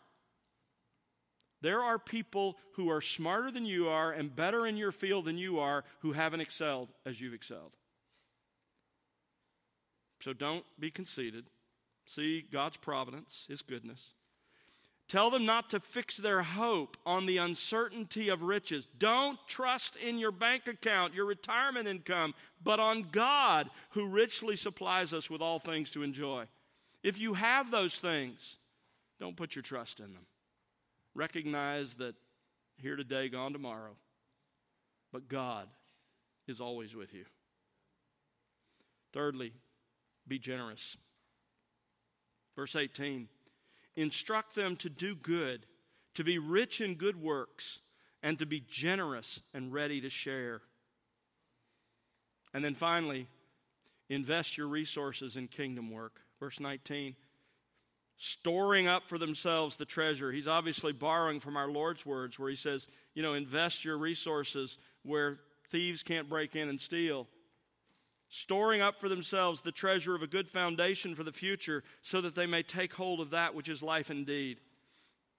There 1.62 1.82
are 1.82 2.00
people 2.00 2.58
who 2.74 2.90
are 2.90 3.02
smarter 3.02 3.52
than 3.52 3.66
you 3.66 3.88
are 3.88 4.12
and 4.12 4.36
better 4.36 4.66
in 4.66 4.78
your 4.78 4.92
field 4.92 5.26
than 5.26 5.38
you 5.38 5.60
are 5.60 5.84
who 6.00 6.12
haven't 6.12 6.42
excelled 6.42 6.90
as 7.06 7.22
you've 7.22 7.34
excelled. 7.36 7.72
So 10.22 10.34
don't 10.34 10.66
be 10.80 10.92
conceited. 10.92 11.46
See 12.06 12.44
God's 12.52 12.78
providence, 12.78 13.46
His 13.50 13.62
goodness. 13.62 14.14
Tell 15.08 15.30
them 15.30 15.46
not 15.46 15.70
to 15.72 15.82
fix 15.82 16.16
their 16.16 16.42
hope 16.42 16.96
on 17.06 17.26
the 17.26 17.38
uncertainty 17.38 18.30
of 18.30 18.44
riches. 18.44 18.88
Don't 18.98 19.38
trust 19.46 19.98
in 19.98 20.18
your 20.18 20.32
bank 20.32 20.68
account, 20.68 21.14
your 21.14 21.26
retirement 21.26 21.86
income, 21.86 22.34
but 22.64 22.80
on 22.80 23.10
God 23.12 23.70
who 23.90 24.08
richly 24.08 24.56
supplies 24.56 25.14
us 25.14 25.30
with 25.30 25.42
all 25.42 25.60
things 25.60 25.92
to 25.92 26.04
enjoy. 26.04 26.46
If 27.04 27.20
you 27.20 27.34
have 27.34 27.72
those 27.72 27.96
things, 27.96 28.58
don't 29.20 29.36
put 29.36 29.54
your 29.54 29.64
trust 29.64 30.00
in 30.00 30.14
them. 30.14 30.26
Recognize 31.14 31.96
that 31.96 32.16
here 32.78 32.96
today, 32.96 33.28
gone 33.28 33.52
tomorrow, 33.52 33.98
but 35.12 35.28
God 35.28 35.68
is 36.48 36.62
always 36.62 36.96
with 36.96 37.14
you. 37.14 37.26
Thirdly, 39.12 39.52
be 40.28 40.40
generous. 40.40 40.98
Verse 42.56 42.76
18 42.76 43.28
Instruct 43.96 44.56
them 44.56 44.76
to 44.78 44.90
do 44.90 45.16
good, 45.16 45.66
to 46.16 46.24
be 46.24 46.38
rich 46.38 46.82
in 46.82 46.96
good 46.96 47.22
works, 47.22 47.82
and 48.24 48.40
to 48.40 48.46
be 48.46 48.64
generous 48.68 49.42
and 49.54 49.74
ready 49.74 50.02
to 50.02 50.10
share. 50.10 50.62
And 52.54 52.64
then 52.64 52.74
finally, 52.74 53.28
invest 54.10 54.58
your 54.58 54.68
resources 54.68 55.38
in 55.38 55.48
kingdom 55.48 55.92
work. 55.92 56.22
Verse 56.40 56.60
19 56.60 57.16
storing 58.24 58.88
up 58.88 59.10
for 59.10 59.18
themselves 59.18 59.78
the 59.78 59.86
treasure. 59.86 60.32
He's 60.32 60.48
obviously 60.48 60.94
borrowing 60.94 61.40
from 61.40 61.58
our 61.58 61.68
Lord's 61.68 62.06
words, 62.06 62.38
where 62.38 62.52
he 62.52 62.56
says, 62.56 62.88
you 63.16 63.24
know, 63.24 63.34
invest 63.34 63.84
your 63.84 63.98
resources 63.98 64.78
where 65.02 65.40
thieves 65.72 66.04
can't 66.04 66.30
break 66.30 66.56
in 66.56 66.70
and 66.70 66.80
steal. 66.80 67.28
Storing 68.34 68.82
up 68.82 68.98
for 68.98 69.10
themselves 69.10 69.60
the 69.60 69.74
treasure 69.74 70.16
of 70.16 70.24
a 70.24 70.28
good 70.28 70.50
foundation 70.50 71.16
for 71.16 71.24
the 71.24 71.34
future, 71.34 71.84
so 72.02 72.22
that 72.22 72.34
they 72.34 72.46
may 72.46 72.64
take 72.64 72.94
hold 72.94 73.20
of 73.20 73.32
that 73.32 73.54
which 73.54 73.68
is 73.68 73.84
life 73.84 74.10
indeed. 74.10 74.58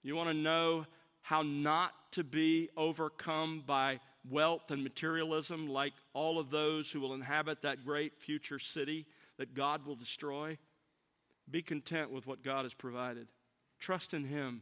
You 0.02 0.14
want 0.14 0.28
to 0.28 0.34
know 0.34 0.84
how 1.22 1.40
not 1.40 1.94
to 2.12 2.22
be 2.22 2.68
overcome 2.76 3.64
by 3.66 3.98
wealth 4.28 4.70
and 4.70 4.82
materialism 4.82 5.68
like 5.68 5.94
all 6.12 6.38
of 6.38 6.50
those 6.50 6.90
who 6.90 7.00
will 7.00 7.14
inhabit 7.14 7.62
that 7.62 7.82
great 7.82 8.18
future 8.18 8.58
city 8.58 9.06
that 9.38 9.54
God 9.54 9.86
will 9.86 9.96
destroy? 9.96 10.58
Be 11.50 11.62
content 11.62 12.10
with 12.10 12.26
what 12.26 12.44
God 12.44 12.66
has 12.66 12.74
provided. 12.74 13.26
Trust 13.80 14.12
in 14.12 14.24
Him 14.24 14.60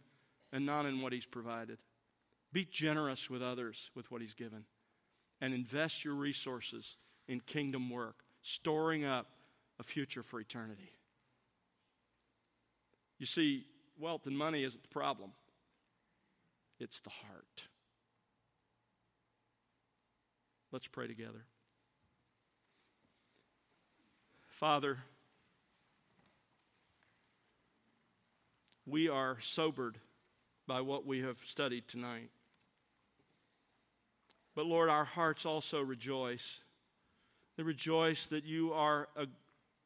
and 0.53 0.65
not 0.65 0.87
in 0.87 1.03
what 1.03 1.13
He's 1.13 1.27
provided. 1.27 1.79
Be 2.53 2.65
generous 2.65 3.29
with 3.29 3.43
others 3.43 3.91
with 3.97 4.09
what 4.13 4.21
He's 4.21 4.35
given. 4.35 4.67
And 5.41 5.53
invest 5.53 6.05
your 6.05 6.15
resources 6.15 6.97
in 7.31 7.39
kingdom 7.39 7.89
work, 7.89 8.25
storing 8.43 9.05
up 9.05 9.29
a 9.79 9.85
future 9.85 10.25
for 10.25 10.41
eternity. 10.41 10.93
You 13.19 13.27
see, 13.27 13.67
wealth 13.97 14.27
and 14.27 14.37
money 14.37 14.65
isn't 14.65 14.83
the 14.83 14.89
problem, 14.89 15.31
it's 16.81 16.99
the 16.99 17.11
heart. 17.11 17.65
Let's 20.73 20.89
pray 20.89 21.07
together. 21.07 21.45
Father, 24.49 24.99
we 28.87 29.09
are 29.09 29.39
sobered 29.41 29.99
by 30.67 30.81
what 30.81 31.07
we 31.07 31.21
have 31.21 31.39
studied 31.47 31.87
tonight. 31.87 32.31
But 34.57 34.67
Lord, 34.67 34.89
our 34.89 35.05
hearts 35.05 35.47
also 35.47 35.81
rejoice. 35.81 36.63
They 37.61 37.65
rejoice 37.65 38.25
that 38.29 38.47
you 38.47 38.73
are 38.73 39.07
a, 39.15 39.27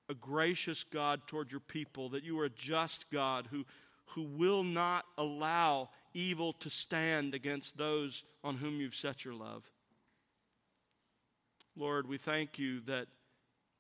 a 0.08 0.14
gracious 0.14 0.84
God 0.84 1.22
toward 1.26 1.50
your 1.50 1.58
people, 1.58 2.10
that 2.10 2.22
you 2.22 2.38
are 2.38 2.44
a 2.44 2.50
just 2.50 3.10
God 3.10 3.48
who, 3.50 3.64
who 4.10 4.22
will 4.22 4.62
not 4.62 5.06
allow 5.18 5.90
evil 6.12 6.52
to 6.60 6.70
stand 6.70 7.34
against 7.34 7.76
those 7.76 8.24
on 8.44 8.58
whom 8.58 8.80
you've 8.80 8.94
set 8.94 9.24
your 9.24 9.34
love. 9.34 9.64
Lord, 11.76 12.08
we 12.08 12.16
thank 12.16 12.60
you 12.60 12.78
that 12.82 13.08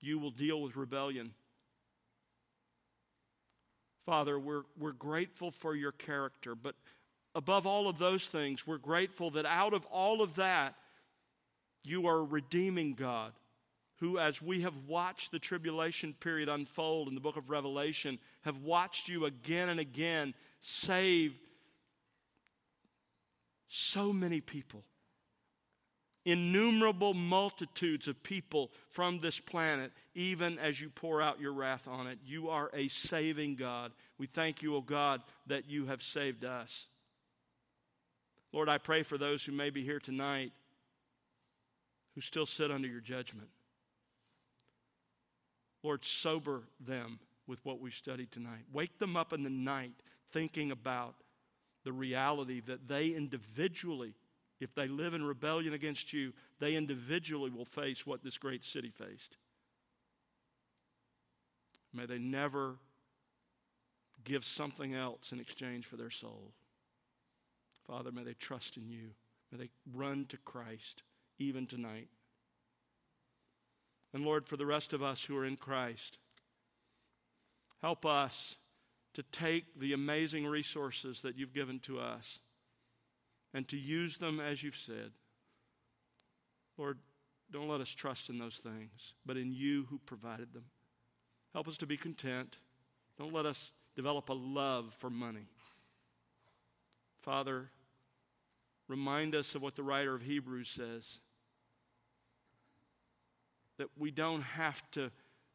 you 0.00 0.18
will 0.18 0.32
deal 0.32 0.60
with 0.60 0.74
rebellion 0.74 1.30
Father, 4.06 4.40
we're, 4.40 4.64
we're 4.76 4.90
grateful 4.90 5.52
for 5.52 5.76
your 5.76 5.92
character, 5.92 6.56
but 6.56 6.74
above 7.36 7.64
all 7.64 7.88
of 7.88 7.98
those 7.98 8.26
things, 8.26 8.66
we're 8.66 8.76
grateful 8.76 9.30
that 9.30 9.46
out 9.46 9.72
of 9.72 9.86
all 9.86 10.20
of 10.20 10.34
that, 10.34 10.74
you 11.84 12.08
are 12.08 12.24
redeeming 12.24 12.94
God 12.94 13.32
who, 14.04 14.18
as 14.18 14.42
we 14.42 14.60
have 14.60 14.76
watched 14.86 15.32
the 15.32 15.38
tribulation 15.38 16.14
period 16.20 16.48
unfold 16.48 17.08
in 17.08 17.14
the 17.14 17.20
book 17.20 17.38
of 17.38 17.48
Revelation, 17.48 18.18
have 18.42 18.58
watched 18.58 19.08
you 19.08 19.24
again 19.24 19.70
and 19.70 19.80
again 19.80 20.34
save 20.60 21.40
so 23.66 24.12
many 24.12 24.40
people 24.40 24.84
innumerable 26.26 27.12
multitudes 27.12 28.08
of 28.08 28.22
people 28.22 28.70
from 28.88 29.20
this 29.20 29.38
planet, 29.40 29.92
even 30.14 30.58
as 30.58 30.80
you 30.80 30.88
pour 30.88 31.20
out 31.20 31.38
your 31.38 31.52
wrath 31.52 31.86
on 31.86 32.06
it. 32.06 32.18
You 32.24 32.48
are 32.48 32.70
a 32.72 32.88
saving 32.88 33.56
God. 33.56 33.92
We 34.16 34.26
thank 34.26 34.62
you, 34.62 34.74
O 34.74 34.80
God, 34.80 35.20
that 35.48 35.68
you 35.68 35.84
have 35.84 36.02
saved 36.02 36.46
us. 36.46 36.86
Lord, 38.54 38.70
I 38.70 38.78
pray 38.78 39.02
for 39.02 39.18
those 39.18 39.44
who 39.44 39.52
may 39.52 39.68
be 39.68 39.84
here 39.84 40.00
tonight 40.00 40.52
who 42.14 42.22
still 42.22 42.46
sit 42.46 42.70
under 42.70 42.88
your 42.88 43.02
judgment. 43.02 43.48
Lord, 45.84 46.04
sober 46.04 46.64
them 46.80 47.20
with 47.46 47.64
what 47.64 47.78
we've 47.78 47.94
studied 47.94 48.32
tonight. 48.32 48.64
Wake 48.72 48.98
them 48.98 49.16
up 49.16 49.32
in 49.32 49.44
the 49.44 49.50
night 49.50 49.92
thinking 50.32 50.72
about 50.72 51.14
the 51.84 51.92
reality 51.92 52.60
that 52.66 52.88
they 52.88 53.10
individually 53.10 54.14
if 54.60 54.74
they 54.74 54.88
live 54.88 55.14
in 55.14 55.24
rebellion 55.24 55.74
against 55.74 56.12
you, 56.12 56.32
they 56.58 56.74
individually 56.74 57.50
will 57.50 57.64
face 57.64 58.06
what 58.06 58.22
this 58.22 58.38
great 58.38 58.64
city 58.64 58.90
faced. 58.90 59.36
May 61.92 62.06
they 62.06 62.18
never 62.18 62.76
give 64.24 64.44
something 64.44 64.94
else 64.94 65.32
in 65.32 65.40
exchange 65.40 65.86
for 65.86 65.96
their 65.96 66.10
soul. 66.10 66.52
Father, 67.86 68.10
may 68.10 68.22
they 68.22 68.34
trust 68.34 68.76
in 68.76 68.88
you. 68.88 69.10
May 69.52 69.58
they 69.58 69.70
run 69.92 70.24
to 70.26 70.38
Christ 70.38 71.02
even 71.38 71.66
tonight. 71.66 72.08
And 74.14 74.24
Lord, 74.24 74.46
for 74.46 74.56
the 74.56 74.64
rest 74.64 74.92
of 74.92 75.02
us 75.02 75.24
who 75.24 75.36
are 75.36 75.44
in 75.44 75.56
Christ, 75.56 76.18
help 77.82 78.06
us 78.06 78.56
to 79.14 79.24
take 79.24 79.78
the 79.78 79.92
amazing 79.92 80.46
resources 80.46 81.20
that 81.22 81.36
you've 81.36 81.52
given 81.52 81.80
to 81.80 81.98
us 81.98 82.38
and 83.52 83.66
to 83.68 83.76
use 83.76 84.16
them 84.16 84.38
as 84.38 84.62
you've 84.62 84.76
said. 84.76 85.10
Lord, 86.78 86.98
don't 87.50 87.68
let 87.68 87.80
us 87.80 87.90
trust 87.90 88.30
in 88.30 88.38
those 88.38 88.56
things, 88.56 89.14
but 89.26 89.36
in 89.36 89.52
you 89.52 89.86
who 89.90 89.98
provided 90.06 90.52
them. 90.52 90.64
Help 91.52 91.68
us 91.68 91.76
to 91.78 91.86
be 91.86 91.96
content. 91.96 92.58
Don't 93.18 93.32
let 93.32 93.46
us 93.46 93.72
develop 93.96 94.28
a 94.28 94.32
love 94.32 94.94
for 94.98 95.10
money. 95.10 95.46
Father, 97.22 97.68
remind 98.88 99.34
us 99.34 99.54
of 99.54 99.62
what 99.62 99.76
the 99.76 99.82
writer 99.82 100.14
of 100.14 100.22
Hebrews 100.22 100.68
says 100.68 101.20
that 103.84 103.90
we 103.98 104.10
don't 104.10 104.40
have 104.40 104.82
to 104.92 105.10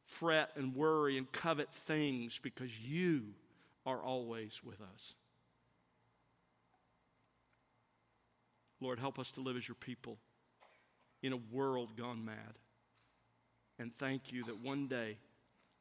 fret 0.05 0.51
and 0.55 0.75
worry 0.75 1.17
and 1.17 1.31
covet 1.31 1.73
things 1.73 2.39
because 2.43 2.69
you 2.79 3.23
are 3.87 3.97
always 3.97 4.61
with 4.63 4.79
us. 4.81 5.15
Lord, 8.79 8.99
help 8.99 9.17
us 9.17 9.31
to 9.31 9.41
live 9.41 9.57
as 9.57 9.67
your 9.67 9.73
people 9.73 10.19
in 11.23 11.33
a 11.33 11.39
world 11.51 11.97
gone 11.97 12.23
mad. 12.23 12.59
And 13.79 13.91
thank 13.95 14.31
you 14.31 14.43
that 14.43 14.63
one 14.63 14.85
day 14.85 15.17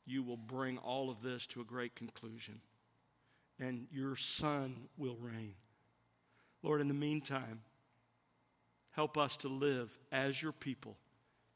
you 0.06 0.22
will 0.22 0.38
bring 0.38 0.78
all 0.78 1.10
of 1.10 1.20
this 1.20 1.46
to 1.48 1.60
a 1.60 1.64
great 1.64 1.94
conclusion 1.94 2.62
and 3.60 3.88
your 3.92 4.16
Son 4.16 4.74
will 4.96 5.18
reign. 5.20 5.52
Lord, 6.62 6.80
in 6.80 6.88
the 6.88 6.94
meantime, 6.94 7.60
help 8.92 9.18
us 9.18 9.36
to 9.38 9.48
live 9.48 9.98
as 10.10 10.40
your 10.40 10.52
people, 10.52 10.96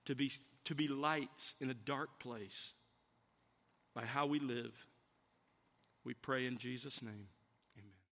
to 0.04 0.14
be, 0.14 0.30
to 0.64 0.74
be 0.74 0.88
lights 0.88 1.54
in 1.60 1.70
a 1.70 1.74
dark 1.74 2.18
place 2.18 2.72
by 3.94 4.04
how 4.04 4.26
we 4.26 4.38
live. 4.38 4.86
We 6.04 6.14
pray 6.14 6.46
in 6.46 6.58
Jesus' 6.58 7.02
name. 7.02 7.28